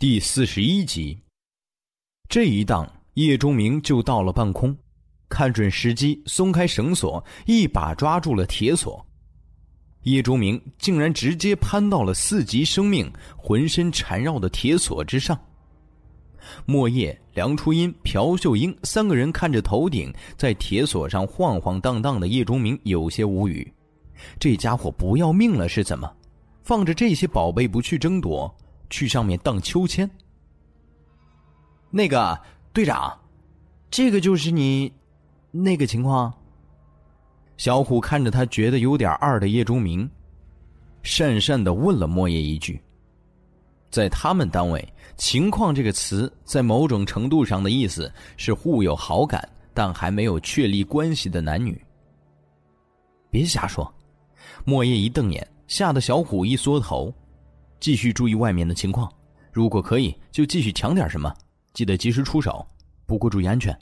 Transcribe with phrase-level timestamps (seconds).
[0.00, 1.18] 第四十一集，
[2.28, 4.76] 这一荡，叶钟明就到了半空，
[5.28, 9.04] 看准时机，松开绳索，一把抓住了铁索。
[10.04, 15.36] 叶钟明竟然直接攀到了四级生命浑身缠绕的铁索之上。
[16.64, 23.68] 莫叶、梁初音、朴秀英三个人看着头顶在铁索上晃晃荡荡的叶钟明，有些无语。
[24.38, 26.08] 这家伙不要命了是怎么？
[26.62, 28.56] 放着这些宝贝不去争夺？
[28.90, 30.08] 去上面荡秋千。
[31.90, 32.38] 那个
[32.72, 33.18] 队长，
[33.90, 34.92] 这个就是你
[35.50, 36.32] 那个情况。
[37.56, 40.08] 小虎看着他觉得有点二的叶钟明，
[41.02, 42.80] 讪讪的问了莫叶一句。
[43.90, 51.82] 在他们单位，“情况”这个词在某种程度上的意思是互有好感但还没有确立关系的男女。
[53.30, 53.92] 别瞎说！
[54.64, 57.12] 莫叶一瞪眼，吓得小虎一缩头。
[57.80, 59.10] 继续注意外面的情况，
[59.52, 61.32] 如果可以，就继续抢点什么，
[61.72, 62.66] 记得及时出手。
[63.06, 63.76] 不过注意安全。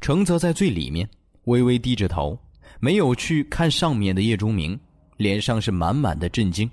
[0.00, 1.08] 程泽在最里面，
[1.44, 2.38] 微微低着头，
[2.78, 4.78] 没有去看上面的叶钟明，
[5.16, 6.70] 脸上是满满的震惊。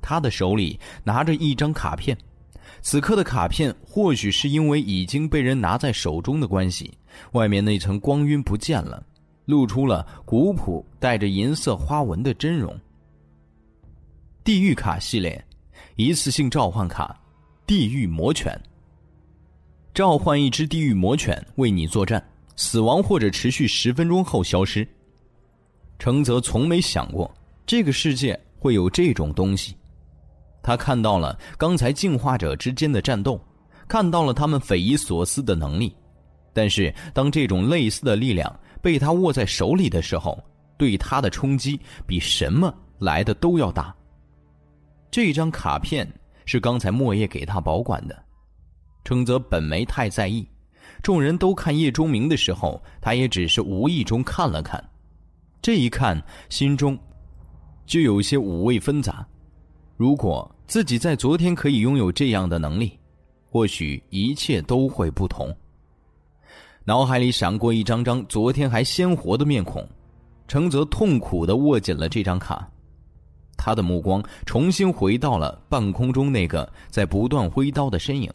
[0.00, 2.16] 他的手里拿着一张卡片，
[2.82, 6.92] 此刻的卡片或许是因为已经被人拿在手中的关系，
[7.32, 9.04] 外面那层光晕不见了，
[9.46, 12.78] 露出了古朴带着银色花纹的真容。
[14.44, 15.42] 地狱卡系列，
[15.96, 17.18] 一次性召唤卡，
[17.66, 18.54] 地狱魔犬。
[19.94, 22.22] 召唤一只地狱魔犬为你作战，
[22.54, 24.86] 死亡或者持续十分钟后消失。
[25.98, 27.34] 程泽从没想过
[27.64, 29.74] 这个世界会有这种东西。
[30.62, 33.42] 他看到了刚才进化者之间的战斗，
[33.88, 35.96] 看到了他们匪夷所思的能力，
[36.52, 40.38] 但是当这种类似的力量被他握在手里的时候，
[40.76, 43.94] 对他的冲击比什么来的都要大。
[45.14, 46.12] 这张卡片
[46.44, 48.24] 是刚才莫叶给他保管的，
[49.04, 50.44] 程泽本没太在意。
[51.04, 54.82] 众人都看叶钟明的时候，他也只是无意中看了看。
[55.62, 56.98] 这一看，心中
[57.86, 59.24] 就有些五味纷杂。
[59.96, 62.98] 如果自己在昨天可以拥有这样的能力，
[63.48, 65.56] 或许一切都会不同。
[66.84, 69.88] 脑海里闪过一张张昨天还鲜活的面孔，
[70.48, 72.68] 程泽痛苦的握紧了这张卡。
[73.56, 78.32] 他的目光重新回到了半空中那个在不断挥刀的身影。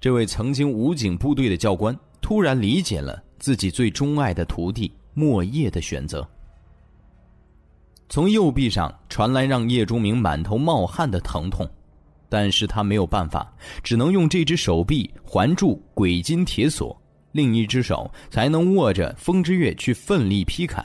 [0.00, 6.26] 这位曾经武警部队的教官突然理解了自己最钟爱的徒弟莫叶的选择。
[8.08, 11.68] 从右臂上传来让叶钟明满头冒汗的疼痛，
[12.28, 13.52] 但是他没有办法，
[13.82, 16.96] 只能用这只手臂环住鬼金铁索，
[17.32, 20.84] 另一只手才能握着风之月去奋力劈砍。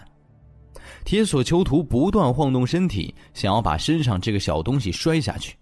[1.14, 5.56] 铁索囚徒不断晃动身体，想要把身上这个小东西摔下去，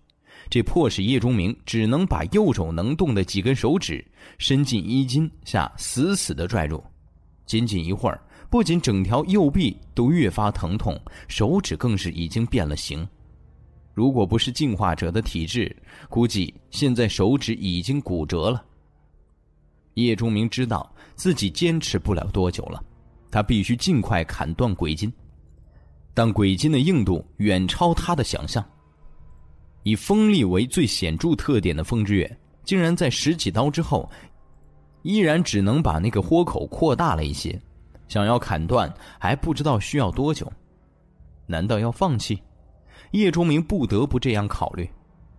[0.50, 4.01] 这迫使叶钟明只能把右手能动的几根手指
[4.38, 6.81] 伸进衣襟下，死死的拽住。
[7.45, 10.97] 仅仅一会儿，不仅整条右臂都越发疼痛，
[11.28, 13.06] 手指更是已经变了形。
[13.94, 15.75] 如果不是进化者的体质，
[16.07, 18.63] 估计现在手指已经骨折了。
[19.95, 22.81] 叶钟明知道自己坚持不了多久了，
[23.29, 25.11] 他必须尽快砍断鬼筋。
[26.13, 28.63] 但鬼金的硬度远超他的想象。
[29.83, 34.09] 以锋利为最显著特点的风之月，竟然在十几刀之后，
[35.01, 37.59] 依然只能把那个豁口扩大了一些。
[38.07, 40.51] 想要砍断，还不知道需要多久。
[41.47, 42.39] 难道要放弃？
[43.11, 44.88] 叶钟明不得不这样考虑。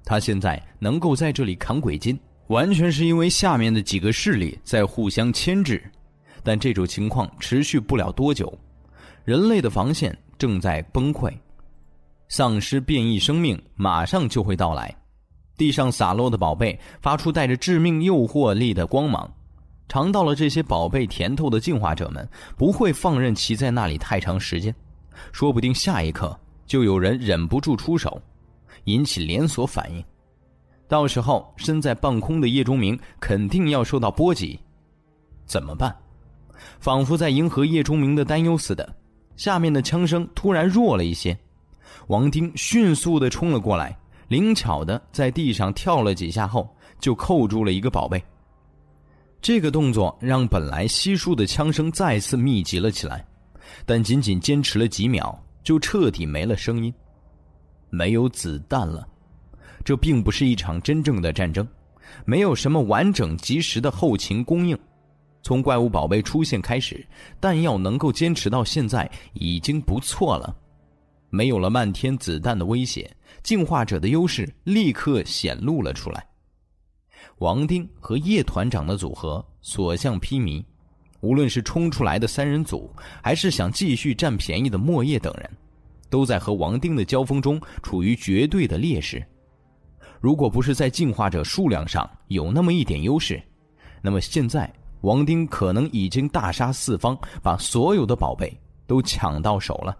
[0.04, 2.18] 他现在能够在这里砍鬼金，
[2.48, 5.82] 完全是因为下面的几个势力在互相牵制。
[6.42, 8.52] 但这种情况持续不了多久，
[9.24, 10.16] 人类的防线。
[10.42, 11.32] 正在崩溃，
[12.26, 14.92] 丧尸变异生命马上就会到来。
[15.56, 19.32] 地上洒落的宝贝发出带着致命诱惑力的光芒，
[19.88, 24.74] 尝到了这些宝贝甜头的进化者们不会放任其在那里太长时间，
[25.30, 26.36] 说不定下一刻
[26.66, 28.20] 就有人忍不住出手，
[28.86, 30.04] 引起连锁反应。
[30.88, 34.58] 到时候身在半空的叶钟明肯定要受到波及，
[35.46, 35.96] 怎么办？
[36.80, 38.96] 仿佛在迎合叶钟明的担忧似的。
[39.36, 41.36] 下面的枪声突然弱了一些，
[42.08, 43.96] 王丁迅速的冲了过来，
[44.28, 46.68] 灵巧的在地上跳了几下后，
[47.00, 48.22] 就扣住了一个宝贝。
[49.40, 53.26] 这个动作让本来稀疏的枪声再次密集了起来，
[53.84, 56.92] 但仅仅坚持了几秒，就彻底没了声音。
[57.90, 59.06] 没有子弹了，
[59.84, 61.66] 这并不是一场真正的战争，
[62.24, 64.78] 没有什么完整及时的后勤供应。
[65.42, 67.04] 从怪物宝贝出现开始，
[67.40, 70.56] 弹药能够坚持到现在已经不错了。
[71.30, 73.10] 没有了漫天子弹的威胁，
[73.42, 76.24] 进化者的优势立刻显露了出来。
[77.38, 80.64] 王丁和叶团长的组合所向披靡，
[81.20, 82.90] 无论是冲出来的三人组，
[83.22, 85.50] 还是想继续占便宜的莫叶等人，
[86.08, 89.24] 都在和王丁的交锋中处于绝对的劣势。
[90.20, 93.42] 如果不是在进化者数量上有那么一点优势，
[94.02, 94.72] 那么现在
[95.02, 98.52] 王丁可能已经大杀四方，把所有的宝贝
[98.86, 99.96] 都抢到手了。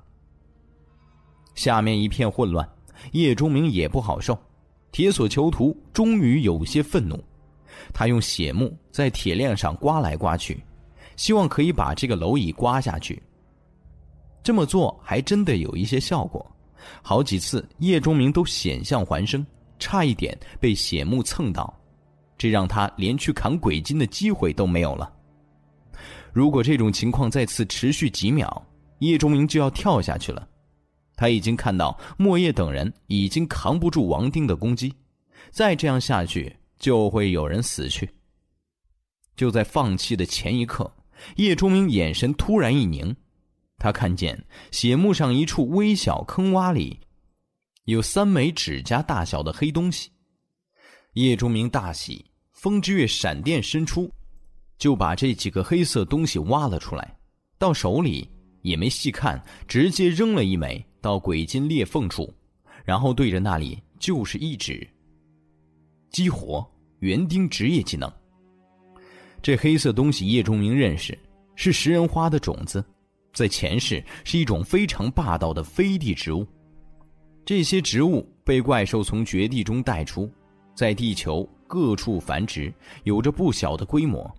[1.55, 2.69] 下面一片混乱，
[3.13, 4.37] 叶钟明也不好受。
[4.91, 7.19] 铁索囚徒终于有些愤怒，
[7.95, 10.63] 他用血木在铁链上刮来刮去，
[11.17, 13.23] 希望可以把这个蝼蚁刮下去。
[14.43, 16.45] 这么做还真的有一些效果，
[17.01, 19.45] 好几次叶钟明都险象环生，
[19.79, 21.73] 差一点被血木蹭到，
[22.43, 25.09] 这让他连去砍鬼金的机会都没有了。
[26.33, 28.67] 如果这种情况再次持续几秒，
[28.99, 30.49] 叶钟明就要跳下去了。
[31.15, 34.93] 他已经看到莫叶等人已经扛不住王丁的攻击，
[35.53, 38.11] 再这样下去就会有人死去。
[39.37, 40.93] 就在放弃的前一刻，
[41.37, 43.15] 叶钟明眼神突然一凝，
[43.79, 46.99] 他看见血木上一处微小坑洼里
[47.85, 50.11] 有三枚指甲大小的黑东西。
[51.13, 52.32] 叶钟明大喜，
[52.63, 54.09] 风之月闪电伸出，
[54.79, 57.13] 就把这几个黑色东西挖了出来，
[57.59, 58.31] 到手里
[58.61, 60.81] 也没细看，直接扔了一枚。
[61.01, 62.33] 到鬼金裂缝处，
[62.85, 64.87] 然后对着那里就是一指。
[66.11, 66.65] 激活
[67.01, 68.09] 园丁职业技能。
[69.43, 71.19] 这黑色东西叶钟明认识，
[71.57, 72.85] 是食人花的种子，
[73.35, 76.47] 在前世是一种非常霸道的飞地植物。
[77.45, 80.31] 这些植物被怪兽从绝地中带出，
[80.77, 82.71] 在地球各处繁殖，
[83.05, 84.31] 有着不小的规模。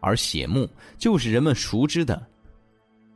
[0.00, 0.68] 而血木
[0.98, 2.20] 就是人们熟知的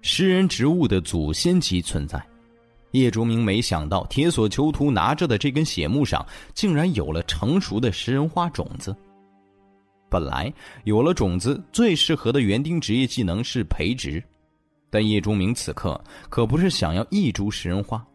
[0.03, 2.25] 食人植物的祖先级存在。
[2.93, 6.25] 叶竹明没想到，铁索囚徒拿着的这根血木上
[6.55, 8.95] 竟然有了成熟的食人花种子。
[10.09, 10.53] 本来
[10.85, 14.23] 有了种子，最适合的园丁职业技能是培植，
[14.91, 18.07] 但叶钟明此刻可不是想要一株食人花，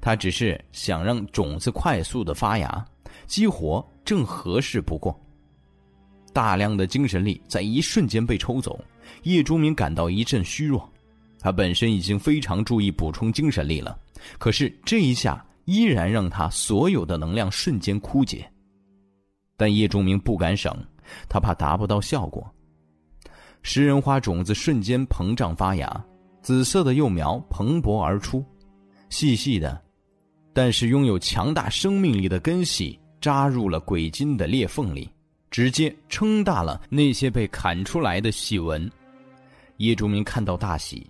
[0.00, 2.82] 他只是想让种子快速的发芽，
[3.26, 5.18] 激活正合适不过。
[6.32, 8.78] 大量的精神力在一瞬间被抽走，
[9.22, 10.90] 叶钟明感到一阵虚弱。
[11.38, 13.98] 他本身已经非常注意补充精神力了。
[14.38, 18.50] 可是这一下依然让他所有的能量瞬间枯竭，
[19.56, 20.76] 但叶钟明不敢省，
[21.28, 22.44] 他怕达不到效果。
[23.62, 26.04] 食人花种子瞬间膨胀发芽，
[26.42, 28.44] 紫色的幼苗蓬勃而出，
[29.08, 29.80] 细细的，
[30.52, 35.10] 但是拥有强大生命力的根系扎入了鬼金的裂缝里，
[35.50, 38.88] 直接撑大了那些被砍出来的细纹。
[39.78, 41.04] 叶竹明看到大喜。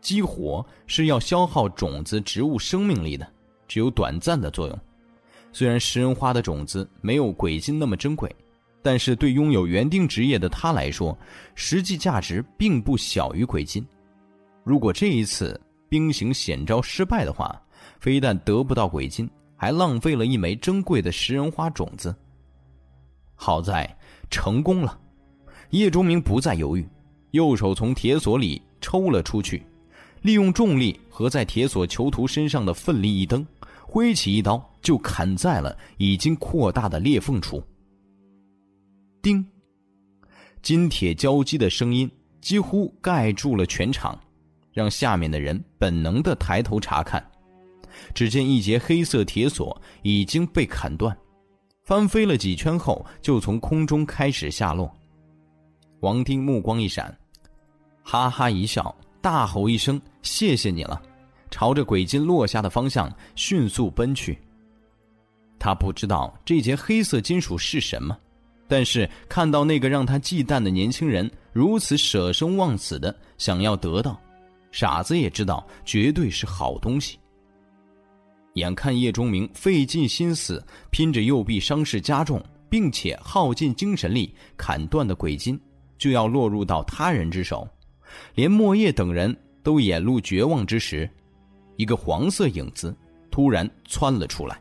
[0.00, 3.24] 激活是要消耗种子植物生命力的，
[3.68, 4.76] 只有短暂的作用。
[5.52, 8.28] 虽然食人花的种子没有鬼金那么珍贵，
[8.82, 11.16] 但是对拥有园丁职业的他来说，
[11.54, 13.86] 实际价值并不小于鬼金。
[14.64, 17.56] 如果这一次兵行险招失败的话，
[18.00, 22.14] 非但得不到鬼金，还浪费了一枚珍贵的食人花种子。
[23.34, 23.98] 好在
[24.30, 24.98] 成功了，
[25.70, 26.86] 叶钟明不再犹豫，
[27.32, 29.66] 右手从铁锁里抽了出去。
[30.22, 33.46] 利用重力和在铁索囚徒身上的奋力一蹬，
[33.84, 37.62] 挥起一刀就砍在了已经扩大的裂缝处。
[39.22, 39.46] 叮，
[40.62, 42.10] 金铁交击的声音
[42.40, 44.18] 几乎盖住了全场，
[44.72, 47.24] 让下面的人本能的抬头查看。
[48.14, 51.16] 只见一节黑色铁索已经被砍断，
[51.82, 54.92] 翻飞了几圈后就从空中开始下落。
[56.00, 57.16] 王丁目光一闪，
[58.02, 58.94] 哈哈一笑。
[59.22, 61.02] 大吼一声：“谢谢你了！”
[61.50, 64.38] 朝着鬼金落下的方向迅速奔去。
[65.58, 68.16] 他不知道这节黑色金属是什么，
[68.68, 74.16] 但是看到那个让他忌惮的年轻人如此舍生忘死的想要得到，
[74.70, 77.18] 傻子也知道绝对是好东西。
[78.56, 85.58] 眼看叶钟明费尽心思拼着右臂伤势加重，并且耗尽精神力砍断的鬼金，
[85.98, 87.66] 就要落入到他人之手。
[88.34, 91.08] 连莫叶等人都眼露绝望之时，
[91.76, 92.96] 一个黄色影子
[93.30, 94.58] 突然窜了出来，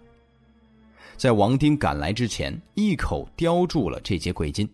[1.16, 4.70] 在王丁赶来之前，一口叼住了这节鬼金。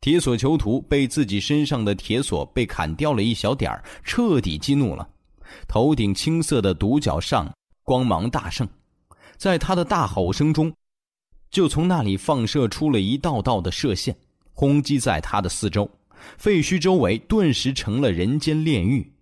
[0.00, 3.72] 铁索囚徒被自己身上的铁索被砍掉了一小点
[4.04, 5.08] 彻底激怒了，
[5.66, 7.52] 头顶青色的独角上
[7.84, 8.66] 光芒大盛，
[9.36, 10.74] 在他的大吼声中，
[11.50, 14.16] 就从那里放射出了一道道的射线，
[14.52, 15.88] 轰击在他的四周。
[16.38, 19.12] 废墟周围顿时成了人间炼狱，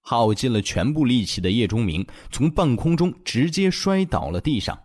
[0.00, 4.78] 耗尽了全部力气的叶钟明从半空中直接摔倒了地上。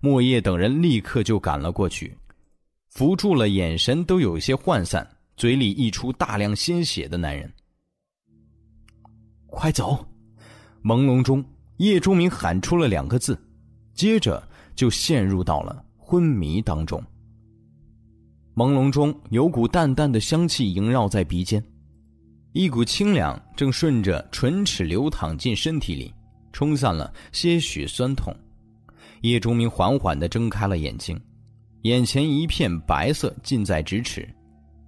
[0.00, 2.16] 莫叶等人立刻就赶了过去，
[2.90, 5.04] 扶住了眼神都有些涣散、
[5.36, 7.52] 嘴里溢出大量鲜血的男人。
[9.46, 10.06] 快走！
[10.84, 11.44] 朦胧中，
[11.78, 13.38] 叶钟明喊出了两个字，
[13.94, 14.42] 接着
[14.76, 17.02] 就陷入到了昏迷当中。
[18.54, 21.62] 朦胧中有股淡淡的香气萦绕在鼻尖，
[22.52, 26.14] 一股清凉正顺着唇齿流淌进身体里，
[26.52, 28.32] 冲散了些许酸痛。
[29.22, 31.20] 叶钟明缓缓的睁开了眼睛，
[31.82, 34.28] 眼前一片白色近在咫尺，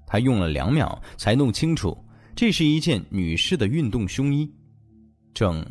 [0.07, 1.97] 他用了两秒才弄清楚，
[2.37, 4.49] 这是一件女士的运动胸衣，
[5.35, 5.67] 正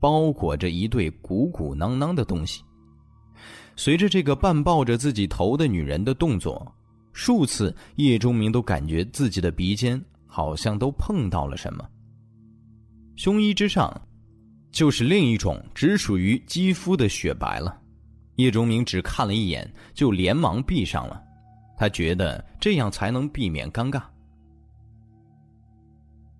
[0.00, 2.62] 包裹着一对鼓鼓囊囊的东西。
[3.76, 6.72] 随着这个半抱着自己头的女人的动作。
[7.12, 11.88] 数次，叶钟明都感觉自己的鼻尖好像都碰到了什么。
[13.16, 13.90] 胸衣之上，
[14.70, 17.80] 就是另一种只属于肌肤的雪白了。
[18.34, 21.22] 叶钟明只看了一眼，就连忙闭上了。
[21.78, 24.02] 他觉得这样才能避免尴尬。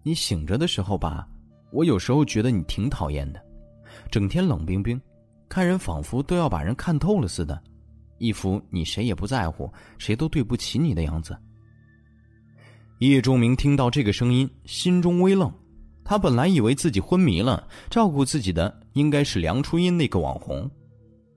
[0.03, 1.27] 你醒着的时候吧，
[1.73, 3.43] 我有时候觉得你挺讨厌的，
[4.11, 5.01] 整天冷冰冰，
[5.49, 7.61] 看人仿佛都要把人看透了似的。
[8.19, 11.37] 一副你谁也不在乎，谁都对不起你的样子。
[13.01, 15.53] 叶钟明听到这个声音，心中微愣。
[16.03, 20.71] 他本来以为自己昏迷了，照顾自己的应该是梁初音那个网红。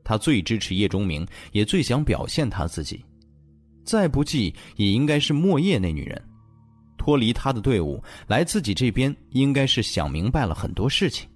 [0.04, 3.04] 他最支持叶钟明，也最想表现他自己。
[3.84, 6.24] 再不济也应该是莫叶那女人，
[6.98, 11.28] 脱离他的队伍来自己这边，应该是想明白了很多事情，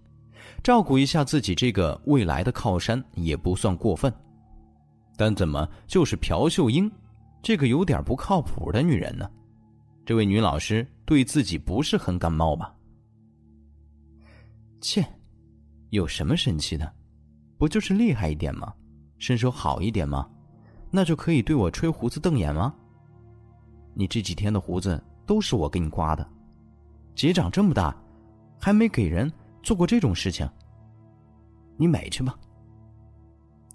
[0.63, 4.11] 照顾一下自己这个未来的靠山也不算过分。
[5.17, 6.89] 但怎么就是朴秀英，
[7.41, 9.29] 这个有点不靠谱的女人呢？
[10.05, 12.73] 这位女老师对自己不是很感冒吧？
[14.81, 15.05] 切，
[15.89, 16.91] 有什么神奇的？
[17.57, 18.73] 不就是厉害一点吗？
[19.17, 20.29] 身手好一点吗？
[20.89, 22.73] 那就可以对我吹胡子瞪眼吗？
[23.93, 26.27] 你这几天的胡子都是我给你刮的，
[27.15, 27.95] 姐长这么大，
[28.59, 29.31] 还没给人
[29.63, 30.47] 做过这种事情。
[31.77, 32.37] 你美去吧。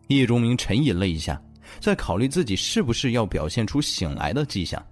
[0.09, 1.42] 叶钟明沉吟了一下，
[1.80, 4.83] 在考虑自己是不是要表现出醒来的迹象，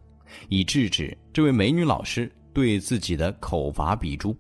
[0.49, 4.37] 以制止这位美女老师对自己的口伐笔诛。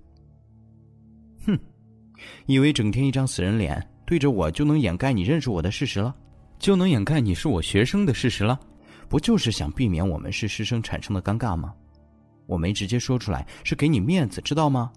[1.47, 1.59] 哼，
[2.47, 6.15] 以为整天一张死人脸对着我就能掩盖你认识我的事实了，
[6.59, 8.59] 就能掩盖你是我学生的事实了？
[9.09, 11.73] 不就是想避免我们是师生产生的尴尬吗？
[12.47, 14.93] 我没直接说出来是给你面子，知道吗？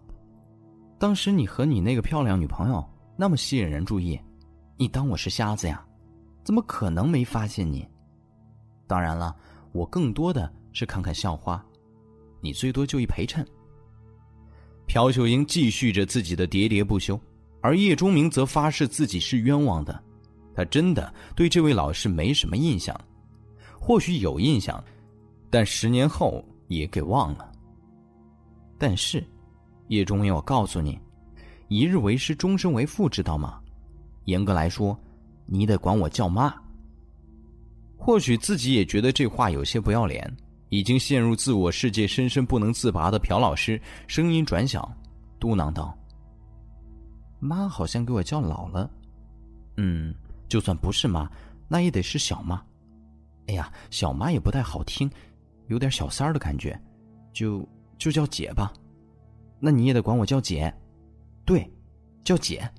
[0.99, 4.19] 当时你和你那个漂亮女朋友那么吸引人注意。
[4.75, 5.81] 你当我是瞎子呀？
[6.43, 7.87] 怎么可能没发现你？
[8.85, 9.33] 当然了，
[9.71, 11.63] 我更多的是看看校花，
[12.41, 13.45] 你最多就一陪衬。
[14.87, 17.17] 朴秀英继续着自己的喋喋不休，
[17.61, 20.03] 而叶钟明则发誓自己是冤枉的，
[20.53, 22.99] 他真的对这位老师没什么印象，
[23.79, 24.83] 或许有印象，
[25.49, 27.49] 但十年后也给忘了。
[28.77, 29.23] 但是，
[29.89, 30.97] 叶中明，我告诉你，
[31.67, 33.59] 一日为师，终身为父，知道吗？
[34.25, 34.97] 严格来说，
[35.45, 36.53] 你得管我叫妈。
[37.97, 40.31] 或许自己也觉得这话有些不要脸，
[40.69, 44.89] 已经陷入自我世界深深不能自拔的朴老师声音转小，
[45.39, 45.97] 嘟囔道
[47.41, 48.89] ：“妈好像给我叫老了，
[49.77, 50.13] 嗯，
[50.47, 51.29] 就算不是妈，
[51.67, 52.63] 那也得是小妈。
[53.47, 55.09] 哎呀，小妈也不太好听，
[55.67, 56.79] 有点小三儿的感觉，
[57.33, 57.67] 就
[57.97, 58.71] 就叫姐吧。
[59.59, 60.73] 那你也得管我叫姐，
[61.45, 61.69] 对，
[62.23, 62.69] 叫姐。”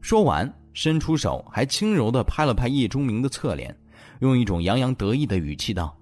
[0.00, 3.74] 说完，伸出手，还轻柔的拍了拍叶钟明的侧脸，
[4.20, 5.96] 用一种洋洋得意的语气道：“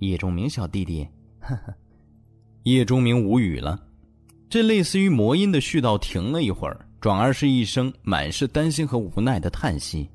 [0.00, 1.06] 叶钟明小弟弟。”
[1.40, 1.74] 呵呵。
[2.64, 3.82] 叶钟明无语了，
[4.48, 10.08] 这类似于魔音的絮叨停了一会儿，转而是一声满是担心和无奈的叹息。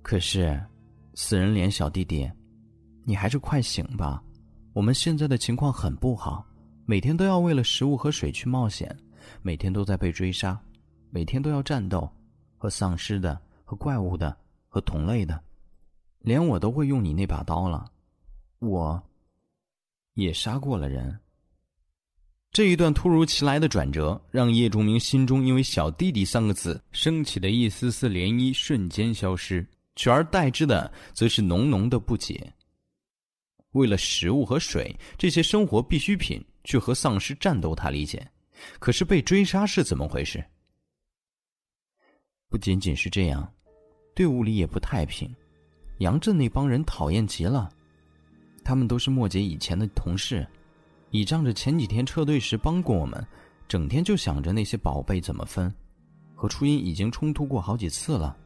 [0.00, 0.60] 可是，
[1.14, 2.30] 死人脸小弟弟，
[3.04, 4.22] 你还是快醒吧！
[4.74, 6.46] 我们现在的情况很不好，
[6.84, 8.96] 每天都要为了食物和水去冒险，
[9.40, 10.60] 每天都在被追杀。
[11.10, 12.10] 每天都要战斗，
[12.56, 14.34] 和丧尸的，和怪物的，
[14.66, 15.38] 和同类的，
[16.20, 17.92] 连我都会用你那把刀了，
[18.60, 19.02] 我
[20.14, 21.20] 也杀过了人。
[22.50, 32.52] 这一段突如其来的转折，让叶仲明心中因为“小弟弟”三个字升起的一丝丝涟漪瞬间消失，取而代之的则是浓浓的不解。
[33.72, 38.26] 为了食物和水这些生活必需品去和丧尸战斗，他理解，
[38.78, 40.44] 可是被追杀是怎么回事？
[42.48, 43.50] 不仅仅是这样，
[44.14, 45.34] 队伍里也不太平。
[45.98, 47.70] 杨震那帮人讨厌极了，
[48.64, 50.46] 他们都是莫姐以前的同事，
[51.10, 53.24] 倚仗着前几天撤队时帮过我们，
[53.68, 55.72] 整天就想着那些宝贝怎么分，
[56.34, 58.36] 和初音已经冲突过好几次了，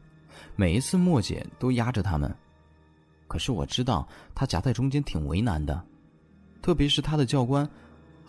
[0.55, 2.33] 每一次莫姐都压着他们。
[3.27, 5.83] 可是我知道他夹在中间挺为难的，
[6.61, 7.69] 特别是他的教官，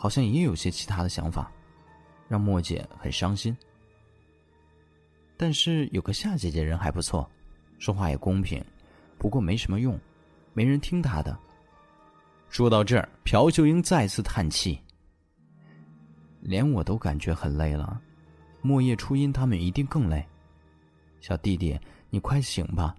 [0.00, 1.50] 好像也有些其他的想法，
[2.28, 3.54] 让莫姐很伤心。
[5.36, 7.28] 但是有个夏姐姐人还不错，
[7.80, 8.64] 说话也公平，
[9.18, 9.98] 不过没什么用，
[10.54, 11.36] 没人听她的。
[12.48, 14.78] 说到这儿，朴秀英再次叹气。
[16.40, 18.00] 连我都感觉很累了，
[18.62, 20.24] 莫叶、初音他们一定更累。
[21.20, 21.76] 小弟弟，
[22.08, 22.94] 你快醒吧，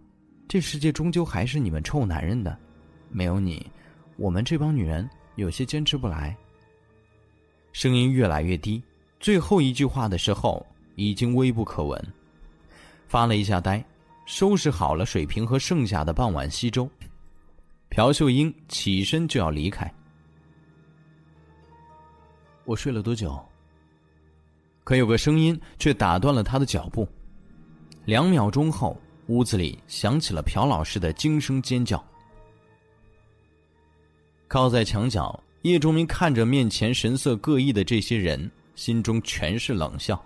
[0.50, 2.60] 这世界终究还是你们臭男人的，
[3.10, 3.66] 没有你，
[4.18, 6.36] 我们这帮女人有些坚持不来。
[7.80, 8.84] 声音越来越低，
[9.22, 12.14] 最后一句话的时候已经微不可闻。
[13.08, 13.82] 发了一下呆，
[14.26, 16.90] 收拾好了水瓶和剩下的半碗稀粥，
[17.88, 19.90] 朴秀英起身就要离开。
[22.66, 23.42] 我睡了多久？
[24.84, 27.08] 可有个声音却打断了他的脚步。
[28.04, 32.06] 两秒钟后，屋子里响起了朴老师的惊声尖叫。
[34.50, 40.22] 靠在墙角，叶钟明看着面前神色各异的这些人，心中全是冷笑。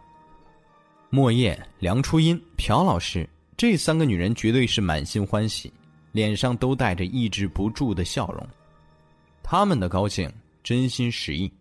[1.09, 5.71] 莫叶、梁初音、朴老师这三个女人绝对是满心欢喜，
[6.11, 8.47] 脸上都带着抑制不住的笑容。
[9.41, 10.31] 他们的高兴
[10.63, 11.51] 真心实意。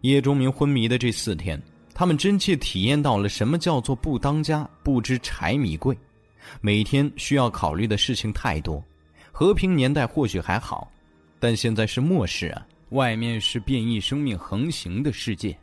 [0.00, 1.60] 叶钟明昏迷的这四天，
[1.94, 5.96] 他们真切体验到了什么叫做不当家不知柴米贵。
[6.60, 8.82] 每天需要考虑的事情太多，
[9.32, 10.90] 和平年代或许还好，
[11.46, 12.66] 但现在是末世啊！
[12.88, 15.56] 外面是变异生命横行的世界，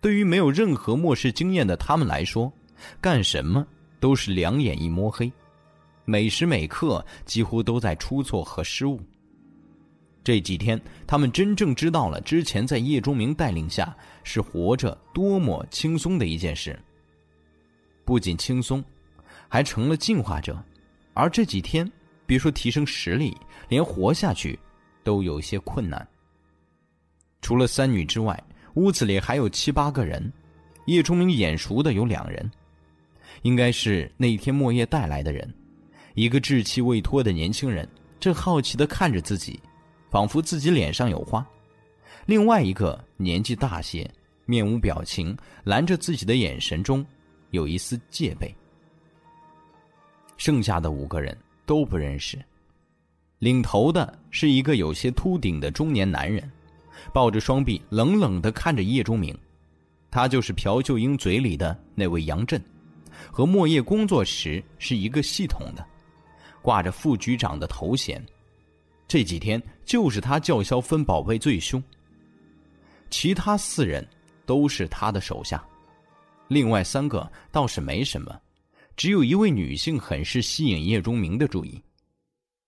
[0.00, 2.52] 对于没有任何末世经验的他们来说，
[3.00, 3.64] 干什么
[4.00, 5.30] 都是两眼一摸黑，
[6.04, 9.00] 每时每刻几乎都在出错和失误。
[10.24, 16.76] 这几天，他们真正知道了之前在叶钟明带领下是活着多么轻松的一件事。
[18.04, 18.84] 不仅轻松，
[19.46, 20.60] 还成了进化者。
[21.14, 21.88] 而这几天，
[22.26, 23.36] 别说提升实力，
[23.68, 24.58] 连活下去
[25.08, 26.06] 都有些困难。
[27.40, 28.38] 除了三女之外，
[28.74, 30.30] 屋子里还有七八个人。
[30.84, 32.50] 叶钟明眼熟的有两人，
[33.40, 35.50] 应该是那天莫叶带来的人。
[36.12, 37.88] 一个稚气未脱的年轻人
[38.20, 39.58] 正好奇的看着自己。
[40.10, 41.46] 仿佛自己脸上有花，
[42.26, 44.10] 另外一个年纪大些，
[44.44, 47.04] 面无表情，拦着自己的眼神中
[47.50, 48.54] 有一丝戒备。
[50.36, 52.38] 剩下的五个人都不认识，
[53.38, 56.50] 领头的是一个有些秃顶的中年男人，
[57.12, 59.36] 抱着双臂冷冷的看着叶钟明，
[60.10, 62.60] 他就是朴秀英嘴里的那位杨震，
[63.30, 65.86] 和莫叶工作时是一个系统的，
[66.60, 68.24] 挂着副局长的头衔。
[69.06, 71.82] 这几天就是他叫嚣分宝贝最凶。
[73.08, 74.06] 其他四人
[74.44, 75.64] 都是他的手下，
[76.48, 78.36] 另外三个倒是没什么，
[78.96, 81.80] 只有一位女性很是吸引叶钟明的注意。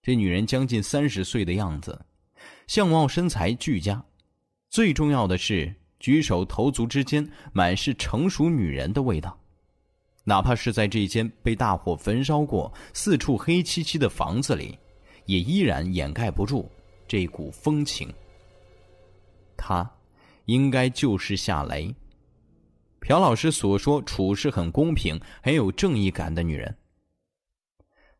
[0.02, 2.04] 这女人将近三十岁的样子，
[2.66, 4.04] 相貌身材俱佳，
[4.68, 9.38] 最重要的是举手投足之间满是成熟女人的味道。
[10.24, 14.78] 哪怕是在这间被大火焚烧过、四处黑漆漆的房子里。
[15.26, 16.68] 也依然掩盖不住
[17.06, 18.12] 这股风情。
[19.56, 19.88] 她，
[20.46, 21.94] 应该就是夏雷。
[22.98, 26.76] 朴老师所说处事很公平、很有正义感的女人。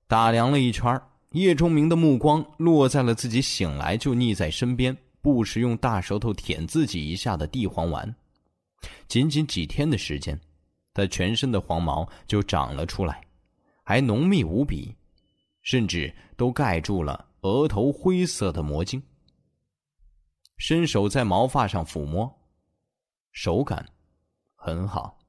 [0.07, 8.15] 打量了一圈，叶钟明的目光落在了自己醒来就腻在身边、不时用大舌头舔自己一下的地黄丸。
[9.07, 10.41] 仅仅几天的时间，
[10.93, 13.21] 他全身的黄毛就长了出来，
[13.85, 14.95] 还浓密无比。
[15.63, 19.01] 甚至都盖住了额头灰色的魔晶。
[20.57, 22.35] 伸手在毛发上抚摸，
[23.31, 23.87] 手感
[24.55, 25.20] 很好。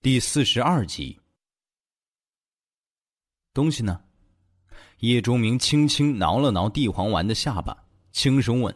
[0.00, 1.18] 第四十二集，
[3.52, 4.00] 东西呢？
[5.00, 7.76] 叶钟明轻轻挠了挠地黄丸的下巴，
[8.12, 8.72] 轻声问：“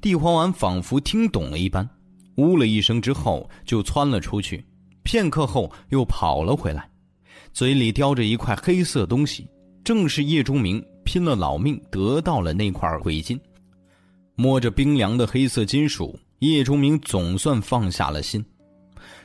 [0.00, 1.90] 地黄丸仿佛听懂了一般，
[2.36, 4.64] 呜了一声之后就窜了出去。”
[5.02, 6.88] 片刻后，又跑了回来，
[7.52, 9.44] 嘴里叼着一块黑色东西，
[9.82, 13.38] 正是叶钟明拼了老命得到了那块鬼金。
[14.36, 18.44] 摸着冰凉的黑色金属，叶钟明总算放下了心。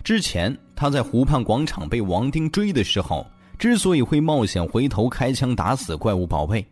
[0.04, 3.26] 之前他在湖畔广场被王丁追的时候，
[3.58, 6.66] 之所以会冒险回头开枪打死怪物宝贝，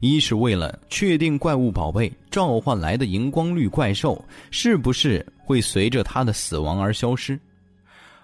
[0.00, 7.38] 一是为了确定怪物宝贝召唤来的荧光绿怪兽是不是会随着他的死亡而消失。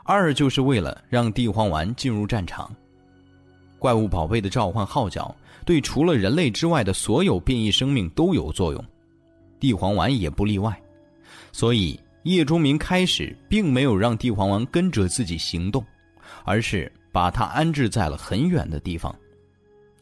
[0.03, 2.71] 二就是为了让地黄丸进入战场。
[3.79, 8.85] 怪物宝贝的召唤号角对除了人类之外的所有变异生命都有作用，
[9.59, 10.79] 地黄丸也不例外。
[11.53, 15.85] 所以叶钟明开始并没有让地黄丸跟着自己行动，
[16.45, 19.15] 而是把它安置在了很远的地方，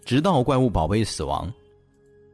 [0.04, 1.52] 直到怪物宝贝死亡，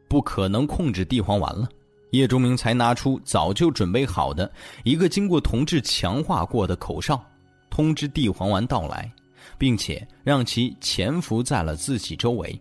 [0.07, 1.69] 不可能控制地黄丸了。
[2.13, 4.51] 叶钟明才拿出早就准备好的
[4.83, 7.23] 一个经过铜质强化过的口哨，
[7.69, 9.11] 通知地黄丸到来，
[9.59, 12.59] 并且让其潜伏在了自己周围。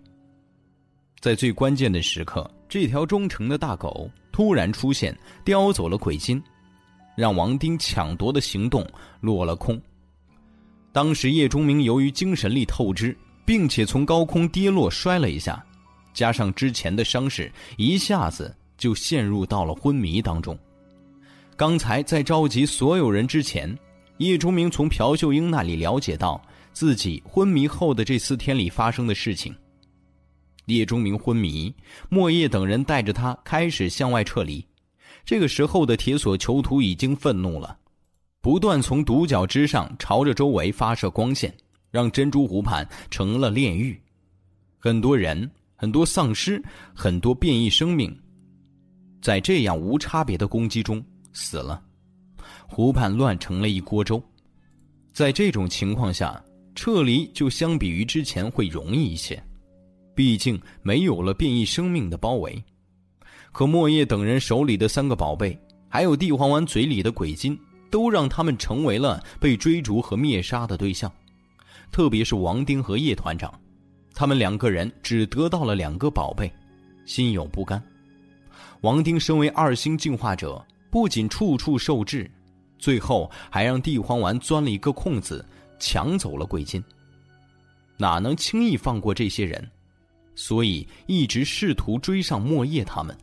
[1.19, 6.41] 在最关键的时刻，这条忠诚的大狗突然出现，叼走了鬼金，
[7.17, 8.87] 让王丁抢夺的行动
[9.19, 9.77] 落了空。
[10.93, 15.61] 当时叶钟明由于精神力透支，并且从高空跌落摔了一下，
[16.13, 18.55] 加上之前的伤势，一下子。
[18.77, 20.55] 就陷入到了昏迷当中。
[21.55, 23.75] 刚才在召集所有人之前，
[24.17, 26.39] 叶钟明从朴秀英那里了解到
[26.73, 29.51] 自己昏迷后的这四天里发生的事情。
[30.65, 31.73] 叶钟明昏迷，
[32.07, 34.63] 莫叶等人带着他开始向外撤离。
[35.27, 37.77] 这个时候的铁索囚徒已经愤怒了，
[38.39, 41.53] 不断从独角之上朝着周围发射光线，
[41.91, 44.01] 让珍珠湖畔成了炼狱。
[44.77, 46.63] 很多人，很多丧尸，
[46.95, 48.17] 很多变异生命。
[49.21, 51.83] 在这样无差别的攻击中死了，
[52.65, 54.23] 湖畔乱成了一锅粥。
[55.11, 56.41] 在这种情况下，
[56.73, 59.43] 撤离就相比于之前会容易一些，
[60.15, 62.63] 毕竟没有了变异生命的包围。
[63.57, 71.11] 可莫叶等人手里的三个宝贝，还有地黄丸嘴里的鬼金，都让他们成为了被追逐和灭杀的对象。
[71.91, 73.51] 特别是王丁和叶团长，
[74.13, 76.53] 他们两个人只得到了两个宝贝，
[77.07, 77.83] 心有不甘。
[78.81, 82.29] 王丁身为二星进化者，不仅处处受制，
[82.77, 85.43] 最后还让地黄丸钻了一个空子，
[85.79, 86.79] 抢走了鬼金。
[87.97, 89.67] 哪能轻易放过这些人？
[90.35, 93.17] 所以一直试图追上莫叶他们。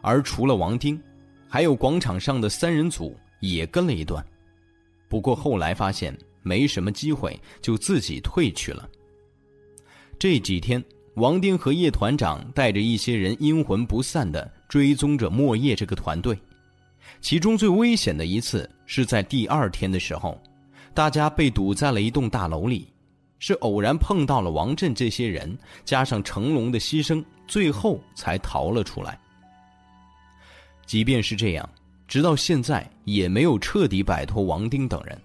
[0.00, 1.00] 而除了王丁，
[1.48, 4.24] 还有广场上的三人组也跟了一段，
[5.08, 8.88] 不过后来发现没什么机会，就自己退去了。
[10.18, 10.82] 这几天。
[11.14, 16.38] 王丁和叶团长带着一些人阴魂不散地追踪着莫叶这个团队，
[17.20, 20.40] 其中最危险的一次是在第二天的时候，
[20.94, 22.86] 大家被堵在了一栋大楼里，
[23.40, 29.18] 是偶然碰到了王震这些人，加上成龙的牺牲，最后才逃了出来。
[30.88, 31.68] 即便是这样，
[32.08, 35.20] 直到现在也没有彻底摆脱王丁等人，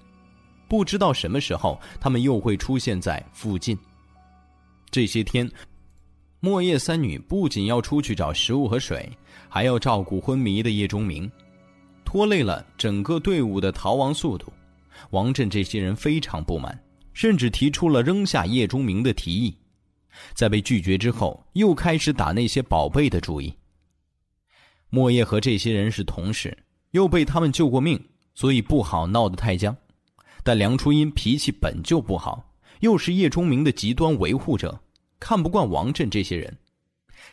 [0.68, 3.76] 不知道什么时候他们又会出现在附近。
[4.92, 5.50] 这些天。
[6.42, 9.10] 莫叶三女不仅要出去找食物和水，
[9.48, 11.32] 还要照顾昏迷的叶钟明，
[12.04, 14.52] 拖累了整个队伍的逃亡速度。
[15.12, 16.78] 王震这些人非常不满，
[17.14, 19.58] 甚至提出了扔下叶钟明的提议。
[20.34, 23.56] 在被拒绝之后，又开始打那些宝贝的主意。
[24.94, 26.56] 莫叶和这些人是同事，
[26.92, 28.00] 又被他们救过命，
[28.36, 29.76] 所以不好闹得太僵。
[30.44, 32.48] 但梁初音脾气本就不好，
[32.82, 34.80] 又是叶钟明的极端维护者。
[35.20, 36.56] 看不惯王震这些人，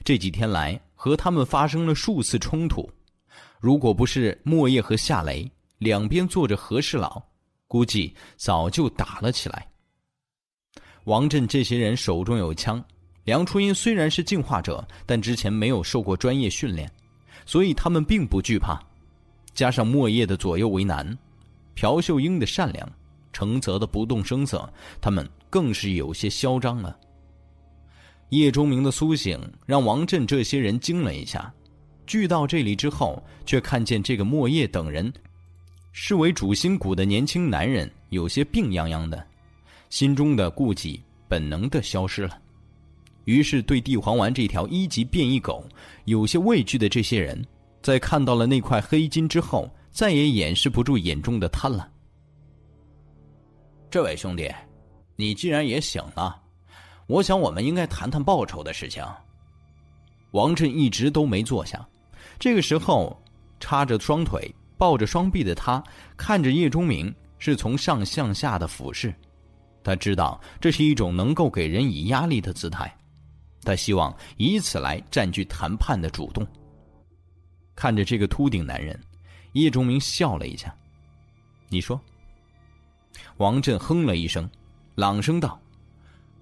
[0.03, 2.89] 这几天来和他们发生了数次冲突。
[3.59, 5.47] 如果不是莫叶和夏雷
[5.77, 7.23] 两边坐着和事佬，
[7.69, 9.69] 估计早就打了起来。
[11.05, 12.83] 王震这些人手中有枪，
[13.25, 16.91] 梁初音虽然是进化者，但之前没有受过专业训练，
[17.51, 18.81] 所以他们并不惧怕。
[19.55, 21.19] 加上莫叶的左右为难，
[21.75, 22.89] 朴秀英的善良，
[23.33, 26.97] 程泽的不动声色，他们更是有些嚣张了。
[28.29, 29.37] 叶钟明的苏醒
[29.67, 31.53] 让王震这些人惊了一下，
[32.07, 35.13] 聚到这里之后，却看见这个莫叶等人，
[35.91, 39.27] 视为主心骨的年轻男人有些病殃殃的，
[39.89, 42.40] 心中的顾忌本能的消失了，
[43.25, 45.65] 于是对地黄丸这条一级变异狗
[46.05, 47.45] 有些畏惧的这些人，
[47.83, 51.85] 在看到了那块黑金之后，再也掩饰不住眼中的贪婪。
[53.91, 54.49] 这位兄弟，
[55.17, 56.41] 你既然也醒了。
[57.07, 59.05] 我想，我们应该谈谈报酬的事情。
[60.31, 61.85] 王震一直都没坐下，
[62.39, 63.21] 这个时候，
[63.59, 65.83] 叉着双腿、抱着双臂的他，
[66.17, 69.13] 看着叶钟明是从上向下的俯视。
[69.83, 72.97] 他知道这是一种能够给人以压力的姿态，
[73.71, 76.45] 他希望以此来占据谈判的主动。
[77.77, 79.01] 看着这个秃顶男人，
[79.53, 80.75] 叶钟明笑了一下
[81.71, 82.01] ：“你说。”
[83.39, 84.51] 王震哼了一声，
[84.97, 85.57] 朗声道。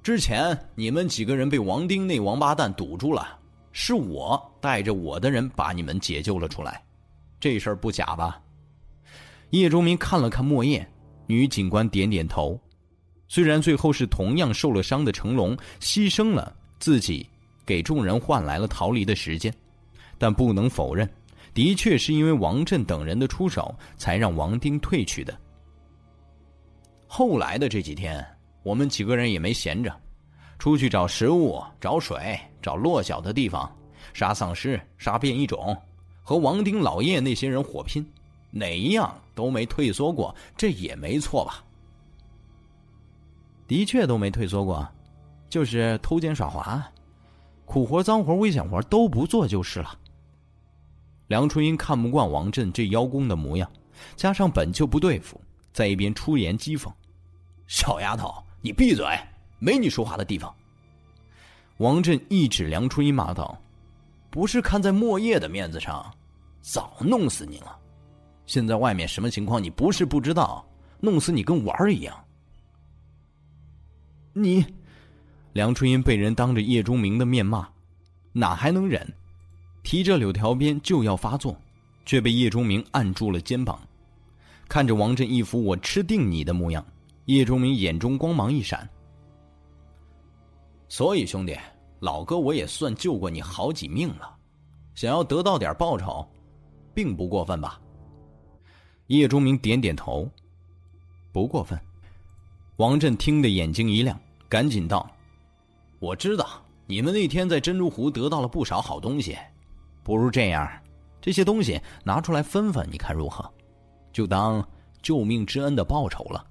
[0.03, 3.39] 之前你们几个人被王丁那王八蛋堵住了，
[3.73, 6.83] 是我带着我的人把你们解救了出来，
[7.39, 8.41] 这事儿不假吧？
[9.51, 10.91] 叶忠明看了看莫叶，
[11.27, 12.59] 女警官点点头。
[13.29, 17.29] 虽然最后是同样受了伤的成龙牺牲了自己，
[17.67, 19.53] 给众人换来了逃离的时间，
[20.17, 21.09] 但不能否认，
[21.53, 25.37] 的确是因为王振等人的出手，才让王丁退去的。
[27.07, 28.25] 后来的这几天，
[28.63, 29.95] 我们几个人也没闲着，
[30.59, 33.71] 出去找食物、找水、找落脚的地方，
[34.13, 35.77] 杀丧尸、杀变异种，
[36.23, 38.07] 和王丁老叶那些人火拼，
[38.51, 41.65] 哪一样都没退缩过，这也没错吧？
[43.67, 44.87] 的确都没退缩过，
[45.49, 46.83] 就是偷奸耍滑，
[47.65, 49.99] 苦活、脏活、危险活都不做就是了。
[51.27, 53.71] 梁春英看不惯王振这邀功的模样，
[54.17, 55.41] 加上本就不对付。
[55.73, 56.91] 在一边出言讥讽
[57.69, 59.07] ：“小丫头，你闭嘴，
[59.59, 60.53] 没你说话的地方。”
[61.79, 63.57] 王振一指梁初一骂道
[64.31, 66.13] ：“不是看在莫叶的面子上，
[66.61, 67.79] 早弄死你了。
[68.47, 70.67] 现在外面什么情况，你不是不知道，
[70.99, 72.25] 弄死你跟玩儿一样。”
[74.33, 74.67] 你，
[75.59, 77.69] 梁春英被人当着叶钟明的面骂，
[78.33, 79.05] 哪还能忍？
[79.83, 81.61] 提着柳条鞭就要发作，
[82.07, 83.77] 却被叶钟明按住了肩膀。
[84.69, 86.87] 看着王振一副我吃定你的模样，
[87.25, 88.89] 叶钟明眼中光芒一闪。
[90.89, 91.59] 所以兄弟，
[91.99, 94.33] 老哥我也算救过你好几命了，
[94.95, 96.25] 想要得到点报酬，
[96.95, 97.81] 并不过分吧？
[99.09, 100.31] 叶钟明点点头，
[101.33, 101.77] 不过分。
[102.77, 104.17] 王振听得眼睛一亮，
[104.49, 105.11] 赶紧道
[105.99, 109.37] ：“我知道你们那天在珍珠湖得到了不少好东西，
[110.03, 110.71] 不如这样，
[111.21, 113.49] 这些东西拿出来分分，你看如何？”
[114.13, 114.67] 就当
[115.03, 116.45] 救命之恩的报酬了。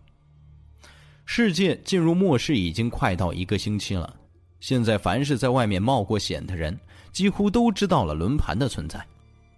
[1.26, 4.16] 世界进入末世已经快到一个星期了，
[4.60, 6.78] 现在凡是在外面冒过险的人，
[7.12, 9.06] 几乎都知道了轮盘的存在，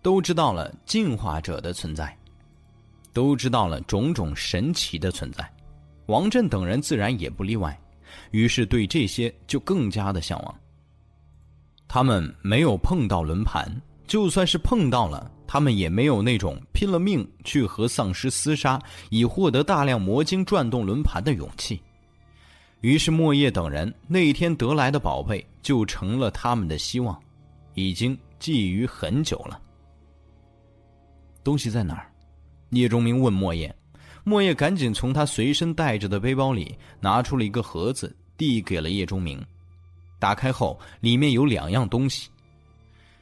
[0.01, 2.17] 都知道了进化者的存在，
[3.13, 5.47] 都知道了种种神奇的存在。
[6.07, 7.79] 王震等人自然也不例外，
[8.31, 10.55] 于是对这些就更加的向往。
[11.87, 15.31] 他们没有碰到轮盘，就算是碰到了。
[15.51, 21.81] 他们也没有那种拼了命去和丧尸厮杀，以获得大量魔晶转动轮盘的勇气。
[22.81, 27.19] 于是莫叶等人那天得来的宝贝就成了他们的希望，
[27.73, 29.59] 已经觊觎很久了。
[31.43, 32.11] 东西在哪儿？
[32.69, 33.75] 叶钟明问莫叶。
[34.29, 39.43] 莫叶赶紧从他随身带着的背包里拿出了一个盒子，递给了叶钟明。
[40.19, 42.29] 打开后，里面有两样东西。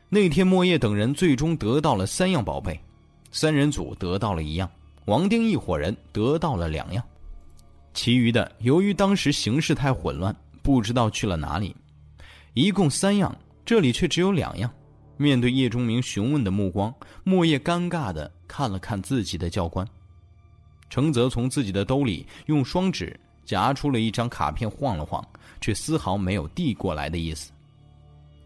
[0.10, 2.78] 那天，莫叶等人最终得到了三样宝贝，
[3.32, 4.70] 三人组得到了一样，
[5.06, 7.02] 王丁一伙人得到了两样，
[7.94, 11.74] 其余的由于当时形势太混乱，不知道去了哪里。
[12.54, 13.34] 一共三样，
[13.66, 14.70] 这里却只有两样。
[15.16, 16.94] 面对叶钟明询问的目光，
[17.24, 19.88] 莫叶尴尬的看了看自己的教官，
[20.90, 25.26] 程泽从自己的兜里用双指夹出了一张卡片，晃了晃，
[25.62, 27.52] 却丝毫没有递过来的意思。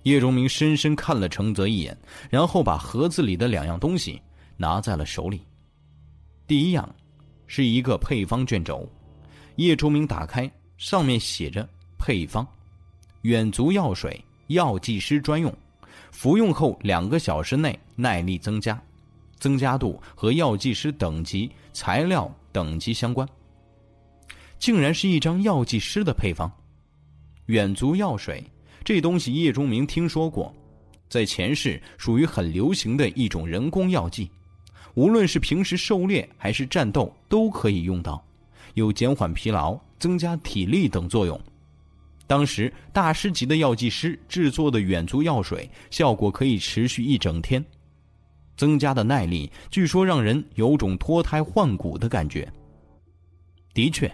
[0.04, 1.96] 叶钟明深深看了程泽一眼，
[2.30, 4.20] 然后把盒子里的两样东西
[4.58, 5.42] 拿在了手里。
[6.48, 6.88] 第一样，
[7.46, 8.88] 是一个配方卷轴。
[9.58, 11.68] 叶钟明打开，上面写着
[12.00, 12.48] “配方：
[13.22, 15.54] 远足药水，药剂师专用，
[16.10, 18.82] 服用后两个小时内耐力增加，
[19.42, 23.28] 增加度和药剂师等级、材料等级相关。”
[24.58, 26.50] 竟然是一张药剂师的配方，
[27.48, 28.42] 远足药水。
[28.84, 30.54] 这东西叶钟明听说过，
[31.10, 34.30] 在前世属于很流行的一种人工药剂，
[34.94, 38.24] 无论是平时狩猎还是战斗都可以用到，
[38.76, 41.40] 有减缓疲劳、增加体力等作用。
[42.28, 47.64] 当时大师级的药剂师制作的远足药水，效果可以持续一整天，
[48.62, 52.48] 增加的耐力据说让人有种脱胎换骨的感觉。
[53.74, 54.08] 的确，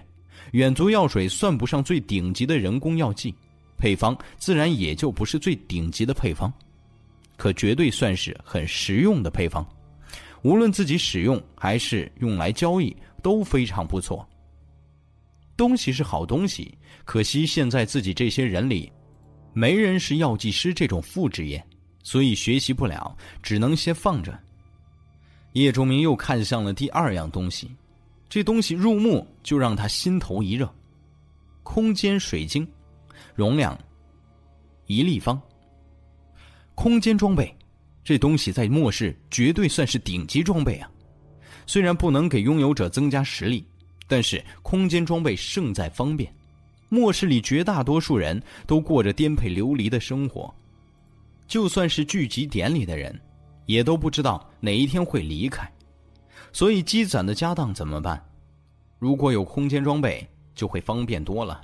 [0.53, 3.35] 远足药水算不上最顶级的人工药剂。
[3.77, 6.51] 配方自然也就不是最顶级的配方，
[7.35, 9.67] 可绝对算是很实用的配方，
[10.43, 14.25] 无论自己使用还是用来交易都非常不错。
[15.57, 18.89] 东西是好东西，可惜现在自己这些人里，
[19.51, 21.61] 没人是药剂师这种副职业，
[22.07, 24.39] 所以学习不了，只能先放着。
[25.51, 27.69] 叶钟明又看向了第二样东西，
[28.29, 30.73] 这东西入目就让他心头一热，
[31.63, 32.65] 空间水晶。
[33.35, 33.77] 容量
[34.85, 35.37] 一立方。
[36.75, 37.53] 空间装备，
[38.05, 40.89] 这东西在末世绝对算是顶级装备啊！
[41.65, 43.67] 虽然不能给拥有者增加实力，
[44.07, 46.33] 但是空间装备胜在方便。
[46.87, 50.55] 末世里绝大多数人都过着颠沛流离的生活，
[51.47, 53.17] 就算是聚集点里的人，
[53.65, 55.69] 也都不知道哪一天会离开。
[56.51, 58.21] 所以积攒的家当怎么办？
[58.99, 61.61] 如果有空间装备，就会方便多了，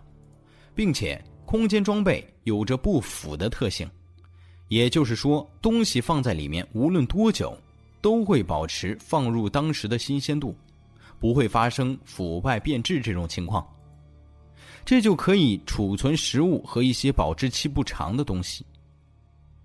[0.76, 3.90] 并且空间装备有着不腐的特性，
[4.68, 7.58] 也就是说，东西放在里面无论多久，
[8.02, 10.56] 都会保持放入当时的新鲜度，
[11.20, 13.68] 不会发生腐败变质这种情况。
[14.86, 18.66] 这就可以储存食物和一些保质期不长的东西。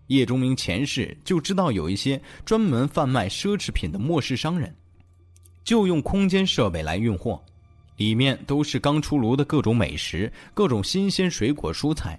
[0.09, 4.75] 叶钟明前世就知道有一些专门贩卖奢侈品的末世商人，
[5.65, 7.43] 就用空间设备来运货，
[7.97, 12.19] 里面都是刚出炉的各种美食、各种新鲜水果、蔬菜、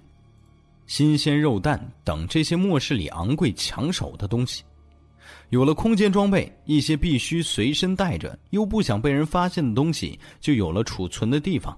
[0.86, 4.62] 新鲜肉蛋等这些末世里昂贵抢手的东西。
[5.50, 11.76] 有了空间装备，一些必须随身带着又不想被人发现的东西，就有了储存的地方。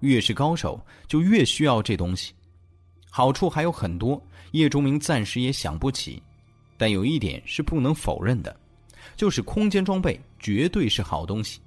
[0.00, 2.32] 越是高手，就越需要这东西。
[3.10, 4.20] 好处还有很多，
[4.52, 6.22] 叶钟明暂时也想不起。
[6.76, 8.56] 但有一点是不能否认的，
[9.16, 11.60] 就是空间装备绝对是好东西。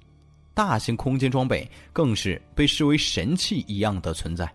[0.54, 4.50] 大型空间装备更是被视为神器一样的存在。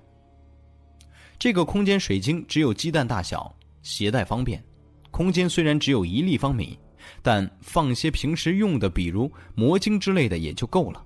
[1.39, 4.63] 这个空间水晶只有鸡蛋大小，携带方便。
[5.11, 6.77] 空间虽然只有一立方米，
[7.21, 11.03] 但放些平时用的，比如魔晶之类的也就够了。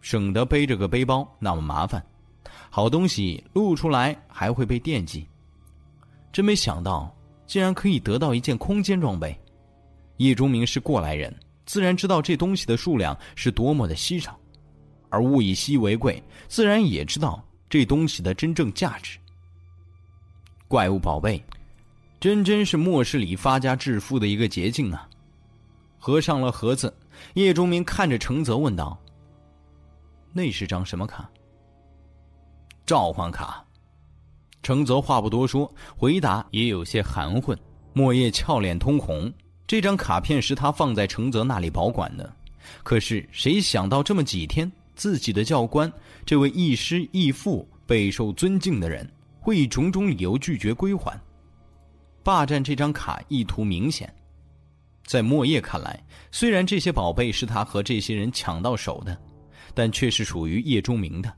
[0.00, 2.04] 省得背着个背包那么麻烦，
[2.68, 5.26] 好东西露出来还会被惦记。
[6.32, 7.14] 真没想到，
[7.46, 9.38] 竟然可以得到一件空间装备。
[10.16, 11.34] 叶钟明是过来人，
[11.66, 14.38] 自然知道这东西的数量是多么的稀少，
[15.10, 19.18] 而物以稀为贵，自然也知道这东西的真正价值。
[20.68, 21.42] 怪物宝贝，
[22.18, 25.06] 真真是末世里发家致富的一个捷径啊！
[25.98, 26.92] 合上了盒子，
[27.34, 28.98] 叶钟明看着程泽问道。
[30.32, 31.28] 那是张什么卡？
[32.86, 33.62] 召唤卡。
[34.62, 37.58] 程泽话不多说，回答也有些含混。
[37.92, 39.32] 莫叶俏脸通红。
[39.66, 42.34] 这张卡片是他放在程泽那里保管的，
[42.82, 45.92] 可是谁想到这么几天，自己的教官，
[46.24, 51.18] 这位亦师亦父、备受尊敬的人，会以种种理由拒绝归还。
[52.22, 54.12] 霸占这张卡意图明显。
[55.04, 59.18] 在莫叶看来，虽然这些宝贝是他和这些人抢到手的。
[59.74, 61.32] 但却是属于叶钟明的，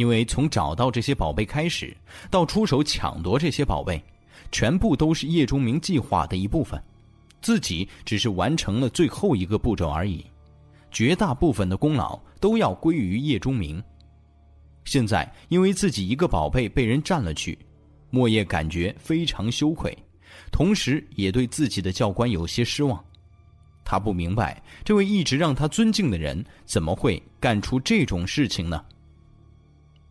[0.00, 1.94] 因为从找到这些宝贝开始，
[2.30, 4.02] 到出手抢夺这些宝贝，
[4.50, 6.82] 全部都是叶钟明计划的一部分，
[7.42, 10.24] 自己只是完成了最后一个步骤而已，
[10.90, 13.82] 绝大部分的功劳都要归于叶钟明。
[14.86, 17.58] 现在因为自己一个宝贝被人占了去，
[18.08, 19.94] 莫叶感觉非常羞愧，
[20.50, 23.04] 同时也对自己的教官有些失望。
[23.84, 28.82] 他不明白，这位一直让他尊敬的人怎么会干出这种事情呢？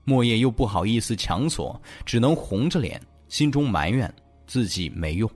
[0.10, 4.12] 莫叶又不好意思强索，只能红着脸，心中埋怨
[4.48, 5.30] 自己没用。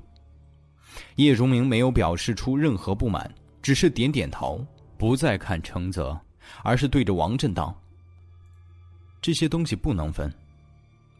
[1.18, 3.32] 叶荣明没有表示出任何不满，
[3.62, 4.66] 只是点点头，
[4.98, 6.20] 不再看程泽，
[6.64, 7.80] 而是对着王震道
[9.22, 10.34] ：“这些东西不能分。”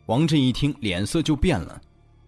[0.08, 1.80] 王震一听，脸色就变了，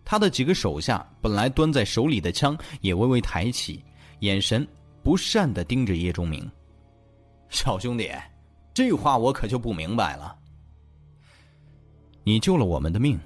[0.05, 3.83] 他的几个手下本来端在手里的枪也微微抬起，
[4.19, 4.65] 眼神。
[5.01, 6.49] 不善的盯着叶钟明，
[7.49, 8.11] 小兄弟，
[8.73, 10.35] 这话我可就不明白了。
[12.27, 13.19] 你救了我们的命，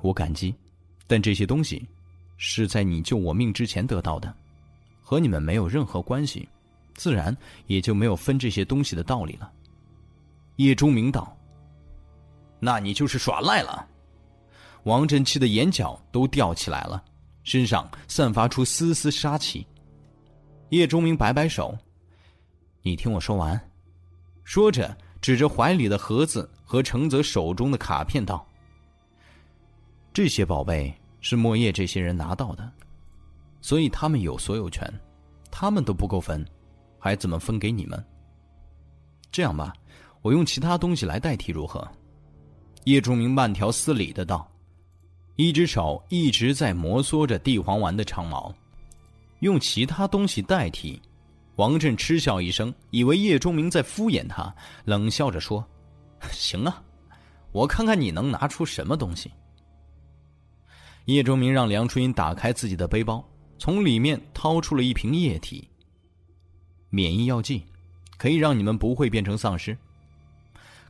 [0.00, 0.54] 我感激，
[1.08, 1.84] 但这些东西
[2.36, 4.32] 是在你救我命之前得到的，
[5.02, 6.48] 和你们没有任何关系，
[6.94, 7.36] 自然
[7.66, 9.50] 也就没有分这些东西的道理了。
[10.54, 11.36] 叶钟明道
[12.60, 13.84] ：“那你就是耍赖了。”
[14.84, 17.02] 王振气的眼角都吊起来了，
[17.42, 19.66] 身上散发出丝丝杀气。
[20.68, 21.76] 叶钟明摆摆手
[22.82, 23.60] ：“你听我说完。”
[24.44, 28.46] 说着，指着怀里的盒子和程泽手中的卡片道
[30.12, 32.70] ：“这些宝贝是莫叶这些人拿到的，
[33.62, 34.86] 所以他们有所有权，
[35.50, 36.46] 他们都不够分，
[36.98, 38.04] 还怎么分给你们？
[39.32, 39.72] 这样吧，
[40.20, 41.88] 我用其他东西来代替，如何？”
[42.84, 44.46] 叶钟明慢条斯理的道，
[45.36, 48.54] 一只手一直在摩挲着地黄丸的长毛。
[49.38, 51.00] 用其他东西代替，
[51.56, 55.64] 王震嗤笑一声，以为叶钟明在敷衍他，冷笑着说
[56.32, 56.82] ：“行啊，
[57.52, 59.30] 我看看你能拿出什么东西。”
[61.06, 63.24] 叶钟明让梁初音打开自己的背包，
[63.58, 65.68] 从里面掏出了一瓶液体。
[66.90, 67.62] 免疫药剂，
[68.16, 69.76] 可以让你们不会变成丧尸。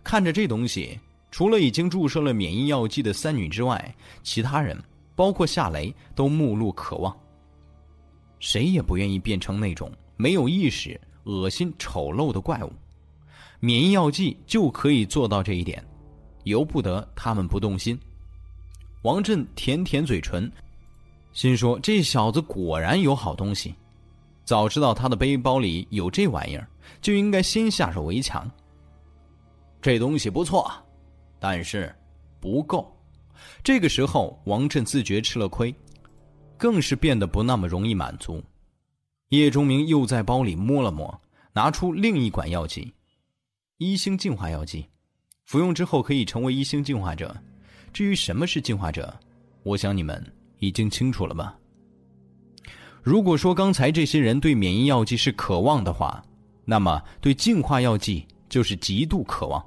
[0.02, 0.98] 看着这东西，
[1.30, 4.80] 除了已经注射了免疫药剂的三女之外，其他人，
[5.16, 7.14] 包括夏雷，都目露渴望。
[8.38, 12.72] 谁也不愿意变成那种没有意识、恶心、丑陋的怪物。
[13.60, 15.82] 免疫药剂就可以做到这一点，
[16.42, 17.98] 由不得他们不动心。
[19.02, 20.50] 王震舔舔嘴唇，
[21.32, 23.74] 心说：“这小子果然有好东西。
[24.44, 26.68] 早知道他的背包里有这玩意儿，
[27.00, 28.50] 就应该先下手为强。
[29.80, 30.70] 这东西不错，
[31.38, 31.94] 但是
[32.40, 32.90] 不够。
[33.62, 35.74] 这个时候，王震自觉吃了亏，
[36.56, 38.42] 更是变得不那么容易满足。
[39.36, 41.20] 叶钟明又在包里摸了摸，
[41.52, 42.92] 拿出另一管药剂——
[43.78, 44.86] 一星净化药剂。
[45.44, 47.34] 服用之后可以成为一星净化者。
[47.92, 49.14] 至于什么是净化者，
[49.62, 50.20] 我想你们
[50.58, 51.54] 已经清楚了吧？
[53.02, 56.24] 如果说刚才这些人对免疫药剂是渴望的话，
[56.64, 59.64] 那么对净化药剂就是极度渴望。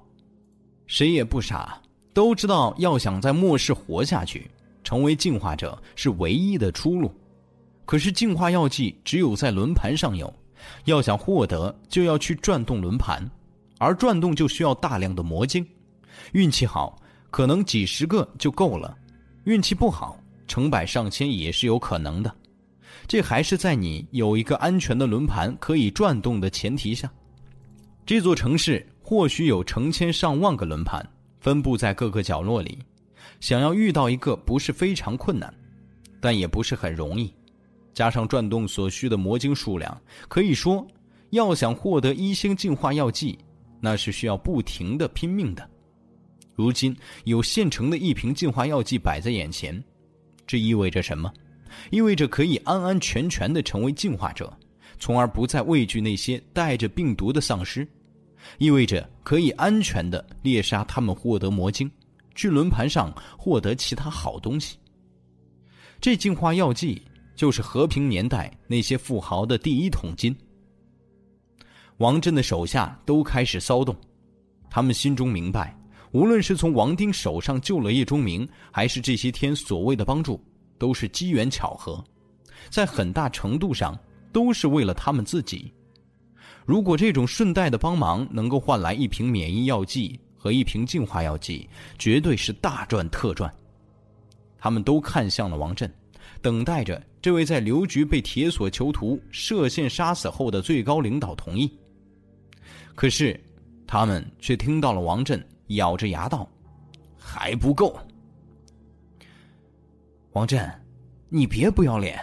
[0.88, 1.82] 谁也不傻，
[2.14, 4.50] 都知道要想在末世活下去，
[4.84, 7.14] 成为进化者是唯一的出路。
[7.88, 10.32] 可是净化药剂只有在轮盘上有，
[10.84, 13.26] 要想获得就要去转动轮盘，
[13.78, 15.66] 而转动就需要大量的魔晶。
[16.34, 18.94] 运气好，可能几十个就够了；
[19.46, 20.20] 运气不好，
[20.50, 22.36] 成百上千也是有可能的。
[23.08, 27.10] 这还是在你有一个安全的轮盘可以转动的前提下。
[28.06, 31.08] 这座城市或许有成千上万个轮盘
[31.40, 32.80] 分布在各个角落里，
[33.40, 35.54] 想要遇到一个不是非常困难，
[36.20, 37.34] 但也不是很容易。
[37.98, 40.86] 加上转动所需的魔晶数量，可以说，
[41.32, 43.36] 要想获得一星净化药剂，
[43.82, 45.68] 那是需要不停的拼命的。
[46.54, 49.84] 如今有现成的一瓶净化药剂摆在眼前，
[50.46, 51.34] 这意味着什么？
[51.90, 54.56] 意味着可以安安全全的成为进化者，
[55.00, 57.84] 从而不再畏惧那些带着病毒的丧尸；
[58.60, 61.90] 意味着可以安全的猎杀他们，获得魔晶，
[62.36, 64.78] 去轮盘上获得其他好东西。
[66.00, 67.02] 这进化药剂
[67.38, 70.36] 就是和平年代那些富豪的第一桶金。
[72.00, 73.96] 王震的手下都开始骚动，
[74.70, 75.74] 他们心中明白，
[76.12, 80.44] 无论是从王丁手上救了叶忠明，还是这些天所谓的帮助。
[80.80, 82.04] 都是机缘巧合，
[82.70, 83.98] 在很大程度上
[84.32, 85.74] 都是为了他们自己。
[86.68, 91.68] 如果这种顺带的帮忙能够换来一瓶免疫药剂和一瓶净化药剂，
[91.98, 93.52] 绝对是大赚特赚。
[94.60, 95.92] 他们都看向了王震，
[96.42, 101.72] 等待着这位在刘局被铁索囚徒射线杀死后的最高领导同意。
[102.96, 103.40] 可是，
[103.86, 106.50] 他们却听到了王震咬着牙道
[107.18, 107.98] ：“还不够。”
[110.34, 110.70] 王震，
[111.30, 112.20] 你别不要脸！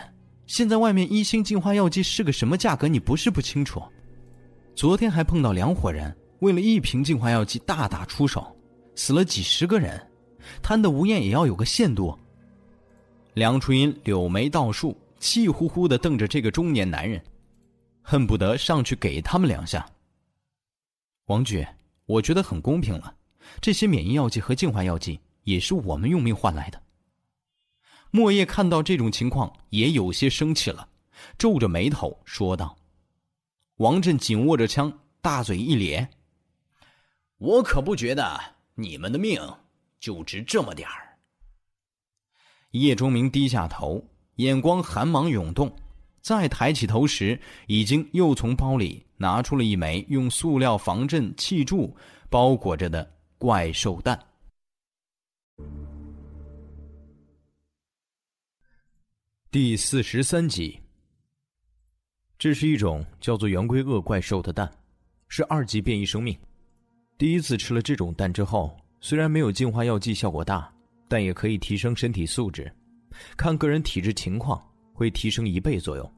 [0.47, 2.87] 现在外面一星净化药剂是个什么价格？
[2.87, 3.83] 你不是不清楚。
[4.75, 8.45] 昨天还碰到两伙人为了一瓶净化药剂大打出手，
[8.95, 10.01] 死了几十个人，
[10.63, 12.17] 贪得无厌也要有个限度。
[13.35, 17.21] 梁初音柳眉倒竖，气呼呼的瞪着这个中年男人，
[18.01, 19.85] 恨不得上去给他们两下。
[21.25, 21.67] 王局，
[22.07, 23.13] 我觉得很公平了，
[23.61, 26.81] 这些免疫药剂和净化药剂也是我们用命换来的。
[28.13, 30.89] 莫叶看到这种情况，也有些生气了，
[31.37, 32.77] 皱着眉头说道
[33.79, 36.09] ：“王震紧握着枪，大嘴一咧。
[37.39, 38.41] 我可不觉得
[38.77, 39.43] 你们的命
[39.99, 41.01] 就值这么点儿。”
[42.81, 44.05] 叶钟明低下头，
[44.37, 45.73] 眼光寒芒涌动，
[46.21, 51.97] 再抬起头时，已经又从包里拿出了一枚用塑料防震气柱
[52.29, 53.09] 包裹着的
[53.39, 54.19] 怪兽蛋。
[59.53, 60.81] 第四十三集。
[62.37, 64.69] 这是一种叫做圆规鳄怪兽的蛋，
[65.29, 66.37] 是二级变异生命。
[67.17, 70.74] 第一次吃了这种蛋之后，虽然没有净化药剂效果大，
[71.09, 72.71] 但也可以提升身体素质，
[73.37, 76.13] 看个人体质情况会提升一倍左右。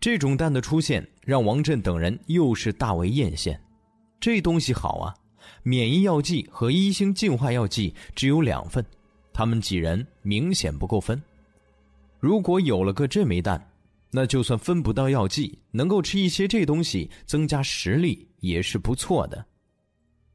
[0.00, 3.58] 这种蛋的出现让王震等人又是大为艳羡。
[4.20, 5.14] 这东西好啊！
[5.62, 8.84] 免疫药剂和一星净化药剂只有两份，
[9.32, 11.20] 他们几人明显不够分。
[12.18, 13.62] 如果有了个这枚蛋，
[14.10, 19.44] 那就算分不到药剂，能够吃一些这东西增加实力也是不错的。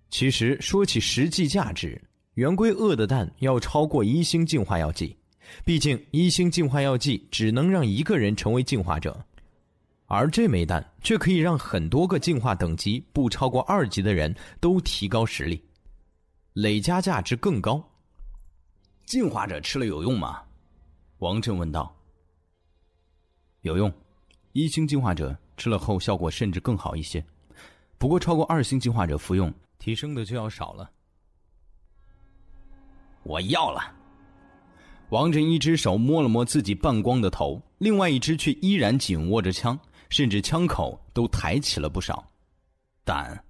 [0.09, 1.99] 其实说起实际价值，
[2.39, 5.17] 圆规鳄的蛋要超过一星净化药剂，
[5.65, 9.25] 毕竟一星净化药剂只能让一个人成为进化者，
[10.05, 15.61] 而这枚蛋却可以让很多个进化等级不超过二级的人都提高实力，
[16.53, 17.83] 累加价值更高。
[19.05, 20.41] 进化者吃了有用吗？
[21.17, 21.93] 王震问道
[23.63, 23.91] ：“有用，
[24.53, 27.21] 一星进化者吃了后效果甚至更好一些。
[27.97, 30.89] 不过超过二星进化者服用，提升的就要少了。”
[33.23, 33.81] 我要了。
[35.09, 39.77] 王震一只手摸了摸自己半光的头，另外一只却依然紧握着枪，
[40.09, 42.23] 甚至枪口都抬起了不少。
[43.03, 43.43] 但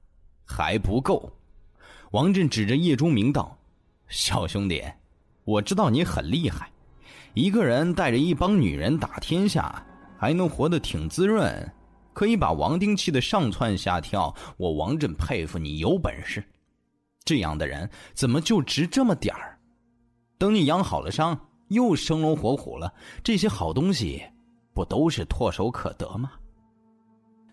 [0.46, 1.32] 还不够。
[2.12, 3.58] 王震指着叶中明道
[4.08, 4.84] ：“小兄弟，
[5.44, 6.72] 我知道你很厉害。”
[7.36, 9.86] 一个人带着一帮女人打天下，
[10.18, 11.72] 还能活得挺滋润，
[12.14, 14.34] 可以把王丁气得上蹿下跳。
[14.58, 16.44] 我王震佩服你有本事。
[17.26, 19.59] 这样的人怎么就值这么点儿？
[20.40, 21.38] 等你养好了伤，
[21.68, 24.24] 又生龙活虎了，这些好东西
[24.74, 26.32] 不都是唾手可得吗？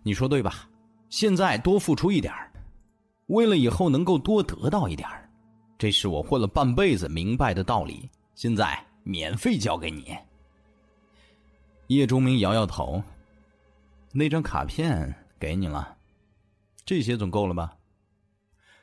[0.04, 0.68] 你说对吧？
[1.10, 2.32] 现在多付出一点
[3.26, 5.08] 为了以后能够多得到一点
[5.76, 8.08] 这是我混了半辈子明白的道理。
[8.36, 10.16] 现在免费教给你。
[11.88, 13.02] 叶钟明摇摇头，
[14.12, 15.96] 那张卡片给你了，
[16.84, 17.76] 这些总够了吧？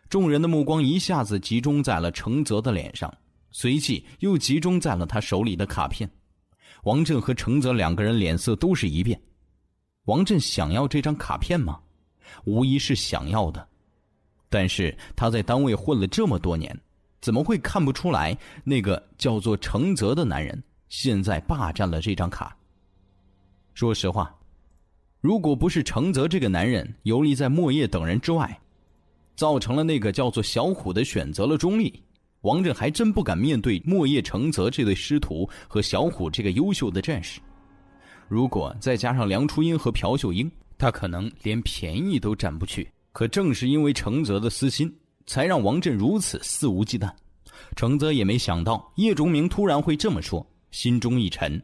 [0.10, 3.14] 众人的目光一下子集中在了程泽的脸上，
[3.54, 6.10] 随即又集中在了他手里的卡片。
[6.84, 9.18] 王震和程泽两个人脸色都是一变。
[10.06, 11.80] 王震想要这张卡片吗？
[12.44, 13.66] 无疑是想要的，
[14.50, 16.78] 但是他在单位混了这么多年，
[17.22, 22.58] 怎么会看不出来那个叫做程泽的男人现在霸占了这张卡？
[23.74, 24.36] 说实话，
[25.22, 28.60] 如果不是程泽这个男人游离在莫叶等人之外，
[29.36, 32.04] 造成了那个叫做小虎的选择了中立，
[32.44, 37.42] 王震还真不敢面对莫叶承泽这对师徒和小虎这个优秀的战士。
[38.30, 40.50] 如果再加上梁初音和朴秀英。
[40.76, 44.94] 他可能连便宜都占不去，可正是因为承泽的私心，
[45.26, 47.10] 才让王震如此肆无忌惮。
[47.78, 51.62] 承泽也没想到叶钟明突然会这么说，心中一沉。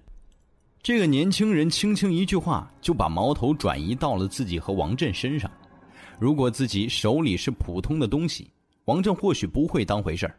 [0.81, 5.51] 这个年轻人轻轻一句话，就把矛头转移到了自己和王震身上。
[6.17, 8.49] 如果自己手里是普通的东西，
[8.85, 10.35] 王震或许不会当回事儿，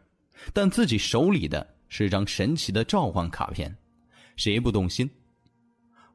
[0.53, 3.75] 但自己手里的是张神奇的召唤卡片，
[4.35, 5.09] 谁不动心？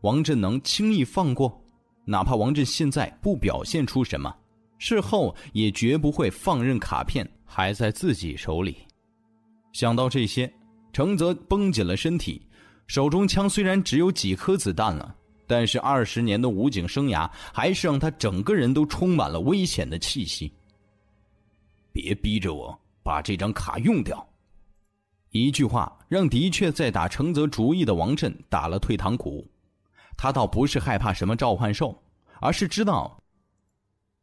[0.03, 1.63] 王震能轻易放过？
[2.05, 4.35] 哪怕王震现在不表现出什么，
[4.79, 8.77] 事后也绝不会放任卡片还在自己手里。
[9.73, 10.53] 想到这些，
[10.93, 12.41] 程泽绷紧了身体，
[12.87, 15.15] 手中枪虽然只有几颗子弹了，
[15.47, 20.53] 但是二十年的武警生涯还是让他整个人都充满了危险的气息。
[21.93, 24.29] 别逼着我把这张卡用掉，
[25.31, 29.47] 一句话让的确在打承泽主意的王震打了退堂鼓。
[30.17, 31.97] 他倒不是害怕什么召唤兽，
[32.41, 33.17] 而是知道，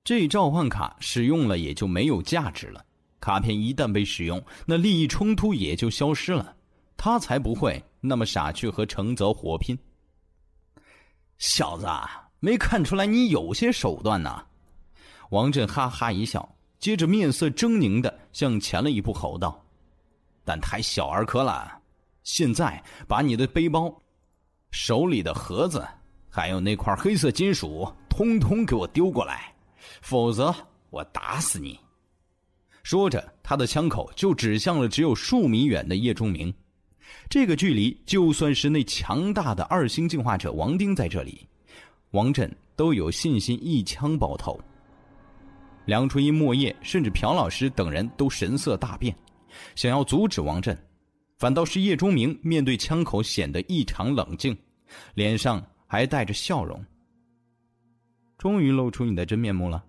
[0.03, 2.83] 这召唤卡使用了也就没有价值了。
[3.21, 6.53] 卡片一旦被使用，那利益冲突也就消失了。
[6.97, 9.79] 他才不会那么傻去和承泽火拼。
[11.37, 11.87] 小子，
[12.41, 14.43] 没看出来你有些手段呐？
[15.29, 16.53] 王震哈哈一笑，
[16.83, 19.57] 接着面色狰狞的向前了一步，吼道
[20.43, 21.79] ：“但太小儿科了！
[22.25, 24.01] 现在把你的背包。”
[24.69, 25.87] 手里的盒子，
[26.29, 29.55] 还有那块黑色金属，通通给我丢过来，
[30.01, 30.53] 否则
[30.89, 31.79] 我打死你！
[32.83, 36.53] 说着，他的枪口就指向了只有数米远的叶钟明。
[37.29, 41.47] 这个距离，就算是那强大的二星进化者王丁在这里，
[42.11, 44.59] 王震都有信心一枪爆头。
[45.85, 49.15] 梁初音、莫叶，甚至朴老师等人都神色大变，
[49.75, 50.77] 想要阻止王震。
[51.37, 54.57] 反倒是叶钟明面对枪口显得异常冷静，
[55.13, 56.81] 脸上还带着笑容。
[58.37, 59.83] 终于露出你的真面目了，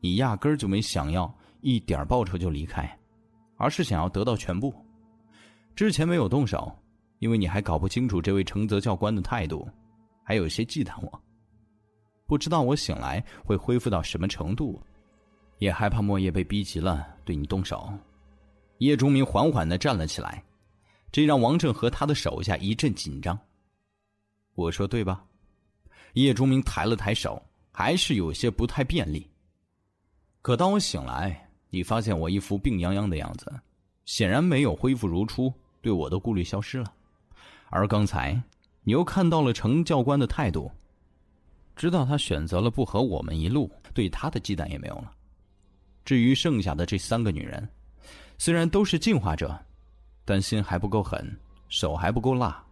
[0.00, 2.98] 你压根儿就没想要一点报酬就离开，
[3.56, 4.74] 而是想要得到全部。
[5.76, 6.72] 之前没有动手，
[7.20, 9.68] 因为你还搞不清楚这位承泽教官的态度，
[10.24, 11.22] 还有些忌惮我，
[12.26, 14.82] 不知道我醒来会恢复到什么程度，
[15.60, 17.88] 也害怕莫叶被逼急了对你动手。
[18.78, 20.42] 叶钟明缓缓的站了起来。
[21.12, 23.36] 这让王正和他的手下一阵紧张。
[24.54, 25.24] 我说对吧？
[26.12, 27.42] 叶钟明抬了抬手，
[27.72, 29.28] 还是有些不太便利。
[30.40, 33.52] 可当我醒来，你发现我一副病殃殃的样子，
[34.04, 35.52] 显然没有恢复如初，
[35.82, 36.92] 对我的顾虑消失了。
[37.70, 38.40] 而刚才，
[38.84, 40.70] 你又看到了程教官的态度，
[41.74, 45.12] 知道他选择了不和我们一路，对他的忌惮也没有了。
[46.04, 47.68] 至于剩下的这三个女人，
[48.38, 49.58] 虽然都是进化者。
[50.22, 51.36] 但心还不够狠，
[51.68, 52.62] 手还不够辣，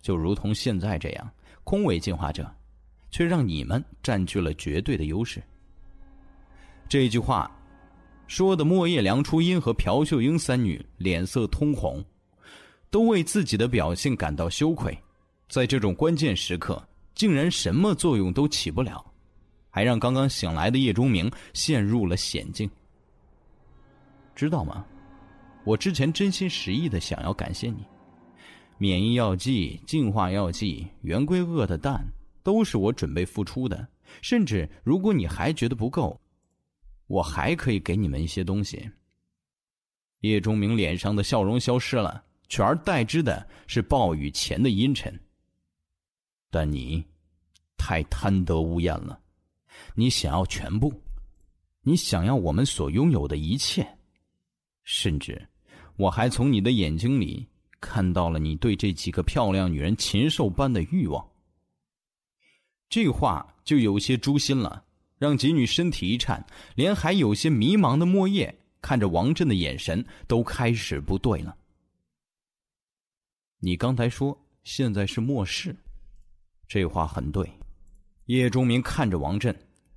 [0.00, 1.30] 就如同现在这样，
[1.62, 2.50] 空位进化者，
[3.10, 5.42] 却让你们占据了绝对的优势。
[6.88, 7.50] 这句话，
[8.28, 12.02] 说的莫叶、良初音和朴秀英三女脸色通红，
[12.88, 14.96] 都为自己的表现感到羞愧。
[15.46, 16.82] 在这种关键时刻，
[17.14, 19.04] 竟然什么作用都起不了，
[19.76, 22.70] 还让刚刚醒来的叶钟明陷入了险境。
[24.34, 24.86] 知道吗？
[25.66, 27.84] 我之前真心实意的想要感谢你，
[28.78, 32.02] 免疫药剂、净化药剂、圆规鳄的蛋，
[32.42, 33.86] 都是我准备付出的。
[34.22, 36.18] 甚至如果你还觉得不够，
[37.06, 38.90] 我还可以给你们一些东西。
[40.20, 45.20] 叶钟明脸上的笑容消失了，取而代之的是暴雨前的阴沉。
[46.50, 47.04] 但你，
[47.76, 49.20] 太贪得无厌了，
[49.94, 51.02] 你想要全部，
[51.82, 53.86] 你想要我们所拥有的一切。
[54.84, 55.48] 甚至，
[55.96, 57.46] 我还从你的眼睛里
[57.80, 61.28] 看到了你对这几个漂亮女人禽兽般的欲望。
[62.88, 64.84] 这话就有些诛心了，
[65.18, 66.46] 让几女身体一颤，
[66.76, 71.56] 连还有些迷茫的莫叶看着王振的眼神都开始不对了。
[73.58, 75.74] 你刚才说现在是末世，
[76.68, 77.50] 这话很对。
[78.26, 79.56] 叶钟明看着王振，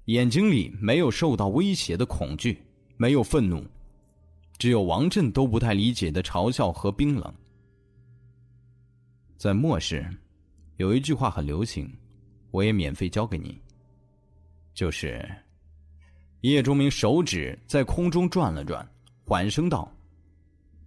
[0.10, 2.60] 眼睛里没有受到威胁的恐惧，
[2.98, 3.64] 没有愤怒，
[4.58, 7.32] 只有王振都不太理解的嘲笑和冰冷。
[9.38, 10.04] 在末世，
[10.78, 11.88] 有一句话很流行。
[12.50, 13.62] 我也免费教给你。
[14.74, 15.24] 就是，
[16.42, 18.84] 叶钟明手指在空中转了转，
[19.24, 19.96] 缓声道：“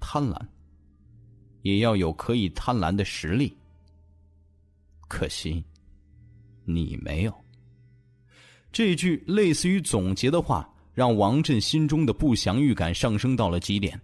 [0.01, 0.37] 贪婪，
[1.62, 3.57] 也要有可以贪婪的实力。
[5.07, 5.64] 可惜，
[6.64, 7.33] 你没有。”
[8.73, 14.01] 这句类似于总结的话，让王振心中的不祥预感上升到了极点。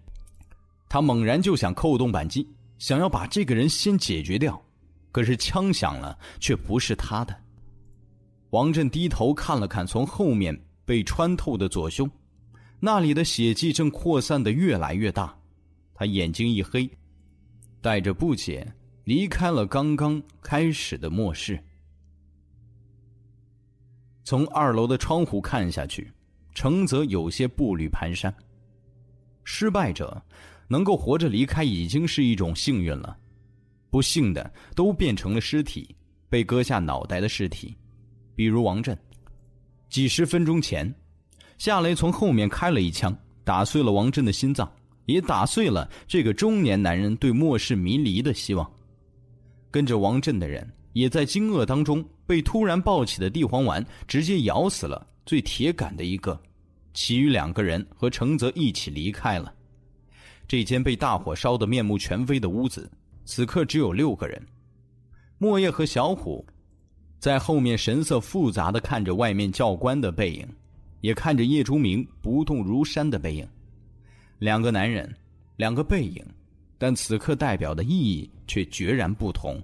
[0.89, 2.47] 他猛然就想扣动扳机，
[2.79, 4.62] 想要把这个人先解决掉，
[5.11, 7.35] 可是枪响了，却不是他的。
[8.51, 12.11] 王振低头看了看从后面被穿透的左胸，
[12.79, 15.35] 那里的血迹正扩散的越来越大。
[15.95, 16.89] 他眼睛一黑，
[17.81, 18.66] 带着不解
[19.05, 21.62] 离开了刚刚开始的末世。
[24.29, 26.12] 从二楼的窗户看下去，
[26.53, 28.31] 程泽有些步履蹒跚。
[29.43, 30.22] 失败者
[30.68, 33.16] 能够活着离开已经是一种幸运了，
[33.89, 35.97] 不幸的都变成了尸体，
[36.29, 37.74] 被割下脑袋的尸体。
[38.35, 38.95] 比如王振，
[39.89, 40.95] 几十分钟前，
[41.57, 44.70] 夏雷从后面开了一枪，打碎了王振的心脏，
[45.07, 48.70] 也打碎了这个中年男人对末世迷离的希望。
[49.70, 56.36] 跟着王振的人也在惊愕当中被突然抱起的地黄丸直接咬死了最铁杆的一个，
[56.92, 59.55] 其余两个人和程泽一起离开了。
[60.49, 62.90] 这间被大火烧得面目全非的屋子，
[63.24, 64.44] 此刻只有六个人，
[65.38, 66.44] 莫叶和小虎。
[67.20, 70.49] 在后面神色复杂的看着外面教官的背影，
[71.01, 73.49] 也看着叶钟明不动如山的背影。
[74.40, 75.14] 两个男人，
[75.59, 76.24] 两个背影，
[76.76, 79.62] 但此刻代表的意义却决然不同。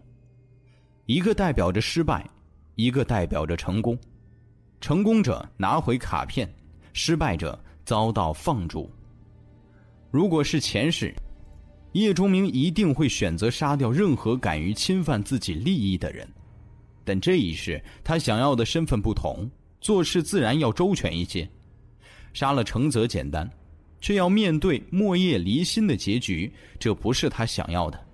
[1.07, 2.27] 一个代表着失败，
[2.77, 3.99] 一个代表着成功。
[4.81, 6.51] 成功者拿回卡片，
[6.95, 8.91] 失败者遭到放逐。
[10.11, 11.15] 如果是前世，
[11.93, 16.27] 叶钟明一定会选择杀掉任何敢于侵犯自己利益的人。
[17.05, 19.51] 但这一世，他想要的身份不同，
[19.83, 21.47] 做事自然要周全一些。
[22.33, 23.49] 杀了程泽简单，
[24.01, 28.07] 却要面对莫叶离心的结局，这不是他想要的。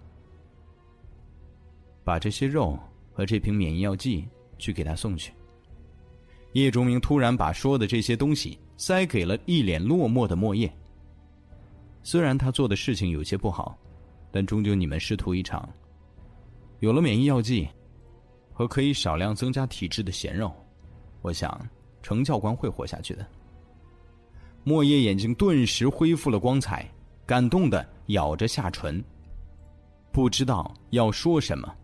[2.04, 2.78] 把这些肉
[3.12, 4.26] 和这瓶免疫药剂
[4.58, 5.32] 去给他送去。
[6.52, 10.72] 叶钟明突然把说的这些东西塞给了一脸落寞的莫叶。
[12.02, 13.78] 虽然他做的事情有些不好，
[14.30, 15.68] 但终究你们师徒一场。
[16.78, 17.68] 有了免疫药剂。
[18.52, 20.52] 和可以少量增加体质的咸肉，
[21.22, 21.66] 我想
[22.02, 23.26] 程教官会活下去的。
[24.64, 26.86] 莫叶眼睛顿时恢复了光彩，
[27.24, 29.02] 感动的咬着下唇，
[30.12, 31.74] 不知道要说什么。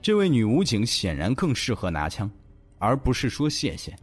[0.00, 2.30] 这位女武警显然更适合拿枪，
[2.78, 3.96] 而不是说谢谢。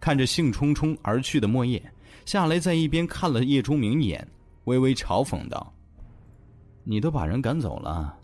[0.00, 1.82] 看着兴冲冲而去的莫叶，
[2.24, 4.26] 夏雷在一边看了叶钟明一眼，
[4.64, 5.72] 微微嘲讽道
[6.84, 8.18] ：“你都把人赶走了，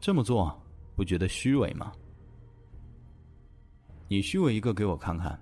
[0.00, 0.54] 这么做。”
[0.96, 1.92] 不觉得虚伪吗？
[4.08, 5.38] 你虚伪一个给我看看。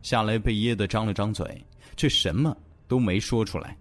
[0.00, 1.60] 夏雷被噎得张了张嘴，
[1.96, 3.76] 却什么都没说出来。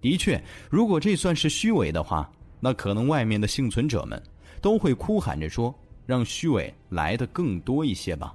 [0.00, 4.22] 的确，如果这算是虚伪的话，那可能外面的幸存者们
[4.66, 5.72] 都会哭喊着说
[6.04, 8.34] ：“让虚伪来的更多一些吧。”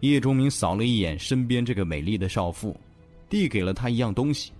[0.00, 2.74] 叶钟明扫了一眼身边这个美丽的少妇，
[3.28, 4.52] 递给了她一样东西。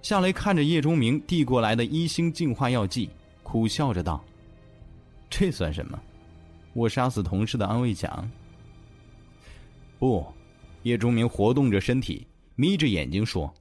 [0.00, 3.10] 夏雷看着叶钟明递过来的一星净化药剂，
[3.42, 4.24] 苦笑着道。
[5.28, 6.00] 这算什么？
[6.72, 8.30] 我杀死同事的安慰奖？
[9.98, 10.24] 不，
[10.84, 13.52] 叶钟明活动着身体，眯着眼睛说：“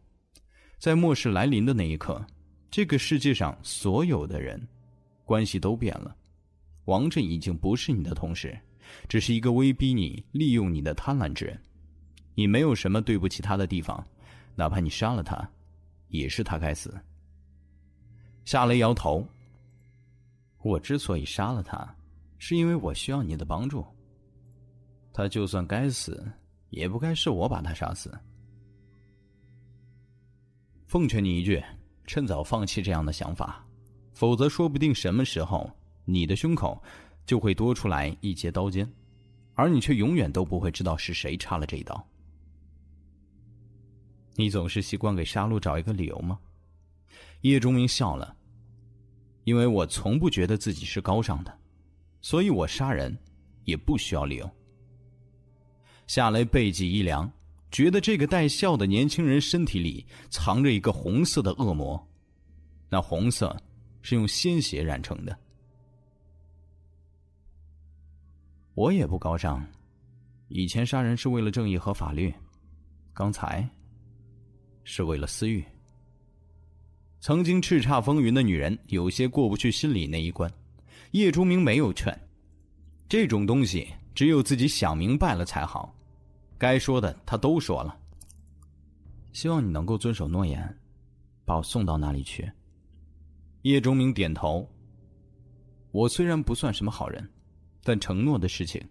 [0.77, 2.23] 在末世来临的那一刻，
[2.69, 4.61] 这个世界上所有的人，
[5.28, 6.15] 关系都变了。
[6.86, 8.57] 王振已经不是你的同事，
[9.09, 11.61] 只是一个威逼你、利用你的贪婪之人。
[12.34, 14.01] 你没有什么对不起他的地方，
[14.55, 15.38] 哪怕你杀了他，
[16.07, 16.97] 也是他该死。”
[18.45, 19.28] 夏雷摇头。
[20.63, 21.95] 我之所以杀了他，
[22.38, 23.86] 是因为我需要你的帮助。
[25.13, 26.25] 他就算该死，
[26.69, 28.17] 也不该是我把他杀死。
[30.86, 31.61] 奉劝你一句，
[32.05, 33.66] 趁早放弃这样的想法，
[34.18, 35.70] 否则说不定什么时候
[36.03, 36.82] 你的胸口
[37.24, 38.91] 就会多出来一截刀尖，
[39.53, 42.03] 而你却永远都不会知道是谁插了这一刀。
[44.34, 46.39] 你总是习惯给杀戮找一个理由吗？
[47.41, 48.36] 叶钟明笑了。
[49.43, 51.55] 因为我从不觉得自己是高尚的，
[52.20, 53.15] 所以我杀人
[53.65, 54.49] 也不需要理由。
[56.07, 57.32] 夏雷背脊一凉，
[57.70, 62.03] 觉得这个带笑的年轻人身体里藏着一个红色的恶魔，
[62.89, 63.55] 那红色
[64.01, 65.37] 是用鲜血染成的。
[68.73, 69.65] 我也不高尚，
[70.49, 72.33] 以前杀人是为了正义和法律，
[73.13, 73.67] 刚才
[74.83, 75.65] 是为了私欲。
[77.19, 80.51] 曾经叱咤风云的女人，有些过不去心里那一关。
[81.11, 82.15] 叶竹明没有劝，
[83.09, 85.95] 这种东西只有自己想明白了才好。
[86.57, 87.99] 该说的他都说了。
[89.33, 90.77] 希望你能够遵守诺言，
[91.45, 92.51] 把我送到那里去。
[93.64, 94.68] 叶钟明点头。
[95.91, 97.28] 我虽然不算什么好人，
[97.84, 98.82] 但承诺的事情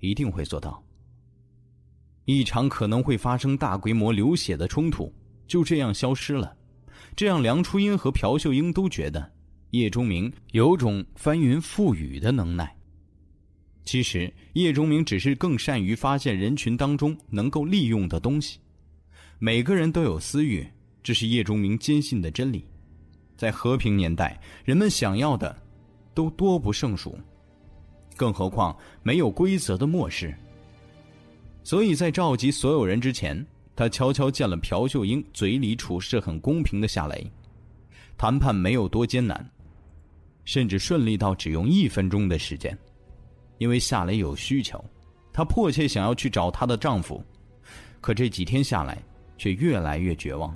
[0.00, 0.82] 一定会做到。
[2.24, 5.12] 一场可能会发生大规模流血的冲突
[5.46, 6.56] 就这样消失了。
[7.16, 9.32] 这让梁初音和朴秀英都觉得
[9.70, 12.76] 叶钟明有种翻云覆雨的能耐。
[13.84, 18.60] 其实叶钟明只是更善于发现人群当中能够利用的东西。
[19.38, 20.66] 每个人都有私欲，
[21.02, 22.64] 这是叶钟明坚信的真理。
[23.40, 25.56] 在和平年代，人们想要的
[26.12, 27.18] 都多不胜数，
[28.14, 30.34] 更何况没有规则的末世。
[31.64, 33.42] 所以在召集所有人之前。
[33.76, 37.32] 他悄悄见了朴秀英，嘴里处事很公平的夏雷，
[38.18, 39.50] 谈判没有多艰难，
[40.44, 42.76] 甚至顺利到只用一分钟的时间。
[43.56, 44.84] 因为夏雷有需求，
[45.32, 47.24] 她迫切想要去找她的丈夫，
[48.02, 49.02] 可这几天下来
[49.38, 50.54] 却越来越绝望。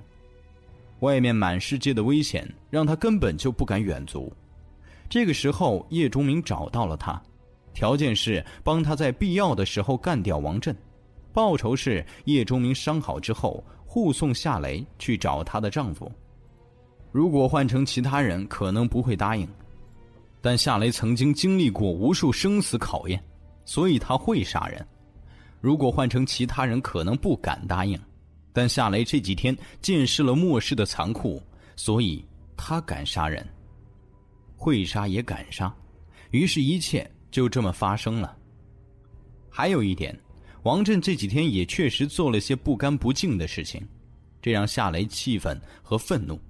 [1.05, 4.33] 外面满世界的危险让他根本就不敢远足。
[5.09, 7.23] 这个时候，叶钟明找到了他，
[7.73, 10.75] 条件是帮他在必要的时候干掉王震。
[11.33, 16.11] 报酬是叶钟明伤好之后护送夏雷去找她的丈夫。
[17.13, 19.47] 如果换成其他人，可能不会答应，
[20.41, 23.23] 但夏雷曾经经历过无数生死考验，
[23.65, 24.85] 所以他会杀人。
[25.61, 27.99] 如果换成其他人，可能不敢答应，
[28.55, 31.43] 但夏雷这几天见识了末世的残酷，
[31.77, 32.25] 所以
[32.57, 33.47] 他敢杀人，
[34.57, 35.71] 会杀也敢杀，
[36.31, 38.35] 于是，一切就这么发生了。
[39.51, 40.19] 还有一点。
[40.63, 43.87] 王震这几天也确实做了些不干不净的事情，
[44.41, 46.41] 这让夏雷气愤和愤怒，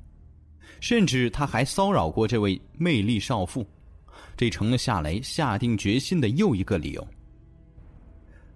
[0.78, 3.66] 甚至他还骚扰过这位魅力少妇，
[4.36, 7.04] 这成了夏雷下定决心的又一个理由。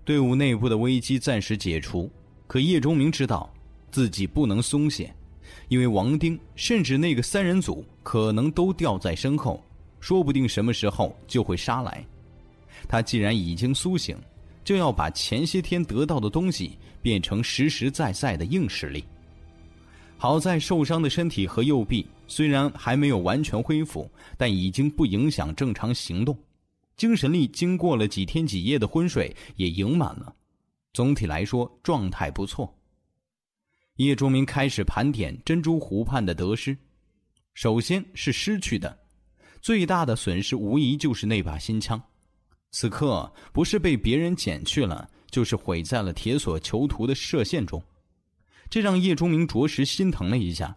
[0.04, 2.08] 队伍内部的危机暂时解除，
[2.48, 3.48] 可叶钟明知道
[3.92, 5.14] 自己不能松懈，
[5.68, 9.64] 因为王丁甚至那个三人组可能都掉在身后，
[10.00, 12.04] 说不定什么时候就会杀来。
[12.88, 14.16] 他既然已经苏醒。
[14.64, 19.02] 就要把前些天得到的东西变成实实在在的硬实力。
[20.18, 26.36] 好在受伤的身体和右臂虽然还没有完全恢复，但已经不影响正常行动。
[26.98, 30.34] 精神力经过了几天几夜的昏睡也盈满了，
[30.92, 32.74] 总体来说状态不错。
[33.96, 36.76] 叶钟明开始盘点珍珠湖畔的得失，
[37.54, 38.96] 首先是失去的，
[39.60, 42.00] 最大的损失无疑就是那把新枪。
[42.70, 47.82] 此刻不是被别人捡去了，就是毁在了铁索囚徒的射线中，
[48.70, 50.76] 这让叶钟明着实心疼了一下。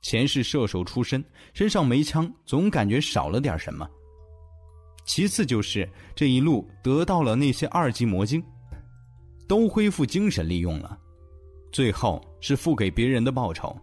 [0.00, 3.88] 前世射手出身，身上没枪，总感觉少了点什么。
[5.06, 8.42] 其次就是这一路得到了那些二级魔晶，
[9.46, 10.98] 都恢复精神利用了。
[11.72, 13.76] 最后是付给别人的报酬，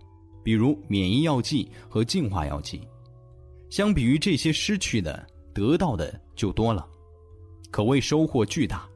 [0.43, 2.81] 比如免疫药剂和净化药剂。
[3.69, 6.87] 相比于这些失去的，得到的就多了。
[7.69, 8.87] 可谓收获巨大，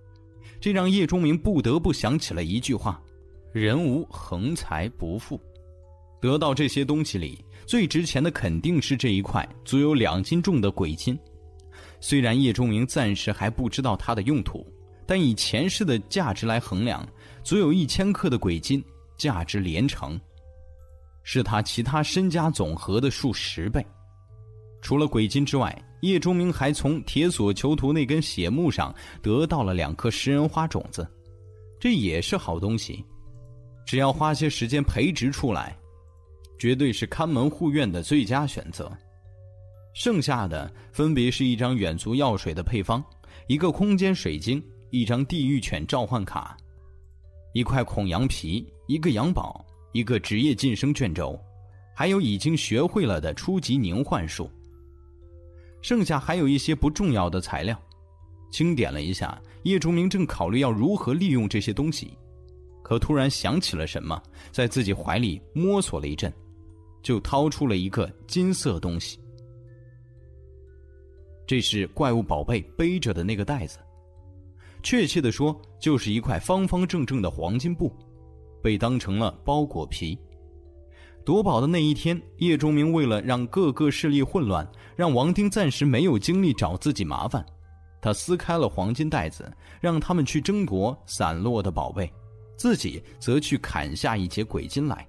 [0.59, 3.01] 这让叶钟明不得不想起了一句话
[3.53, 5.39] ：“人无横财不富。”
[6.21, 11.17] 得到这些东西里最值钱的肯定是这一块足有两斤重的鬼金。
[11.99, 14.65] 虽然叶钟明暂时还不知道它的用途，
[15.05, 17.07] 但以前世的价值来衡量，
[17.43, 18.83] 足有一千克的鬼金
[19.17, 20.19] 价值连城，
[21.23, 23.85] 是他其他身家总和的数十倍。
[24.81, 31.07] 除了鬼金之外，叶钟明还从铁索囚徒那根血木上得到了两颗食人花种子，
[31.79, 33.03] 这也是好东西。
[33.85, 35.75] 只要花些时间培植出来，
[36.59, 38.91] 绝对是看门护院的最佳选择。
[39.93, 43.03] 剩下的分别是一张远足药水的配方，
[43.47, 44.63] 一个空间水晶，
[44.95, 46.55] 一张地狱犬召唤卡，
[47.51, 51.37] 一块孔羊皮，一个羊宝，一个职业晋升卷轴，
[51.93, 54.49] 还有已经学会了的初级凝幻术。
[55.81, 57.77] 剩下还有一些不重要的材料，
[58.53, 62.17] 清点了一下，叶竹明正考虑要如何利用这些东西，
[62.81, 66.31] 可突然想起了什么，在自己怀里摸索了一阵，
[67.03, 69.19] 就掏出了一个金色东西。
[71.45, 73.77] 这是怪物宝贝背着的那个袋子，
[74.85, 77.91] 确切的说，就是一块方方正正的黄金布，
[78.61, 80.15] 被当成了包裹皮。
[81.25, 84.65] 夺宝的那一天，叶钟明为了让各个势力混乱，
[84.95, 87.43] 让王丁暂时没有精力找自己麻烦，
[87.99, 92.07] 他撕开了黄金袋子，让他们去争夺散落的宝贝，
[92.55, 95.03] 自己则去砍下一截鬼金来。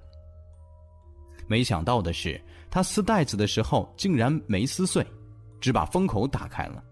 [1.46, 5.06] 没想到的是，他撕袋子的时候竟然没撕碎，
[5.60, 6.82] 只把封口打开了。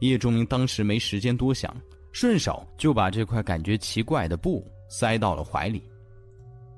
[0.00, 1.74] 叶钟明当时没时间多想，
[2.18, 5.82] 顺手就把这块感觉奇怪的布塞到了怀里。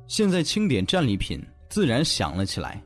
[0.08, 1.40] 现在清点战利品。
[1.68, 2.82] 自然想了起来，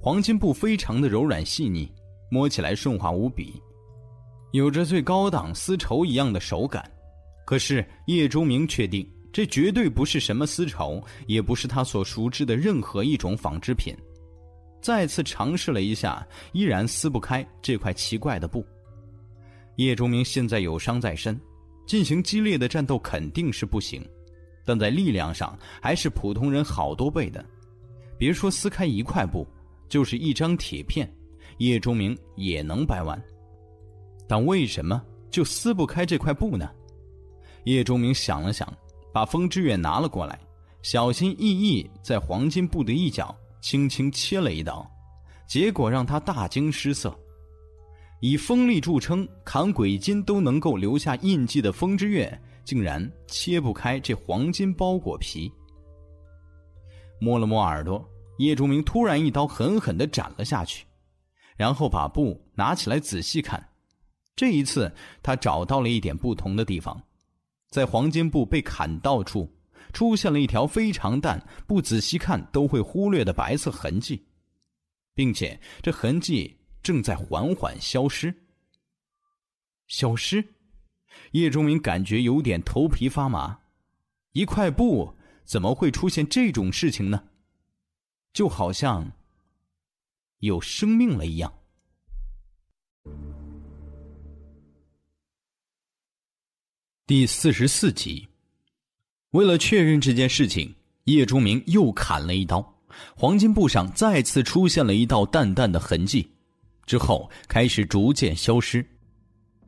[0.00, 1.92] 黄金布非常的柔软细腻，
[2.30, 3.60] 摸起来顺滑无比，
[4.52, 6.90] 有着最高档丝绸一样的手感。
[7.44, 13.94] 可是叶钟明确定，这绝对不是什么丝绸，也不是他所熟知的任何一种纺织品。
[14.80, 18.64] 再次尝试了一下，依然撕不开这块奇怪的布。
[19.74, 21.38] 叶钟明现在有伤在身，
[21.88, 24.06] 进行激烈的战斗肯定是不行，
[24.62, 27.42] 但在力量上还是普通人好多倍的。
[28.18, 29.48] 别说撕开一块布，
[29.88, 31.10] 就是一张铁片，
[31.56, 33.18] 叶钟明也能掰弯。
[34.28, 36.70] 但为什么就撕不开这块布呢？
[37.64, 38.70] 叶钟明想了想，
[39.10, 40.38] 把风之月拿了过来，
[40.82, 44.86] 小心翼翼在黄金布的一角轻轻切了一刀，
[45.46, 47.18] 结果让他大惊失色。
[48.20, 55.50] 以锋利著称，砍鬼金都能够留下印记的风之月，竟然切不开这黄金包裹皮。
[57.20, 58.04] 摸了摸耳朵，
[58.38, 60.84] 叶竹明突然一刀狠狠的斩了下去，
[61.56, 63.68] 然后把布拿起来仔细看。
[64.34, 64.92] 这一次，
[65.22, 67.00] 他找到了一点不同的地方，
[67.70, 69.48] 在黄金布被砍到处，
[69.92, 74.26] 出现了一条非常淡、不仔细看都会忽略的白色痕迹，
[75.14, 78.34] 并且这痕迹正在缓缓消失。
[79.86, 80.44] 消失，
[81.32, 83.60] 叶钟明感觉有点头皮发麻，
[84.32, 85.14] 一块布。
[85.44, 87.24] 怎么会出现这种事情呢？
[88.34, 89.10] 就好像
[90.40, 91.50] 有生命了一样。
[97.06, 98.28] 第四十四集，
[99.30, 100.74] 为了确认这件事情，
[101.04, 102.82] 叶钟明又砍了一刀，
[103.16, 106.30] 黄金布上再次出现了一道淡淡的痕迹，
[106.88, 108.84] 之后开始逐渐消失。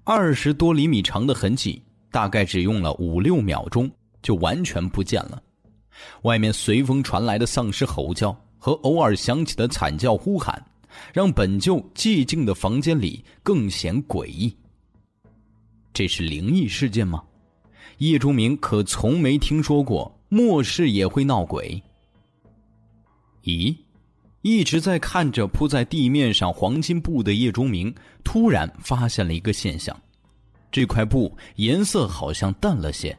[0.05, 3.89] 二十多厘米长的痕迹，大概只用了五六秒钟
[4.23, 5.41] 就完全不见了。
[6.23, 10.64] 外面随风传来的丧尸吼叫和偶尔响起的惨叫呼喊，
[11.12, 14.57] 让本就寂静的房间里更显诡异。
[15.93, 17.23] 这是灵异事件吗？
[17.99, 21.83] 叶忠明可从没听说过末世也会闹鬼。
[23.43, 23.77] 咦，
[24.43, 29.95] 一直在看着铺在地面上黄金布的叶钟明，突然发现了一个现象：
[30.72, 33.16] 这块布颜色好像淡了些，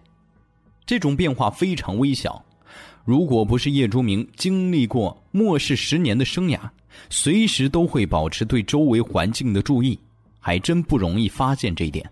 [0.86, 2.44] 这种变化非常微小。
[3.06, 6.60] 如果不是叶钟明经历过末世十年的生涯，
[7.10, 10.00] 随时都会保持对周围环境的注意，
[10.40, 12.10] 还真不容易发现这一点。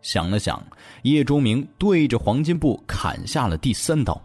[0.00, 0.60] 想了想，
[1.02, 4.20] 叶钟明对着黄金布砍下了第三刀，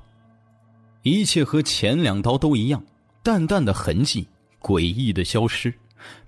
[1.03, 2.83] 一切和前两刀都一样，
[3.27, 4.25] 淡淡的痕迹
[4.61, 5.73] 诡异的消失，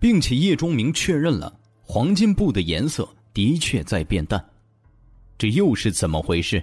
[0.02, 4.44] 并且叶钟明确认了黄金布的颜色的确在变淡，
[5.38, 6.62] 这又是怎么回事？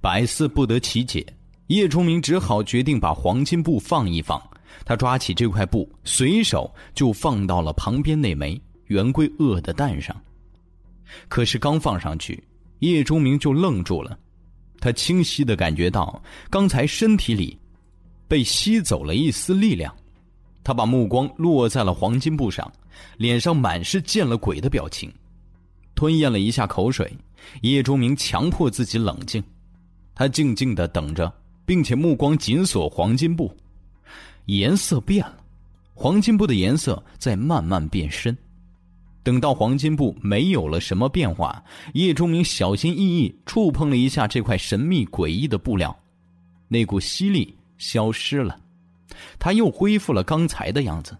[0.00, 1.26] 百思不得其解。
[1.66, 4.40] 叶钟明只好决定把黄金布放一放。
[4.84, 10.16] 他抓起这块布，随手就放到了旁边那枚圆规鳄的蛋上。
[11.28, 12.40] 可是刚放上去，
[12.78, 14.16] 叶钟明就愣住了。
[14.78, 17.58] 他清晰的感觉到，刚才身体里
[18.30, 19.92] 被吸走了一丝力量。
[20.62, 22.70] 他把目光落在了黄金布上，
[23.18, 25.12] 脸上满是见了鬼的表情。
[25.94, 27.12] 吞咽了一下口水，
[27.62, 29.42] 叶钟明强迫自己冷静。
[30.14, 31.30] 他静静的等着。
[31.70, 33.54] 并且目光紧锁黄金布，
[34.46, 35.38] 颜色变了，
[35.94, 38.36] 黄金布的颜色在慢慢变深。
[39.22, 41.62] 等到黄金布没有了什么变化，
[41.94, 45.96] 叶钟明小心翼翼触碰了一下这块神秘诡异的布料，
[46.66, 48.60] 那股吸力消失了，
[49.38, 51.16] 他又恢复了刚才的样子。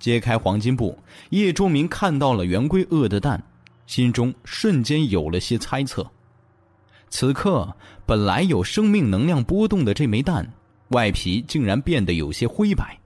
[0.00, 0.98] 揭开黄金布，
[1.30, 3.40] 叶钟明看到了圆规鳄的蛋，
[3.86, 6.08] 心中瞬间有了些猜测。
[7.10, 7.76] 此刻，
[8.06, 10.50] 本来有生命能量波动的这枚蛋，
[10.88, 12.98] 外皮竟然变得有些灰白。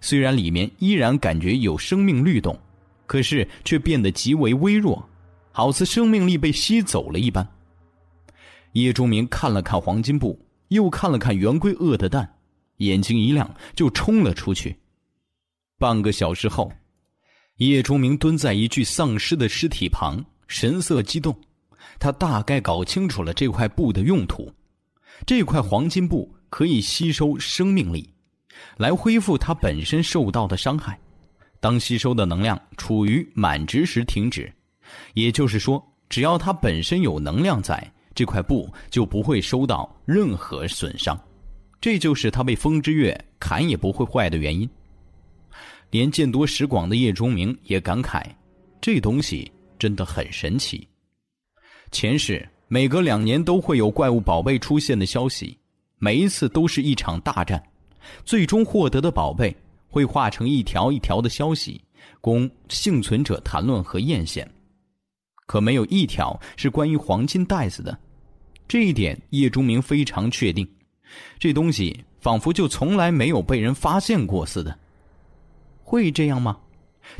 [0.00, 2.56] 虽然里面依然感觉有生命律动，
[3.06, 5.08] 可是却变得极为微弱，
[5.52, 7.48] 好似生命力被吸走了一般。
[8.72, 10.38] 叶钟明看了看黄金布，
[10.70, 12.36] 又看了看圆规饿的蛋，
[12.78, 14.76] 眼睛一亮，就冲了出去。
[15.78, 16.72] 半个小时后，
[17.56, 21.36] 叶忠明蹲在一具丧尸的尸体旁，神色激动。
[21.98, 24.52] 他大概搞清楚了这块布的用途。
[25.26, 28.08] 这块黄金布可以吸收生命力，
[28.76, 30.98] 来恢复它本身受到的伤害。
[31.58, 34.50] 当吸收的能量处于满值时停止，
[35.14, 37.92] 也就是说，只要它本身有能量在。
[38.14, 41.18] 这块布就不会受到任何损伤，
[41.80, 44.68] 这就是他被风之月砍也不会坏的原因。
[45.90, 48.24] 连见多识广的叶钟明也感慨，
[48.80, 50.86] 这东西真的很神奇。
[51.90, 55.58] 前世每隔两年都会有怪物宝贝出现的消息，
[55.98, 57.60] 每一次都是一场大战，
[58.24, 59.56] 最终获得的宝贝
[59.88, 61.82] 会化成一条一条的消息，
[62.20, 64.46] 供幸存者谈论和艳羡。
[65.50, 67.98] 可没有一条是关于黄金袋子的，
[68.68, 70.64] 这一点叶钟明非常确定。
[71.40, 74.78] 这东西仿佛就从来没有被人发现过似的。
[75.82, 76.56] 会这样吗？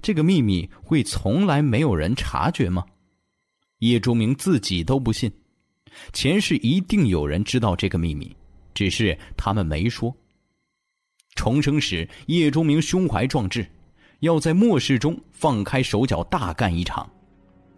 [0.01, 2.87] 这个秘密会从来没有人察觉吗？
[3.79, 5.29] 叶钟明自己都不信。
[6.13, 8.33] 前世一定有人知道这个秘密，
[8.73, 10.17] 只是他们没说。
[11.35, 13.67] 重生时，叶钟明胸怀壮志，
[14.21, 17.11] 要在末世中放开手脚大干一场。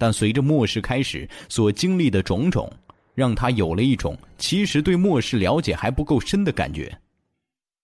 [0.02, 2.68] 但随着末世开始所经历的种种，
[3.14, 6.92] 让他有了一种其实对末世了解还不够深的感觉，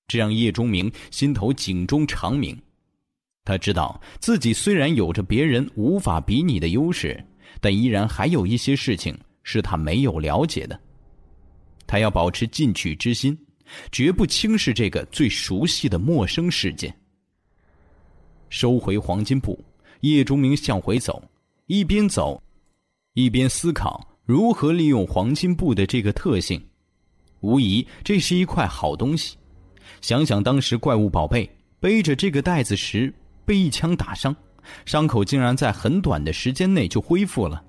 [0.09, 2.61] 这让叶钟明心头警钟长鸣。
[3.45, 7.25] 他知道自己虽然有着别人无法比拟的优势，
[7.61, 10.77] 但依然还有一些事情是他没有了解的。
[11.87, 13.39] 他要保持进取之心，
[13.93, 16.93] 绝不轻视这个最熟悉的陌生世界。
[18.49, 19.64] 收回黄金布，
[20.01, 21.23] 叶钟明向回走。
[21.71, 22.43] 一边走，
[23.12, 26.59] 一边思考如何利用黄金布的这个特性。
[27.41, 29.37] 无疑，这是一块好东西。
[30.01, 31.47] 想想当时怪物宝贝
[31.79, 33.12] 背着这个袋子时
[33.45, 34.35] 被一枪打伤，
[34.87, 37.62] 伤口竟然在很短的时间内就恢复了。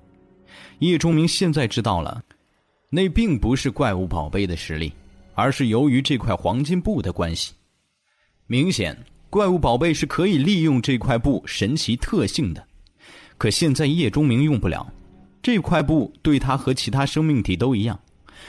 [0.78, 2.24] 叶钟明现在知道了，
[2.88, 4.90] 那并不是怪物宝贝的实力，
[5.34, 7.52] 而是由于这块黄金布的关系。
[8.46, 8.96] 明显，
[9.28, 12.66] 怪物宝贝是可以利用这块布神奇特性的。
[13.40, 14.86] 可现在叶钟明用不了，
[15.42, 17.98] 这块布对他和其他生命体都一样，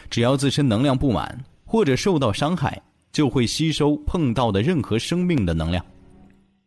[0.10, 2.82] 只要自身能量不满或者受到伤害，
[3.14, 5.82] 就会吸收碰到的任何生命的能量。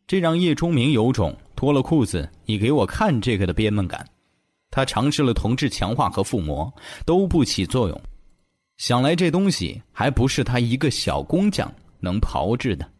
[0.06, 4.02] 这让叶钟明有种脱了裤子你给我看这个的憋闷感。
[4.70, 6.72] 他尝试了同质强化和附魔，
[7.04, 8.00] 都不起作用。
[8.78, 11.70] 想来这东西还不是他一个小工匠
[12.00, 12.90] 能炮制的，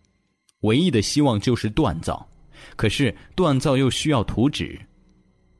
[0.60, 2.28] 唯一的希望就是锻造，
[2.76, 4.78] 可是锻造又需要图纸。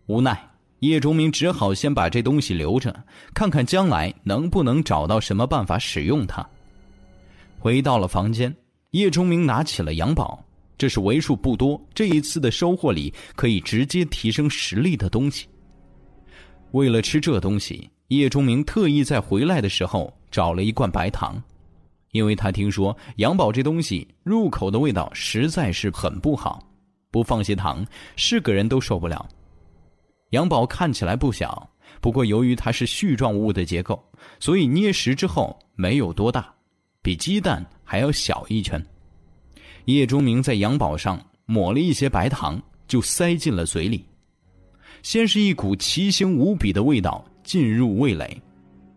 [0.06, 0.50] 无奈，
[0.80, 2.94] 叶钟明只好先把这东西留着，
[3.32, 6.46] 看看将来能不能找到什么办法使用它。
[7.58, 8.54] 回到了房间，
[8.90, 10.44] 叶钟明拿起了羊宝，
[10.76, 15.46] 这是为数不多这一次的收获里可以直接提升实力的东西。
[16.72, 21.42] 为了吃这东西，叶钟明特意在回来的时候找了一罐白糖，
[22.12, 26.62] 因为他听说羊宝这东西入口的味道实在是很不好，
[27.10, 27.86] 不放些糖，
[28.16, 29.26] 是个人都受不了。
[30.34, 31.70] 羊宝看起来不小，
[32.00, 34.04] 不过由于它是絮状物的结构，
[34.40, 36.52] 所以捏实之后没有多大，
[37.00, 38.84] 比鸡蛋还要小一圈。
[39.84, 44.04] 叶钟明在羊宝上抹了一些白糖，就塞进了嘴里。
[45.04, 48.42] 先是一股奇腥无比的味道进入味蕾，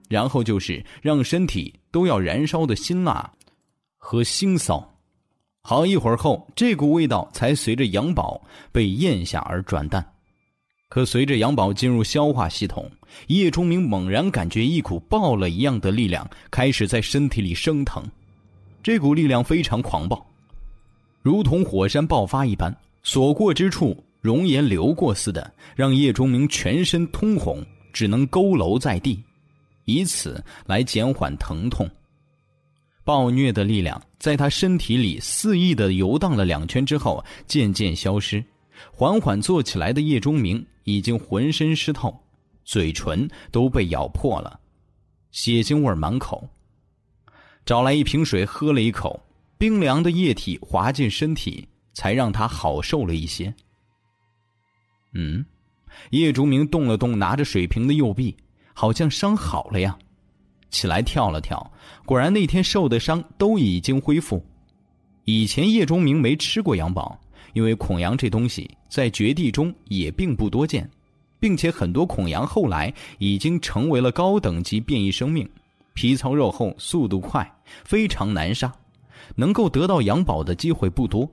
[0.10, 3.32] 然后就是让身体都要燃烧的辛辣
[3.98, 4.84] 和腥臊。
[5.62, 10.04] 好一会儿后，这股味道才随着羊宝被咽下而转淡。
[10.90, 12.90] 可随着杨宝进入消化系统，
[13.28, 18.04] 叶钟明猛然感觉一股爆了一样的力量开始在身体里升腾。
[18.82, 20.26] 这股力量非常狂暴，
[21.22, 22.74] 如同火山爆发一般，
[23.04, 29.22] 所过之处熔岩流过似的，让叶钟明全身通红，只能佝偻在地，
[29.84, 31.90] 以此来减缓疼痛。
[33.04, 38.44] 暴虐的力量在他身体里肆意的游荡了两圈之后，渐渐消失。
[38.92, 42.18] 缓缓坐起来的叶钟明已经浑身湿透，
[42.64, 44.58] 嘴唇都被咬破了，
[45.32, 46.48] 血腥味满口。
[47.66, 49.22] 找来一瓶水喝了一口，
[49.58, 53.54] 冰凉的液体滑进身体，才让他好受了一些。
[55.14, 55.46] 嗯，
[56.12, 58.34] 叶竹明动了动拿着水瓶的右臂，
[58.74, 59.98] 好像伤好了呀。
[60.70, 61.70] 起来跳了跳，
[62.06, 64.42] 果然那天受的伤都已经恢复。
[65.26, 67.20] 以前叶忠明没吃过羊宝。
[67.58, 70.88] 因为孔阳这东西在绝地中也并不多见，
[71.40, 75.50] 并且很多孔羊后来已经成为了高等级变异生命，
[75.96, 77.52] 皮糙肉厚，速度快，
[77.84, 78.72] 非常难杀，
[79.34, 81.28] 能够得到羊宝的机会不多，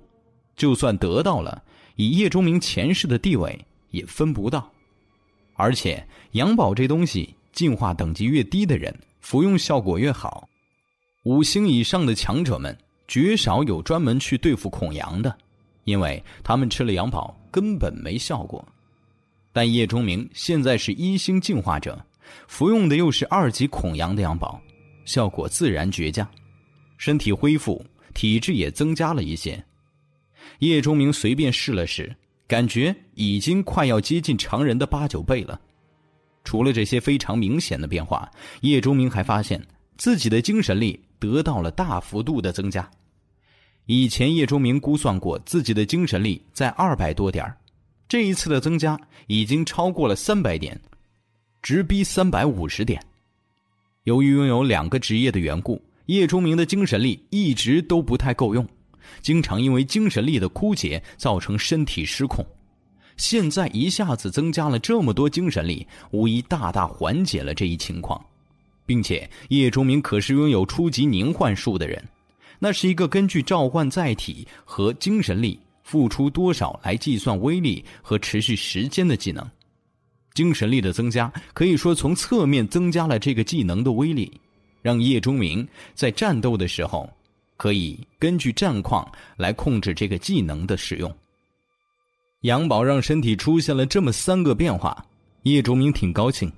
[0.57, 1.63] 就算得到了，
[1.97, 4.73] 以叶钟明前世的地位也分不到。
[5.57, 6.03] 而且
[6.33, 10.49] 羊宝这东西，进化等级越低的人服用效果越好，
[11.25, 12.75] 五星以上的强者们
[13.07, 15.37] 绝少有专门去对付孔羊的，
[15.85, 18.67] 因为他们吃了羊宝根本没效果。
[19.53, 22.05] 但叶钟明现在是一星进化者，
[22.49, 24.61] 服用的又是二级恐羊的羊宝，
[25.05, 26.29] 效果自然绝佳，
[26.99, 29.65] 身体恢复，体质也增加了一些。
[30.59, 32.15] 叶钟明随便试了试，
[32.49, 35.61] 感觉已经快要接近常人的八九倍了。
[36.43, 38.31] 除了这些非常明显的变化，
[38.61, 39.65] 叶钟明还发现
[39.97, 42.91] 自己的精神力得到了大幅度的增加。
[43.87, 47.55] 以前叶钟明估算过自己的精神力在二百多点
[48.09, 50.81] 这一次的增加已经超过了三百点，
[51.61, 53.03] 直逼三百五十点。
[54.05, 58.67] 由于拥有两个职业的缘故，叶钟明的精神力一直都不太够用，
[59.23, 62.45] 经常因为精神力的枯竭造成身体失控。
[63.17, 68.23] 现在一下子增加了这么多精神力，无疑大大缓解了这一情况。
[68.87, 72.03] 并且叶钟明可是拥有初级凝幻术的人，
[72.59, 75.59] 那是一个根据召唤载体和精神力。
[75.87, 79.47] 付出多少来计算威力和持续时间的技能，
[80.33, 84.33] 精神力的增加可以说从侧面增加了这个技能的威力，
[84.81, 87.07] 让叶钟明在战斗的时候
[87.59, 91.15] 可以根据战况来控制这个技能的使用。
[92.41, 95.05] 杨宝让身体出现了这么三个变化，
[95.43, 96.51] 叶钟明挺高兴。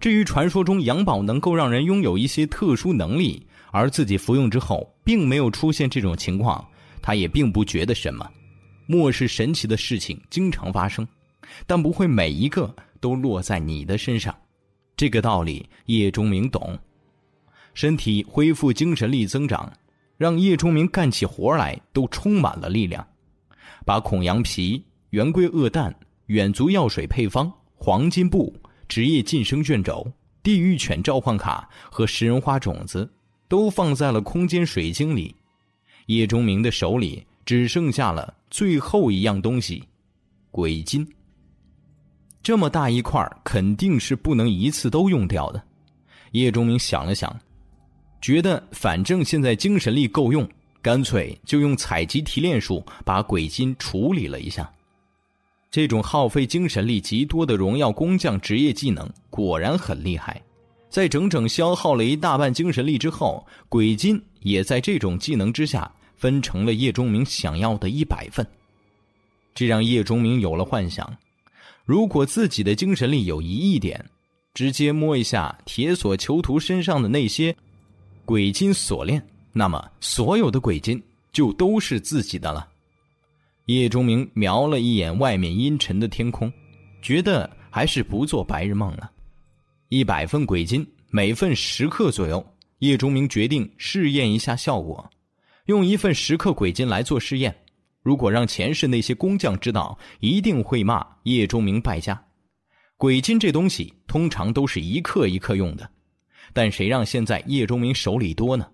[0.00, 6.66] 至于传说中杨宝能够让人拥有一些特殊能力，而自己服用之后并没有出现这种情况，
[7.00, 8.28] 他也并不觉得什么。
[8.86, 11.06] 末世神奇的事情经常发生，
[11.66, 14.36] 但不会每一个都落在你的身上。
[14.96, 16.78] 这个道理叶钟明懂。
[17.72, 19.72] 身体恢复，精神力增长，
[20.16, 23.06] 让叶钟明干起活来都充满了力量。
[23.86, 25.94] 把孔羊皮、圆规恶蛋、
[26.26, 28.52] 远足药水配方、黄金布、
[28.88, 30.06] 职业晋升卷轴、
[30.42, 33.08] 地狱犬召唤卡和食人花种子，
[33.50, 35.34] 都放在了空间水晶里。
[36.06, 37.22] 叶钟明的手里。
[37.46, 39.82] 只剩下了最后一样东西，
[40.52, 41.04] 鬼金。
[42.44, 45.60] 这么大一块肯定是不能一次都用掉的。
[46.30, 47.36] 叶钟明想了想，
[48.20, 50.48] 觉得反正现在精神力够用，
[50.80, 54.70] 干脆就用采集提炼术把鬼金处理了一下。
[55.72, 60.40] 这种耗费精神力极多的荣耀工匠职业技能果然很厉害。
[60.90, 65.90] 在整整消耗了一大半精神力之后，鬼金也在这种技能之下。
[66.16, 68.46] 分成了叶钟明想要的一百份，
[69.54, 71.16] 这让叶钟明有了幻想：
[71.86, 74.04] 如果自己的精神力有一亿点，
[74.52, 77.56] 直接摸一下铁锁囚徒身上的那些
[78.26, 82.68] 鬼金锁链，那么所有的鬼金就都是自己的了。
[83.64, 86.52] 叶钟明瞄了一眼外面阴沉的天空，
[87.00, 89.10] 觉得还是不做白日梦了。
[89.92, 92.46] 一百份鬼金，每份十克左右。
[92.78, 95.10] 叶钟明决定试验一下效果。
[95.64, 97.52] 用一份十克鬼金来做试验，
[98.00, 102.24] 如果让前世那些工匠知道，一定会骂叶钟明败家。
[102.96, 105.90] 鬼金这东西通常都是一克一克用的，
[106.52, 108.68] 但谁让现在叶钟明手里多呢？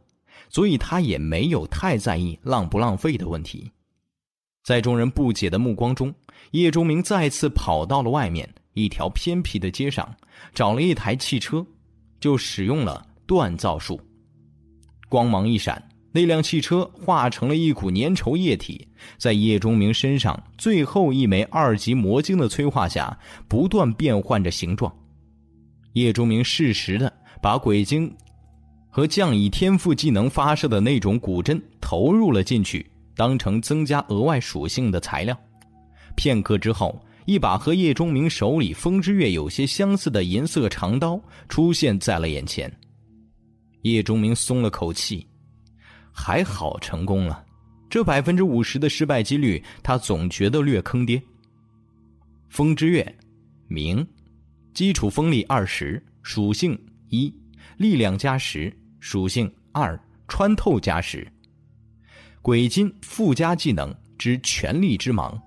[0.51, 3.73] 所以他也没有太在意浪不浪费的问题。
[4.63, 6.15] 在众人不解的目光中，
[6.51, 10.07] 叶钟明再次跑到了外面一条偏僻的街上，
[10.55, 11.67] 找了一台汽车，
[12.21, 13.99] 就使用了锻造术，
[15.09, 15.83] 光芒一闪。
[16.13, 18.87] 那辆汽车化成了一股粘稠液体，
[19.17, 24.95] 在叶钟明身上最后一枚二级魔晶的催化下，不断变换着形状。
[25.95, 27.11] 叶钟明适时的
[27.43, 28.15] 把鬼晶
[28.91, 35.35] 和降以天赋技能发射的那种古针投入了进去，当成增加额外属性的材料。
[36.15, 42.73] 片刻之后，一把和叶钟明手里风之月有些相似的银色长刀出现在了眼前。
[43.83, 45.27] 叶钟明松了口气。
[46.19, 47.45] 还好成功了，
[47.91, 51.21] 这百分之五十的失败几率，他总觉得略坑爹。
[52.49, 53.15] 风之月，
[53.69, 54.07] 明，
[54.73, 56.79] 基础风力二十，属性
[57.11, 57.31] 一，
[57.77, 61.31] 力量加十，属性二，穿透加十。
[62.41, 65.39] 鬼金附加技能之全力之芒，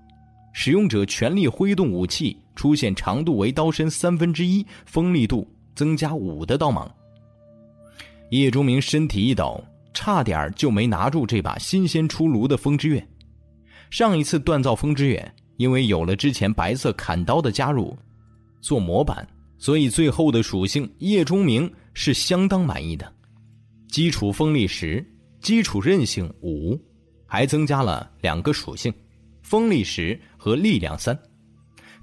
[0.53, 6.89] 使用者全力挥动武器，出现长度为刀身三分之一，锋利度增加五的刀芒。
[8.31, 9.63] 叶钟明身体一抖。
[9.91, 13.05] 差点就没拿住这把新鲜出炉的风之月。
[13.89, 17.97] 上一次锻造风之月，因为有了之前白色砍刀的加入，
[18.61, 19.27] 做模板，
[19.57, 23.11] 所以最后的属性叶钟明是相当满意的。
[23.89, 25.03] 基础锋利十，
[25.41, 26.79] 基础韧性五，
[27.25, 28.93] 还增加了两个属性：
[29.49, 31.17] 锋利十和力量三。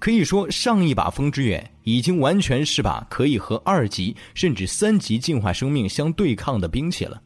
[0.01, 7.23] 可以说，上一把风之月已经完全是把可以和二级甚至三级进化生命相对抗的兵器了。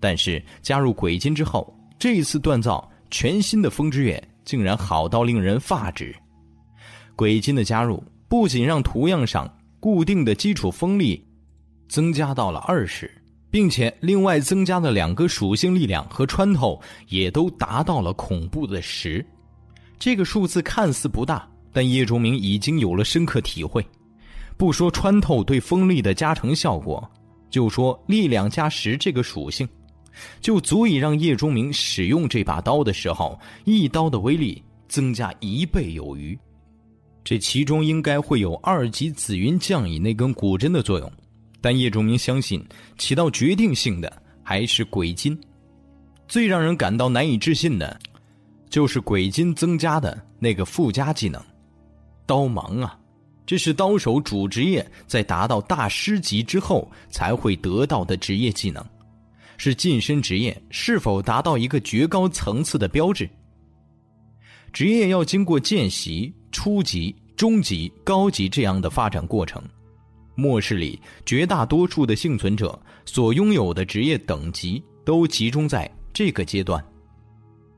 [0.00, 6.16] 但是加入鬼金之后，这一次锻造全新的风之月竟然好到令人发指。
[7.14, 9.46] 鬼金的加入不仅让图样上
[9.78, 11.22] 固定的基础锋利
[11.90, 13.19] 增加到了二十，
[13.50, 19.24] 并且另外增加的两个属性力量和穿透也都达到了恐怖的十。
[19.98, 21.46] 这个数字看似不大。
[21.72, 23.86] 但叶钟明已经有了深刻体会，
[24.56, 27.08] 不说穿透对锋利的加成效果，
[27.48, 29.68] 就说力量加十这个属性，
[30.40, 36.36] 就足以让叶钟明使用这把刀的时候，一刀的威力增加一倍有余。
[37.22, 41.12] 这其中应该会有二级紫云降影那根古针的作用，
[41.60, 42.64] 但叶仲明相信，
[42.98, 45.38] 起到决定性的还是鬼金。
[46.26, 47.98] 最让人感到难以置信的，
[48.68, 51.42] 就是鬼金增加的那个附加技能。
[52.24, 52.96] 刀芒啊，
[53.44, 58.84] 这是刀手主职业在达到大师级之后才会得到的职业技能，
[59.56, 63.28] 是晋升职业是否达到一个绝高层次的标志。
[64.72, 69.60] 职业要经过见习、初级、中级、高级这样的发展过程，
[70.34, 76.84] 末世里绝大多数的幸存者所拥有的职业等级都集中在这个阶段，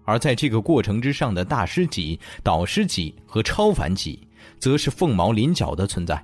[0.04, 4.18] 而在这个过程之上的大师级、导师级和超凡级。
[4.58, 6.20] 则是凤毛麟角的存在。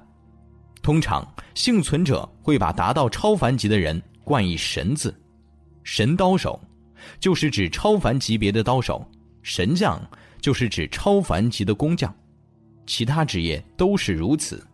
[0.82, 5.14] 通常，幸存者会把达到超凡级的人冠以“神”字，
[5.84, 6.60] 神刀手
[7.20, 9.05] 就是指超凡级别的刀手，
[9.42, 10.00] 神将
[10.40, 12.12] 就是指超凡级的工匠，
[12.86, 14.64] 其他职业都是如此。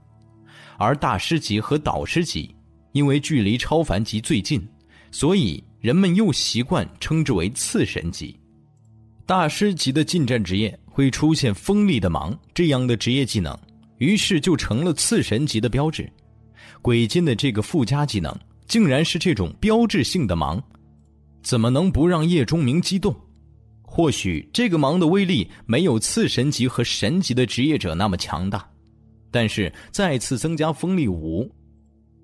[0.78, 2.54] 而大师级和导师级，
[2.92, 4.66] 因为距离超凡级最近，
[5.10, 8.38] 所以人们又习惯称之为次神级。
[9.26, 10.78] 大师级的近战职业。
[10.94, 13.58] 会出现锋利的芒这样的职业技能，
[13.98, 16.08] 于是就成了次神级的标志。
[16.80, 18.32] 鬼金的这个附加技能
[18.68, 20.62] 竟然是这种标志性的芒，
[21.42, 23.12] 怎么能不让叶钟明激动？
[23.82, 28.64] 或许这个芒的威力没有次神级和神级的职业者那么强大，
[29.34, 31.50] 但是再次增加锋利五，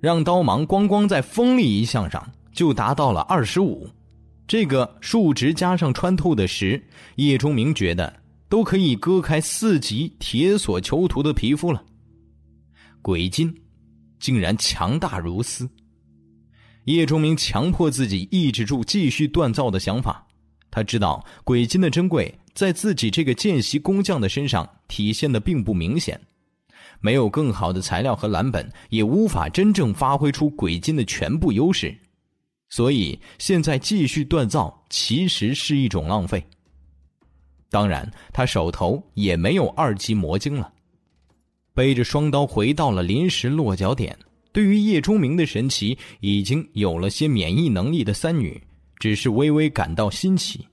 [0.00, 3.90] 让刀芒光光在锋利一项上就达到了二十五。
[4.46, 6.80] 这个数值加上穿透的十，
[7.16, 8.20] 叶钟明觉得。
[8.48, 11.84] 都可以割开四级铁索囚徒的皮肤了。
[13.00, 13.54] 鬼金
[14.18, 15.70] 竟然强大如斯，
[16.86, 20.26] 叶钟明强迫自己抑制住继续锻造的想法。
[20.68, 26.20] 他知道鬼金的珍贵在自己这个见习工匠的身上体现的并不明显，
[27.00, 31.96] 没有更好的材料和蓝本，也无法真正发挥出鬼金的全部优势。
[32.68, 36.44] 所以现在继续锻造其实是一种浪费。
[37.68, 40.72] 当然，他手头也没有二级魔晶了，
[41.74, 44.16] 背着双刀回到了临时落脚点。
[44.52, 48.60] 对于叶钟明的神奇，已经有了些免疫能力的三女，
[48.98, 50.66] 只是微微感到新奇，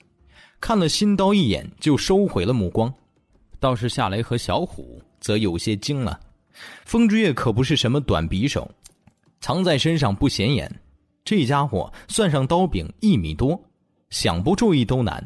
[0.59, 2.91] 看了新刀一眼就收回了目光。
[3.59, 6.17] 倒是夏雷和小虎则有些惊了，
[6.85, 8.65] 风之月可不是什么短匕首，
[9.41, 10.73] 藏在身上不显眼，
[11.25, 13.61] 这家伙算上刀柄一米多，
[14.09, 15.21] 想不注意都难。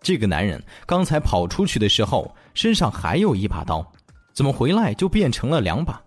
[0.00, 3.86] 这个男人刚才跑出去的时候，身上还有一把刀，
[4.32, 6.02] 怎么回来就变成了两把？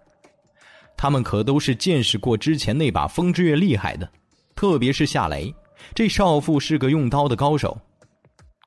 [0.97, 4.09] 他们可都是见识过之前那把风之月厉害的，
[4.55, 5.53] 特别是夏雷，
[5.93, 7.79] 这少妇是个用刀的高手。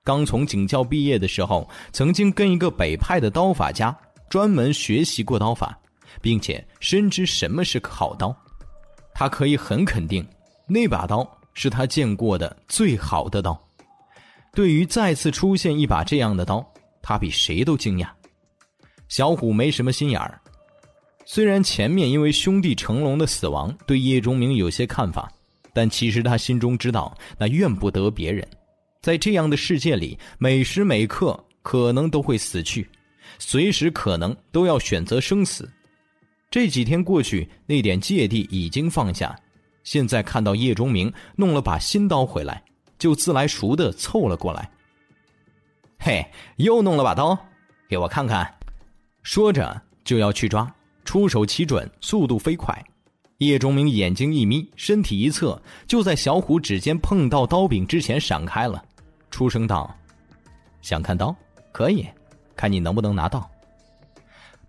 [0.04, 3.96] 刚从警校毕业的时候，曾经跟一个北派的刀法家
[4.32, 5.78] 专门学习过刀法，
[6.22, 8.34] 并且深知什么是好刀。
[9.12, 10.26] 他可以很肯定，
[10.66, 13.62] 那把刀是他见过的最好的刀。
[14.54, 16.66] 对于再次出现一把这样的刀，
[17.02, 18.08] 他比谁都惊讶。
[19.06, 20.40] 小虎没什么心眼儿，
[21.26, 25.30] 虽然前面因为兄弟成龙的死亡对叶钟明有些看法，
[25.74, 28.48] 但其实他心中知道那怨不得别人。
[29.02, 32.88] 在这样的世界里，每时每刻可能都会死去，
[33.44, 35.68] 随时可能都要选择生死。
[36.48, 39.36] 这几天过去，那点芥蒂已经放下，
[39.82, 42.62] 现在看到叶钟明弄了把新刀回来。
[42.98, 44.70] 就自来熟的凑了过来。
[45.98, 46.24] 嘿，
[46.58, 47.36] 又弄了把刀，
[47.88, 48.48] 给我看看。
[49.24, 50.72] 说着就要去抓，
[51.04, 52.80] 出手奇准，速度飞快。
[53.38, 58.80] 叶钟明眼睛一眯，身体一侧，就在小虎指尖碰到刀柄之前闪开了，
[59.32, 59.92] 出声道
[60.80, 61.34] ：“想看刀？
[61.72, 62.06] 可以，
[62.62, 63.50] 看你能不能拿到。”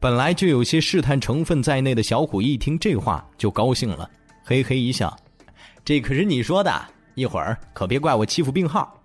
[0.02, 4.10] 本来就有些试探成分在内的小虎一听这话就高兴了，
[4.44, 5.16] 嘿嘿一笑
[5.86, 6.74] ：“这可是你说的，
[7.14, 9.00] 一会儿可别怪我欺负病号。”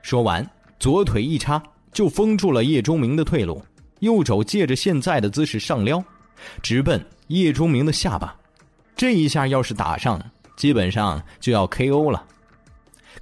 [0.00, 0.48] 说完，
[0.80, 1.62] 左腿一插，
[1.92, 3.62] 就封住了叶钟明的退路，
[4.00, 6.02] 右肘借着现在的姿势上撩，
[6.62, 8.34] 直奔叶钟明的下巴。
[8.96, 10.18] 这一下要是打上，
[10.56, 12.10] 基本上就要 K.O.
[12.10, 12.24] 了。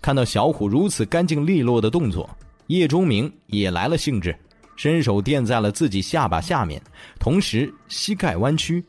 [0.00, 2.30] 看到小虎如此干净利落的动作，
[2.68, 4.34] 叶钟明也来了兴致，
[4.76, 6.82] 伸手垫在了自己下巴下面，
[7.18, 8.84] 同时膝盖弯曲，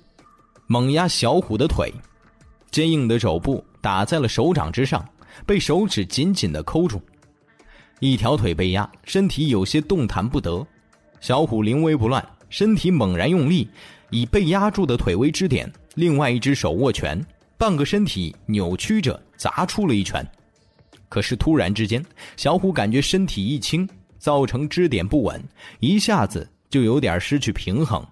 [0.67, 1.93] 猛压小虎的腿，
[2.71, 5.07] 坚硬的肘部打在了手掌之上，
[5.45, 7.01] 被手指紧紧的扣住。
[7.99, 10.65] 一条腿被压，身体有些动弹不得。
[11.21, 13.69] 小虎临危不乱，身体猛然用力，
[14.09, 17.25] 以被压住的腿为支点，另外一只手握拳，
[17.57, 20.25] 半个身体扭曲着砸出了一拳。
[21.07, 22.03] 可是突然之间，
[22.35, 23.87] 小虎感觉身体一轻，
[24.25, 25.39] 造成支点不稳，
[25.81, 28.03] 一下子就有点失去平衡。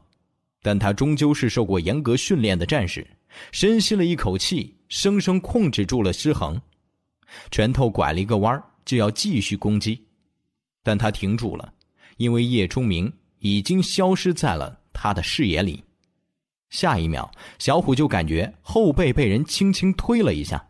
[0.61, 3.07] 但他终究是受过严格训练的战士，
[3.51, 6.61] 深吸了一口气，生生控制住了失衡，
[7.49, 8.63] 拳头拐了一个弯。
[8.85, 10.05] 就要继续攻击，
[10.83, 11.73] 但他停住了，
[12.17, 15.83] 因为叶钟明已经消失在了他的视野里。
[16.69, 20.63] 下一秒，小虎就感觉后背被人轻轻推了一下，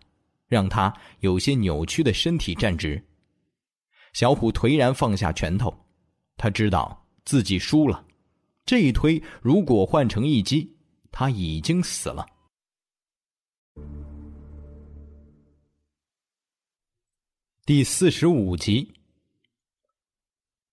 [0.48, 3.04] 让他有些扭曲的身体站直。
[4.14, 5.76] 小虎颓然放下拳头，
[6.38, 8.06] 他知道自己输了。
[8.66, 10.72] 这一推如果换成一击，
[11.12, 12.26] 他已经死了。
[17.66, 18.94] 第四十五集，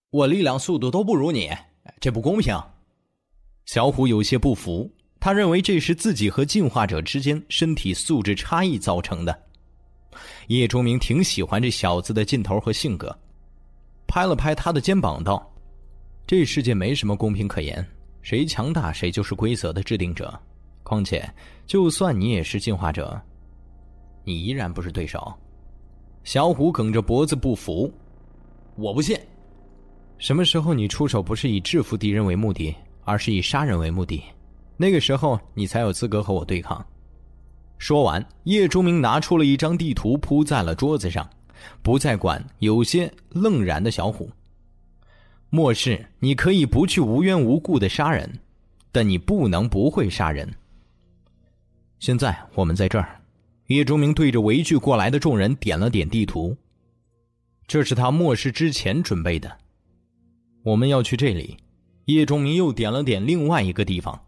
[0.09, 1.49] 我力量、速度都不如你，
[1.99, 2.55] 这不公平。
[3.65, 9.47] 小虎有些不服，他认为这是自己和进化者之间身体素质差异造成的。
[10.47, 13.17] 叶钟明挺喜欢这小子的劲头和性格，
[14.11, 15.41] 拍了拍他的肩膀道
[16.27, 17.81] ：“这世界没什么公平可言，
[18.21, 20.37] 谁强大谁就是规则的制定者。
[20.83, 21.25] 况且，
[21.65, 23.17] 就算你也是进化者，
[24.25, 25.33] 你依然不是对手。”
[26.25, 27.89] 小虎梗着脖子不服，
[28.75, 29.17] 我不信。
[30.17, 32.75] 什么时候你出手不是以制服敌人为目的，
[33.05, 34.21] 而是以杀人为目的？
[34.75, 36.85] 那个时候你才有资格和我对抗。
[37.77, 41.25] 说完，叶钟明拿出了一张地图铺在了桌子上，
[41.81, 44.29] 不再管有些愣然的小虎。
[45.49, 48.39] 末世，你可以不去无缘无故的杀人，
[48.91, 50.49] 但你不能不会杀人。
[51.99, 53.17] 现在我们在这儿。
[53.67, 56.57] 叶钟明对着围聚过来的众人点了点地图，
[57.67, 59.57] 这是他末世之前准备的。
[60.63, 61.55] 我们要去这里。
[62.05, 64.25] 叶钟明又点了点另外一个地方，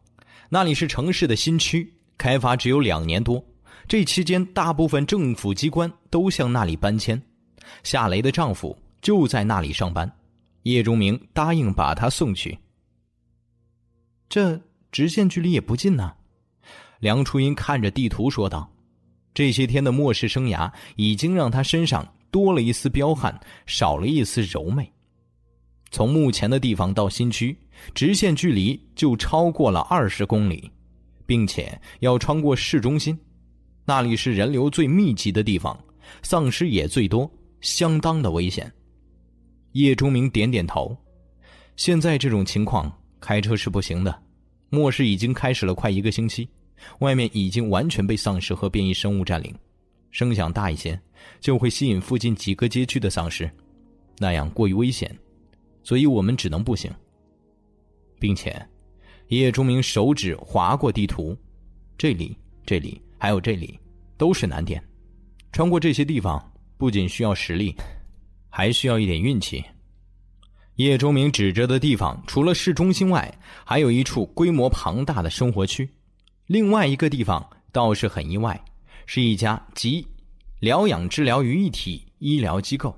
[0.47, 3.43] 那里是城市的新区，开发只有两年多。
[3.87, 7.21] 这期间，大部分政府机关都向那里搬迁。
[7.83, 10.11] 夏雷的丈夫就在那里上班，
[10.63, 12.57] 叶钟明答应把他送去。
[14.29, 14.59] 这
[14.91, 16.13] 直线距离也不近呐。
[16.99, 18.69] 梁初音看着地图说道。
[19.33, 23.35] 这些天的末世生涯，已经让他身上多了一丝彪悍，
[23.65, 24.87] 少了一丝柔媚。
[25.89, 27.57] 从目前的地方到新区，
[27.95, 30.71] 直线距离就超过了二十公里，
[31.25, 33.19] 并且要穿过市中心，
[33.85, 35.77] 那里是人流最密集的地方，
[36.21, 37.29] 丧尸也最多，
[37.61, 38.71] 相当的危险。
[39.73, 40.95] 叶钟明点点头，
[41.75, 44.23] 现在这种情况开车是不行的，
[44.69, 46.47] 末世已经开始了快一个星期。
[46.99, 49.55] 外面已经完全被丧尸和变异生物占领，
[50.11, 50.99] 声响大一些，
[51.39, 53.49] 就会吸引附近几个街区的丧尸，
[54.17, 55.13] 那样过于危险，
[55.81, 56.91] 所以我们只能步行。
[58.19, 58.61] 并且，
[59.29, 61.37] 叶钟明手指划过地图，
[61.97, 63.79] 这里、这里还有这里，
[64.17, 64.83] 都是难点。
[65.53, 67.73] 穿过这些地方，不仅需要实力，
[68.49, 69.63] 还需要一点运气。
[70.75, 73.33] 叶钟明指着的地方，除了市中心外，
[73.63, 75.89] 还有一处规模庞大的生活区。
[76.47, 78.61] 另外一个地方倒是很意外，
[79.05, 80.05] 是一家集
[80.59, 82.93] 疗养治疗于一体医疗机构。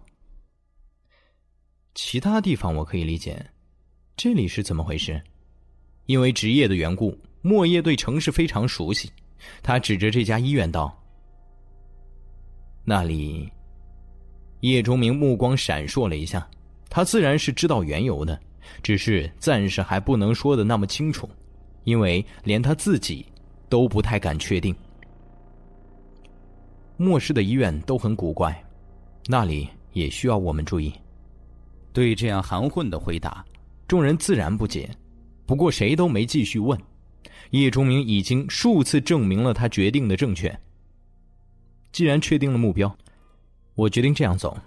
[1.94, 3.46] 其他地方我可以理解，
[4.18, 5.22] 这里是怎么回事？
[6.08, 9.08] 因为职业的缘故，莫叶对城市非常熟悉。
[9.64, 10.96] 他指着这家医院道
[12.84, 13.52] ：“那里。”
[14.62, 16.48] 叶钟明目光闪烁了一下，
[16.90, 18.40] 他自然是知道缘由的，
[18.82, 21.30] 只是暂时还不能说的那么清楚，
[21.84, 23.26] 因为连他自己。
[23.68, 24.74] 都不太敢确定。
[26.98, 28.64] 末世的医院都很古怪，
[29.26, 30.94] 那里也需要我们注意。
[31.92, 33.44] 对这样含混的回答，
[33.88, 34.88] 众人自然不解。
[35.48, 36.80] 不过谁都没继续问。
[37.52, 40.60] 叶钟明已经数次证明了他决定的正确。
[41.92, 42.98] 既然确定了目标，
[43.76, 44.58] 我决定这样走。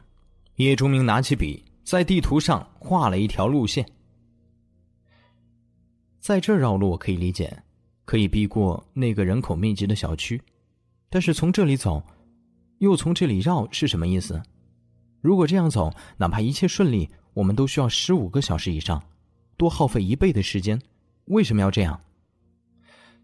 [0.57, 3.87] 叶钟明拿起笔，在地图上画了一条路线。
[6.19, 7.63] 在这绕路我可以理解，
[8.05, 10.41] 可以避过那个人口密集的小区，
[11.09, 12.03] 但是从这里走，
[12.79, 14.43] 又从这里绕是什么意思？
[15.21, 19.03] 如果这样走，哪怕一切顺利，我们都需要十五个小时以上，
[19.57, 20.81] 多耗费一倍的时间。
[21.27, 22.01] 为什么要这样？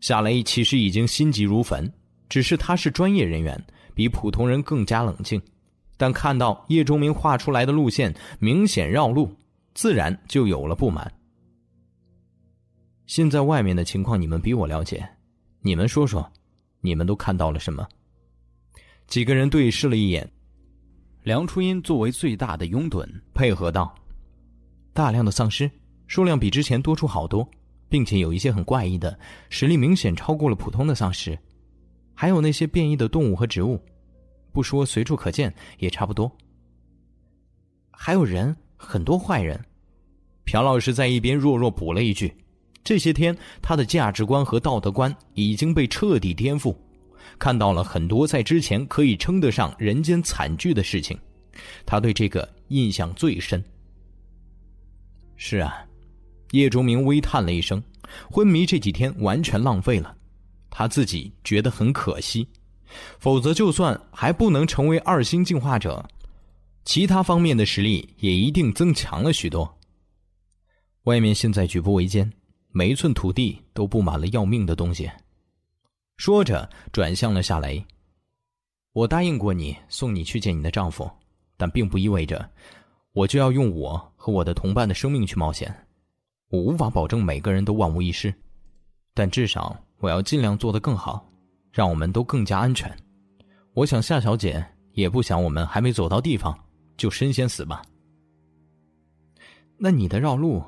[0.01, 1.91] 夏雷其实已经心急如焚，
[2.29, 3.62] 只是他是专业人员，
[3.95, 5.41] 比普通人更加冷静。
[5.97, 9.33] 但看到叶钟明画出来的路线明显绕路，
[9.75, 11.11] 自然就有了不满。
[13.07, 15.09] 现在外面的情况你们比我了解，
[15.61, 16.29] 你们说说，
[16.81, 17.87] 你们都看到了什么？
[19.07, 20.29] 几个人对视了一眼。
[21.23, 23.95] 梁初音作为最大的拥趸，配合道
[24.93, 25.71] ：“大量的丧尸，
[26.07, 27.49] 数量比之前多出好多，
[27.89, 29.19] 并且有一些很怪异的，
[29.51, 31.39] 实力明显超过了普通的丧尸，
[32.15, 33.81] 还有那些变异的动物和植物，
[34.52, 36.31] 不说随处可见，也差不多。
[37.90, 39.61] 还有人，很多坏人。”
[40.44, 42.35] 朴老师在一边弱弱补了一句
[42.85, 46.77] ：“这些天，他的价值观和道德观已经被彻底颠覆。”
[47.39, 51.19] 看到了很多在之前可以称得上人间惨剧的事情，
[51.86, 53.65] 他对这个印象最深。
[55.36, 55.85] 是啊，
[56.55, 57.83] 叶钟明微叹了一声，
[58.31, 60.17] 昏迷这几天完全浪费了，
[60.71, 62.47] 他自己觉得很可惜。
[63.19, 66.09] 否则，就算还不能成为二星进化者，
[66.85, 69.79] 其他方面的实力也一定增强了许多。
[71.05, 72.33] 外面现在举步维艰，
[72.71, 75.11] 每一寸土地都布满了要命的东西。
[76.19, 77.85] 说着，转向了夏雷。
[78.93, 81.11] 我答应过你，送你去见你的丈夫，
[81.57, 82.49] 但并不意味着
[83.13, 85.84] 我就要用我和我的同伴的生命去冒险。
[86.49, 88.33] 我无法保证每个人都万无一失，
[89.12, 91.27] 但至少我要尽量做得更好，
[91.73, 92.95] 让我们都更加安全。
[93.73, 96.57] 我想夏小姐也不想我们还没走到地方
[96.97, 97.83] 就身先死吧。
[99.77, 100.62] 那你的绕路，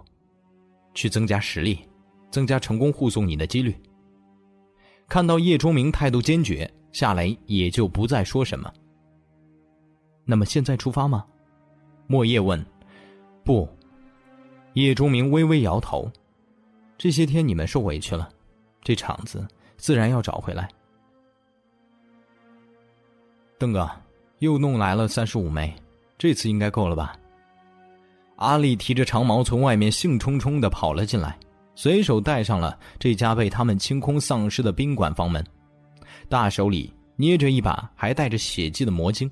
[0.92, 1.78] 去增加实力，
[2.30, 3.74] 增加成功护送你的几率。
[5.08, 8.72] 看到叶钟明态度坚决，夏雷也就不再说什么。
[10.24, 11.24] 那么现在出发吗？
[12.08, 12.64] 莫叶问。
[13.44, 13.68] 不。
[14.76, 16.10] 叶钟明微微摇头。
[16.98, 18.28] 这些天你们受委屈了，
[18.82, 19.46] 这场子
[19.78, 20.68] 自然要找回来。
[23.58, 23.90] 邓哥，
[24.40, 25.74] 又弄来了三十五枚，
[26.18, 27.16] 这次应该够了吧？
[28.36, 31.38] 阿丽提着长矛从外面兴冲冲的跑了进来。
[31.74, 35.42] 随手带上了这家被他们清空丧尸的宾馆房门，
[36.28, 39.30] 大手里捏着一把还带着血迹的魔晶。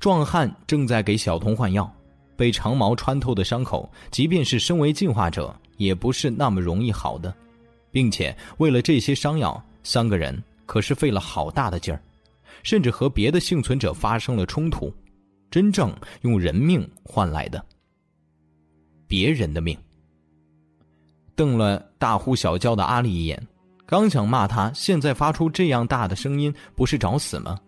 [0.00, 1.88] 壮汉正在给小童换药，
[2.36, 7.34] 被长矛穿透的伤口，即便是身为进化者，也不是那么容易好的，
[7.90, 12.00] 并且为了这些伤药，三个人可是费了好大的劲儿，
[12.62, 14.92] 甚至和别的幸存者发生了冲突，
[15.50, 17.64] 真正用人命换来的，
[19.06, 19.76] 别人的命。
[21.34, 23.46] 瞪了大呼小叫的阿丽一眼，
[23.84, 27.58] 刚想骂他，现在发出这样大的声音不是找死吗？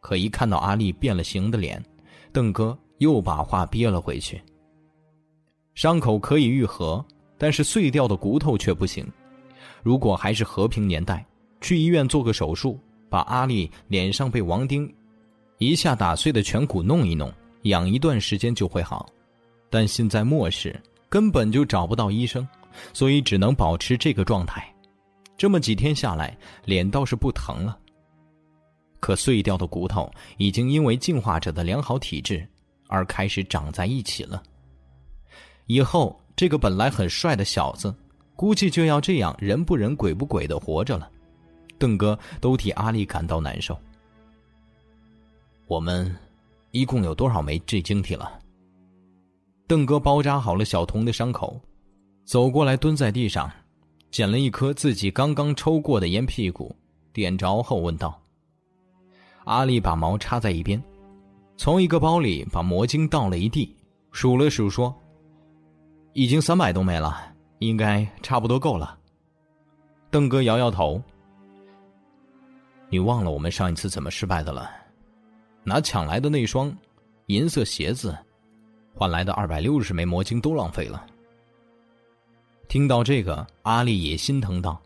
[0.00, 1.82] 可一看到阿丽变了形的脸，
[2.32, 4.40] 邓哥又把话憋了回去。
[5.74, 7.04] 伤口可以愈合，
[7.36, 9.06] 但是碎掉的骨头却不行。
[9.82, 11.24] 如果还是和平年代，
[11.60, 12.78] 去医院做个手术，
[13.08, 14.92] 把阿丽脸上被王丁
[15.58, 17.32] 一下打碎的颧骨弄一弄，
[17.62, 19.06] 养一段时间就会好。
[19.68, 22.46] 但现在末世，根本就找不到医生。
[22.92, 24.70] 所以只能保持这个状态，
[25.34, 26.36] 这么几天下来，
[26.66, 27.78] 脸倒是不疼了。
[29.00, 32.46] 可碎掉的骨头已经因为进化者的良好体质
[32.88, 34.42] 而开始长在一起了。
[35.66, 37.94] 以后这个本来很帅的小子，
[38.34, 41.10] 估计就要这样人不人鬼不鬼的活着了。
[41.78, 43.76] 邓哥都替阿丽感到难受。
[45.66, 46.14] 我们
[46.70, 48.38] 一共有多少枚 G 晶体了？
[49.66, 51.60] 邓哥包扎好了小童的伤口。
[52.24, 53.48] 走过来，蹲在地上，
[54.10, 56.74] 捡了一颗自己刚刚抽过的烟屁股，
[57.12, 58.20] 点着后问道
[59.46, 60.82] ：“阿丽，把毛插在一边，
[61.56, 63.74] 从一个包里把魔晶倒了一地，
[64.12, 64.94] 数了数说
[66.12, 68.98] ：‘已经三百多枚了，应该差不多够了。’
[70.10, 71.02] 邓哥摇摇头
[72.88, 74.70] ：‘你忘了我们上一次怎么失败的了？
[75.64, 76.72] 拿抢来的那双
[77.26, 78.16] 银色鞋子
[78.94, 81.06] 换来的二百六十枚魔晶都浪费了。’”
[82.68, 84.80] 听到这个，阿丽也心疼道：“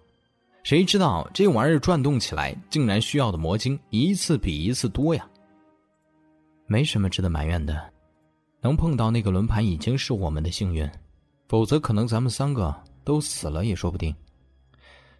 [0.63, 5.29] 谁知道这玩意儿转动起来，竟然需要的魔晶一次比一次多呀！
[6.73, 7.93] 没什么值得埋怨的，
[8.61, 10.89] 能碰到那个轮盘已经是我们的幸运，
[11.49, 12.73] 否则可能咱们三个
[13.03, 14.15] 都死了也说不定。”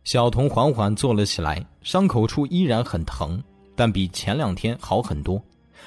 [0.05, 3.43] 小童缓缓坐了起来，伤口处依然很疼，
[3.75, 5.43] 但比前两天好很多，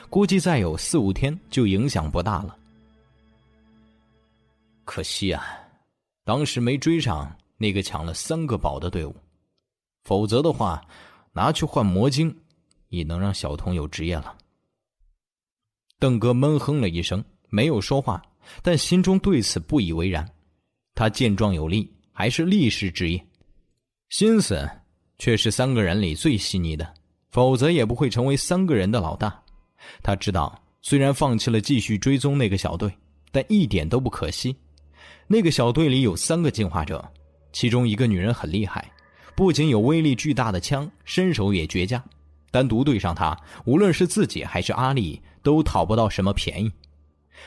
[0.10, 2.57] 估计再有四五天就影响不大了。
[4.84, 5.45] 可惜啊！
[6.26, 9.15] 当时没追上那个抢了三个宝的队伍，
[10.03, 10.85] 否则的话，
[11.31, 12.38] 拿去换魔晶，
[12.90, 14.35] 也能让小童有职业了。
[16.03, 18.21] 邓哥闷哼了一声，没有说话，
[18.61, 20.30] 但心中对此不以为然。
[20.95, 23.25] 他健壮有力，还是力士职业，
[24.09, 24.69] 心思
[25.17, 26.93] 却是三个人里最细腻的，
[27.31, 29.41] 否则也不会成为三个人的老大。
[30.01, 32.93] 他知道，虽然放弃了继续追踪那个小队，
[33.31, 34.53] 但一点都不可惜。
[35.25, 37.01] 那个小队里有三个进化者，
[37.53, 38.91] 其中一个女人很厉害，
[39.38, 42.03] 不仅有威力巨大的枪，身手也绝佳。
[42.53, 43.35] 单独对上他，
[43.65, 46.71] 无论是自己还是阿丽，都讨不到什么便宜。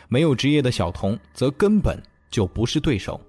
[0.08, 1.96] 没有职业的小童则根本
[2.28, 3.20] 就不是对手。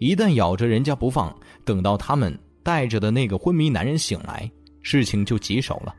[0.00, 1.32] 一旦咬着人家不放，
[1.64, 4.50] 等到他们带着的那个昏迷男人醒来，
[4.82, 5.94] 事情就棘手了。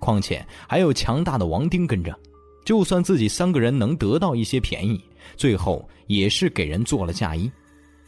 [0.00, 2.18] 况且还有强大的王丁跟着，
[2.64, 4.98] 就算自己三个人能得到一些便宜，
[5.36, 7.52] 最后也是给人做了嫁衣，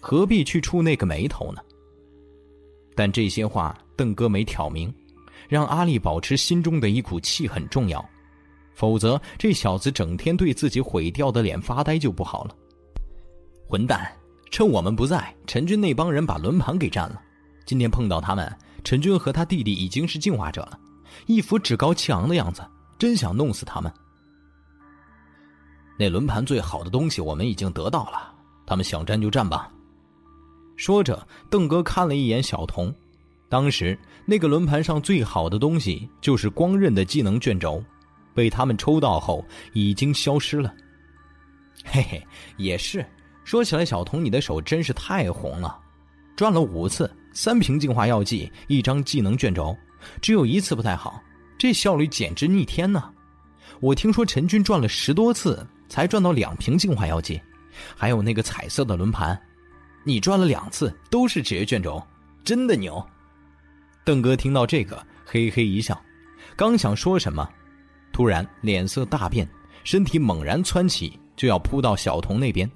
[0.00, 1.60] 何必去触那个眉头呢？
[2.96, 4.92] 但这些话邓哥没挑明，
[5.48, 8.04] 让阿丽保持心中的一股气很重要，
[8.74, 12.54] 否则这小子整天对自己毁掉的脸发呆就不好了。
[13.66, 14.06] 混蛋！
[14.50, 17.20] 趁我们不在，陈军那帮人把轮盘给占了。
[17.66, 18.50] 今天碰到他们，
[18.82, 20.78] 陈军和他弟弟已经是进化者了。
[21.26, 22.62] 一副趾高气昂的样子，
[22.98, 23.92] 真想弄死他们。
[25.98, 28.34] 那轮盘最好的东西我们已经得到了，
[28.66, 29.70] 他们想占就占吧。
[30.76, 32.90] 说着，邓哥看了一眼小童，
[33.48, 37.82] 当时那个轮盘上最好的东西就是光刃的技能卷轴，
[38.34, 40.74] 被他们抽到后已经消失了。
[41.84, 42.26] 嘿嘿，
[42.56, 43.04] 也是。
[43.44, 45.78] 说起来，小童，你的手真是太红了，
[46.36, 49.74] 转了五次，三瓶净化药剂，一张技能卷轴。
[50.20, 51.18] 只有一次不太好，
[51.56, 53.10] 这效率简直逆天呢！
[53.80, 57.40] 我听说陈军转了十多次才转到两瓶净化药剂，
[57.96, 59.40] 还有那个彩色的轮盘，
[60.04, 62.02] 你转了两次都是职业卷轴，
[62.44, 63.02] 真的牛！
[64.08, 66.00] 邓哥听到这个，嘿嘿一笑，
[66.56, 67.46] 刚想说什么，
[68.10, 69.46] 突然脸色大变，
[69.84, 72.70] 身体猛然窜起，就要扑到小童那边，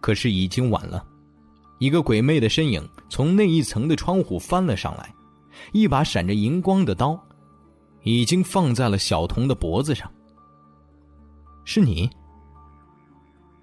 [0.00, 1.06] 可是已经晚了，
[1.78, 5.14] 一个鬼魅的身影从那一层的窗户翻了上来。
[5.70, 7.16] 一把闪着银光的刀，
[8.02, 10.10] 已经放在了小童的脖子上。
[11.64, 12.10] 是你？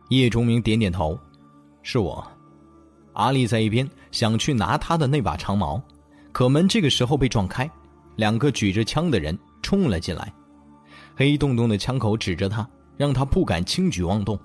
[0.07, 1.19] 叶钟明点点头，
[1.83, 2.25] 是我。
[3.11, 5.83] 阿丽在一边想去拿他的那把长矛，
[6.32, 7.70] 可门这个时候被撞开，
[8.16, 10.34] 两个举着枪的人冲了进来，
[11.16, 12.68] 黑洞洞的枪口指着他，
[12.98, 14.40] 让他不敢轻举妄动。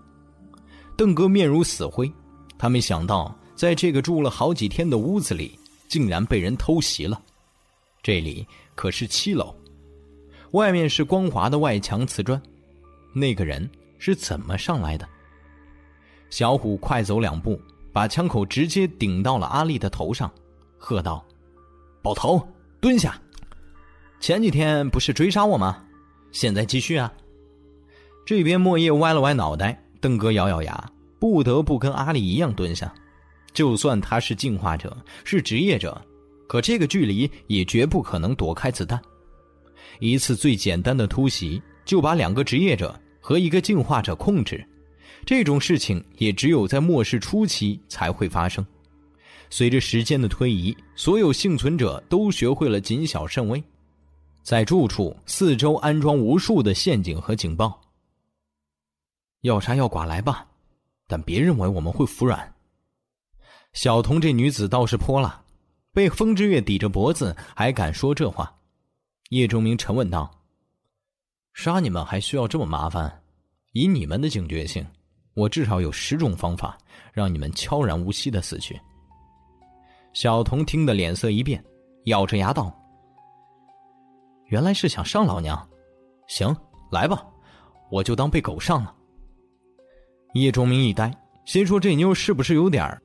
[0.97, 2.11] 邓哥面如死灰，
[2.59, 5.59] 他没想到在这个住了好几天的屋子里，
[5.89, 7.21] 竟然被人偷袭了。
[8.03, 9.55] 这里可是七楼，
[10.53, 12.41] 外面是光滑的外墙瓷砖。
[13.13, 13.69] 那个人
[13.99, 15.09] 是怎么上来的？
[16.31, 17.61] 小虎快走两步，
[17.93, 20.31] 把枪口直接顶到了阿丽的头上，
[20.79, 21.25] 喝道
[22.07, 22.41] ：“保头，
[22.81, 23.21] 蹲下！
[24.21, 25.83] 前几天不是追杀我吗？
[26.31, 27.13] 现在继续啊！”
[28.25, 30.89] 这边莫叶歪了歪脑袋，邓哥咬咬牙，
[31.19, 32.95] 不得不跟阿丽一样蹲下。
[33.53, 36.01] 就算他是进化者，是职业者。
[36.47, 39.03] 可这个距离也绝不可能躲开子弹，
[39.99, 44.65] 一次最简单的突袭就把两个职业者和一个进化者控制，
[45.25, 48.65] 这种事情也只有在末世初期才会发生。
[49.51, 53.63] 随着时间的推移，所有幸存者都学会了谨小慎微，
[54.43, 57.81] 在住处四周安装无数的陷阱和警报。
[59.43, 60.47] 要杀要剐来吧，
[61.07, 62.55] 但别认为我们会服软。
[63.73, 65.45] 小童这女子倒是泼了。
[65.93, 68.55] 被风之月抵着脖子，还敢说这话？
[69.31, 70.31] 叶钟明沉问道
[71.55, 73.23] ：“杀你们还需要这么麻烦？
[73.73, 74.87] 以你们的警觉性，
[75.33, 76.77] 我至少有十种方法
[77.15, 78.79] 让你们悄然无息的死去。”
[80.17, 81.63] 小童听得脸色一变，
[82.05, 82.73] 咬着牙道
[84.49, 85.69] ：“原来是想上老娘，
[86.27, 86.57] 行，
[86.91, 87.23] 来吧，
[87.91, 88.97] 我就当被狗上了。”
[90.33, 91.15] 叶钟明一呆，
[91.45, 92.99] 心说：“这妞是不是有点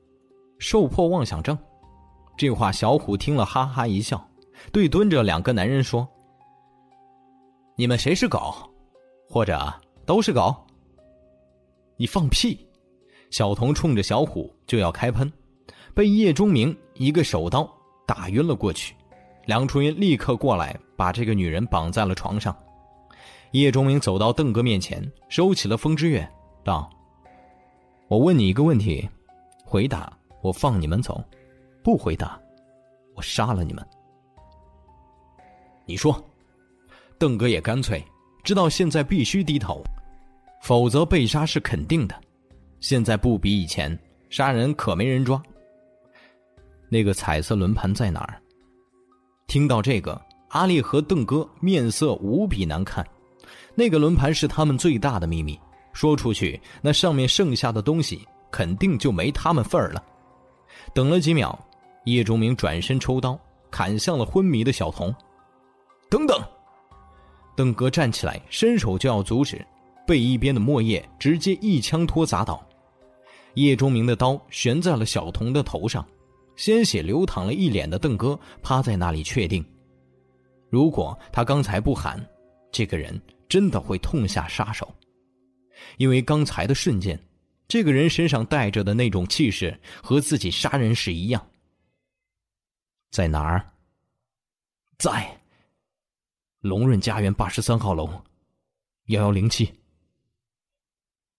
[0.58, 1.56] 受迫妄想症？”
[2.34, 4.26] 这话，小虎听了哈哈一笑，
[4.72, 6.08] 对蹲着两个男人说
[7.76, 8.54] ：“你们谁是狗，
[9.28, 9.70] 或者
[10.06, 10.56] 都是狗？”
[11.98, 12.66] 你放屁！
[13.30, 15.30] 小童冲着小虎就要开喷，
[15.94, 17.68] 被叶钟明一个手刀
[18.06, 18.94] 打晕了过去。
[19.46, 22.56] 梁初云立刻过来，把这个女人绑在了床上。
[23.50, 26.26] 叶钟明走到邓哥面前，收起了风之月，
[26.64, 26.88] 道
[28.08, 29.06] ：“我问你一个问题，
[29.64, 31.22] 回答我，放你们走。”
[31.82, 32.40] 不回答，
[33.16, 33.84] 我杀了你们。
[35.84, 36.24] 你说，
[37.18, 38.00] 邓哥也干脆
[38.44, 39.82] 知道现在必须低头，
[40.62, 42.14] 否则被杀是肯定的。
[42.78, 43.98] 现在不比以前，
[44.30, 45.42] 杀人可没人抓。
[46.92, 48.38] 那个彩色轮盘在哪儿？
[49.46, 53.02] 听到这个，阿丽和邓哥面色无比难看。
[53.74, 55.58] 那个轮盘是他们最大的秘密，
[55.94, 60.04] 说出去，那上面剩下的东西肯定就没他们份儿了。
[60.92, 61.58] 等了几秒，
[62.04, 63.40] 叶钟明转身抽刀，
[63.70, 65.14] 砍向了昏迷的小童。
[66.10, 66.38] 等等，
[67.56, 69.64] 邓哥站起来，伸手就要阻止，
[70.06, 72.62] 被一边的莫叶直接一枪托砸倒。
[73.54, 76.06] 叶钟明的刀悬在了小童的头上，
[76.56, 79.64] 鲜血流淌了一脸的邓哥趴在那里，确定，
[80.68, 82.24] 如果他刚才不喊，
[82.70, 84.94] 这个人真的会痛下杀手，
[85.96, 87.18] 因为刚才的瞬间，
[87.66, 91.50] 这个人身上带着的那种气势和自己杀人时一样。
[93.10, 93.72] 在哪儿？
[94.98, 95.40] 在
[96.60, 98.08] 龙润家园八十三号楼，
[99.06, 99.72] 幺幺零七。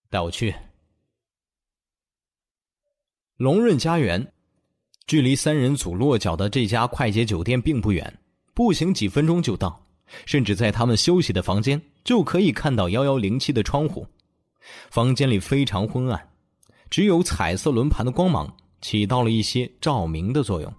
[0.10, 0.54] 带我去。
[3.38, 4.33] 龙润家园，
[5.06, 8.20] 距离三人组落脚的这家快捷酒店并不远，
[8.54, 9.80] 步行几分钟就到。
[10.26, 14.06] 甚至在他们休息的房间，就可以看到幺幺零七的窗户。
[14.92, 16.30] 房间里非常昏暗，
[16.90, 20.72] 只有彩色轮盘的光芒起到了一些照明的作用。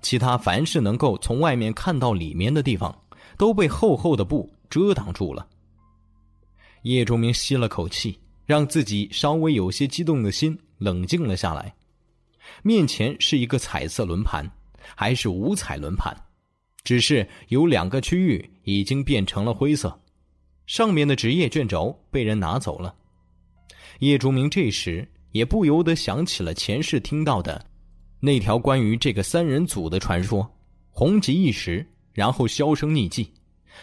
[0.00, 2.96] 其他凡是能够从外面看到里面的地方，
[3.36, 5.46] 都被厚厚的布遮挡住了。
[6.82, 10.56] 叶钟明吸了口气，让自己稍微有些激动的心。
[10.78, 11.74] 冷静了下来，
[12.62, 14.50] 面前是一个彩色轮盘，
[14.94, 16.16] 还是五彩轮盘，
[16.84, 20.00] 只是有两个区域已经变成了灰色，
[20.66, 22.94] 上面的职业卷轴被人拿走了。
[24.00, 27.64] 叶竹明这时也不由得想起了前世听到的
[28.20, 30.48] 那条关于这个三人组的传说，
[30.90, 33.32] 红极一时，然后销声匿迹，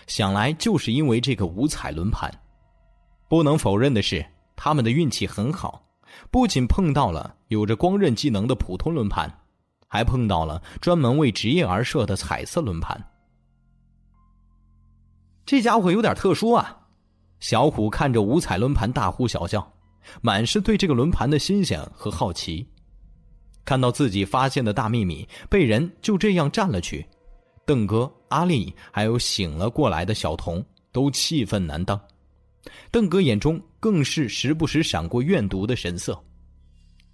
[0.07, 2.31] 想来就是因为这个五彩轮盘。
[3.30, 4.23] 不能否认的是，
[4.56, 5.84] 他们的运气很好。
[6.34, 9.31] 不仅碰到了有着光刃技能的普通轮盘，
[9.88, 12.99] 还碰到了专门为职业而设的彩色轮盘。
[15.45, 16.76] 这家伙有点特殊啊！
[17.39, 19.72] 小虎看着五彩轮盘大呼小叫，
[20.22, 22.68] 满是对这个轮盘的新鲜和好奇。
[23.64, 27.07] 看到自己发现的大秘密被人就这样占了去，
[27.64, 32.01] 邓哥、阿丽还有醒了过来的小童都气愤难当。
[32.89, 36.18] 邓哥眼中更是时不时闪过怨毒的神色，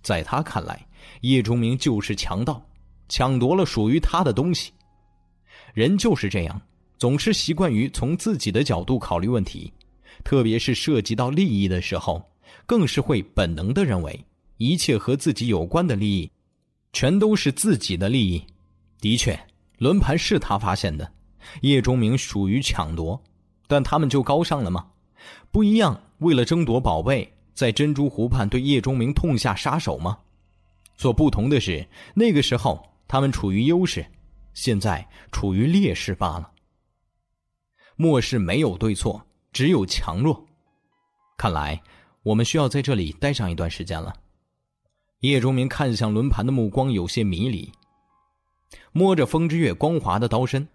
[0.03, 0.85] 在他看来，
[1.21, 2.63] 叶钟明就是强盗，
[3.07, 4.71] 抢夺了属于他的东西。
[5.73, 6.61] 人就是这样，
[6.99, 9.73] 总是习惯于从自己的角度考虑问题，
[10.23, 12.23] 特别是涉及到利益的时候，
[12.67, 14.23] 更是会本能的认为
[14.57, 16.31] 一切和自己有关的利益，
[16.93, 18.45] 全都是自己的利益。
[19.01, 19.35] 的确，
[19.79, 21.11] 轮盘是他发现的，
[21.61, 23.19] 叶钟明属于抢夺，
[23.65, 24.85] 但他们就高尚了吗？
[25.49, 30.17] 不一样，为了争夺宝贝，在珍珠湖畔对叶钟明痛下杀手吗？
[30.97, 34.05] 所不同的是，那个时候他们处于优势，
[34.53, 36.51] 现在处于劣势罢了。
[37.95, 40.45] 末世没有对错，只有强弱。
[41.37, 41.81] 看来
[42.23, 44.13] 我们需要在这里待上一段时间了。
[45.21, 47.71] 叶钟明看向轮盘的目光有些迷离，
[48.91, 50.67] 摸着风之月光滑的刀身，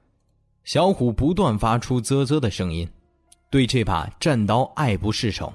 [0.65, 2.89] 小虎不断发出啧啧的声音。
[3.55, 5.55] 对这把战刀爱不释手，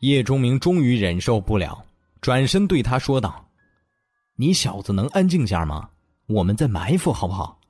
[0.00, 1.80] 叶钟明终于忍受不了，
[2.20, 3.46] 转身对他说道
[4.34, 5.88] ：“你小子能安静下吗？
[6.26, 7.60] 我们在埋伏，好不好？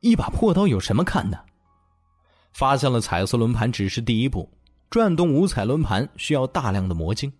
[0.00, 1.38] 一把破刀有什么看的？
[2.54, 4.50] 发现了彩色轮盘只是第一步，
[4.88, 7.30] 转动五彩轮盘需要大量的魔晶。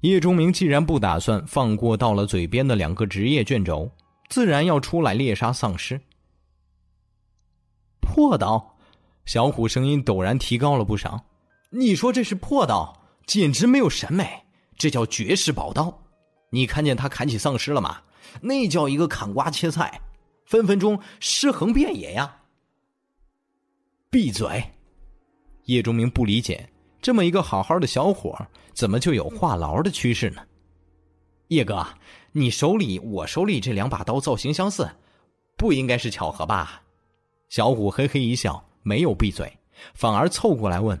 [0.00, 3.88] 叶钟明既然不打算放过到了嘴边的两个职业卷轴，
[4.28, 6.00] 自然要出来猎杀丧尸。
[8.00, 8.68] 破刀。”
[9.26, 11.26] 小虎声音陡然提高了不少
[11.70, 14.44] ：“你说这是破刀，简直没有审美，
[14.78, 16.02] 这叫绝世宝刀。
[16.50, 18.02] 你看见他砍起丧尸了吗？
[18.40, 20.00] 那叫一个砍瓜切菜，
[20.46, 22.42] 分分钟尸横遍野呀！”
[24.08, 24.72] 闭嘴！
[25.64, 26.70] 叶钟明不理解，
[27.02, 30.40] 这么一个好好的小伙，怎么就有话痨的趋势呢？
[31.48, 31.84] 叶哥，
[32.30, 34.88] 你手里我手里这两把刀造型相似，
[35.56, 36.82] 不应该是巧合吧？
[37.48, 38.65] 小虎嘿嘿一笑。
[38.86, 39.52] 没有闭嘴，
[39.94, 40.96] 反而凑过来问：“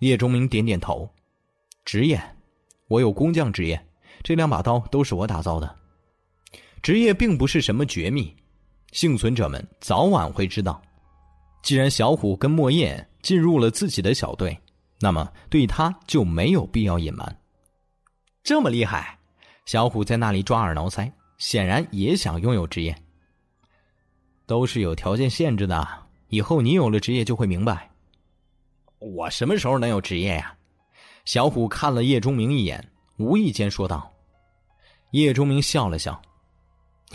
[0.00, 1.06] 叶钟明点点头，
[1.84, 2.18] 职业，
[2.88, 3.86] 我有工匠职业，
[4.22, 5.76] 这两把刀都是我打造的。
[6.80, 8.34] 职业并不是什么绝密，
[8.92, 10.80] 幸存者们早晚会知道。
[11.62, 14.58] 既然小虎跟莫叶进入了自己的小队，
[14.98, 17.40] 那么对他就没有必要隐瞒。
[18.42, 19.18] 这么厉害，
[19.66, 22.96] 小虎在那里抓耳挠腮，显然也想拥有职业。
[24.46, 25.86] 都是有条件限制的。”
[26.28, 27.90] 以后你有了职业就会明白。
[28.98, 30.56] 我什么时候能有职业呀？
[31.24, 32.88] 小虎看了叶钟明一眼，
[33.18, 34.12] 无意间说道。
[35.10, 36.20] 叶钟明笑了笑：“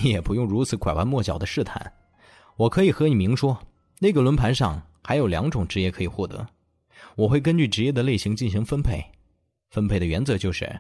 [0.02, 1.94] 你也不用如此拐弯抹角的试探。
[2.58, 3.58] 我可以和你明说，
[4.00, 6.48] 那个轮盘上还有两种职业可以获得，
[7.16, 9.04] 我会根据职业的类型进行分配。
[9.70, 10.80] 分配的原则就是：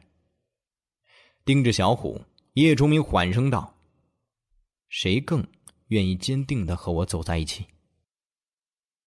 [1.45, 2.21] 盯着小虎，
[2.53, 3.73] 叶忠明缓声道
[4.89, 5.45] ：“谁更
[5.87, 7.65] 愿意坚定的和我走在一起？”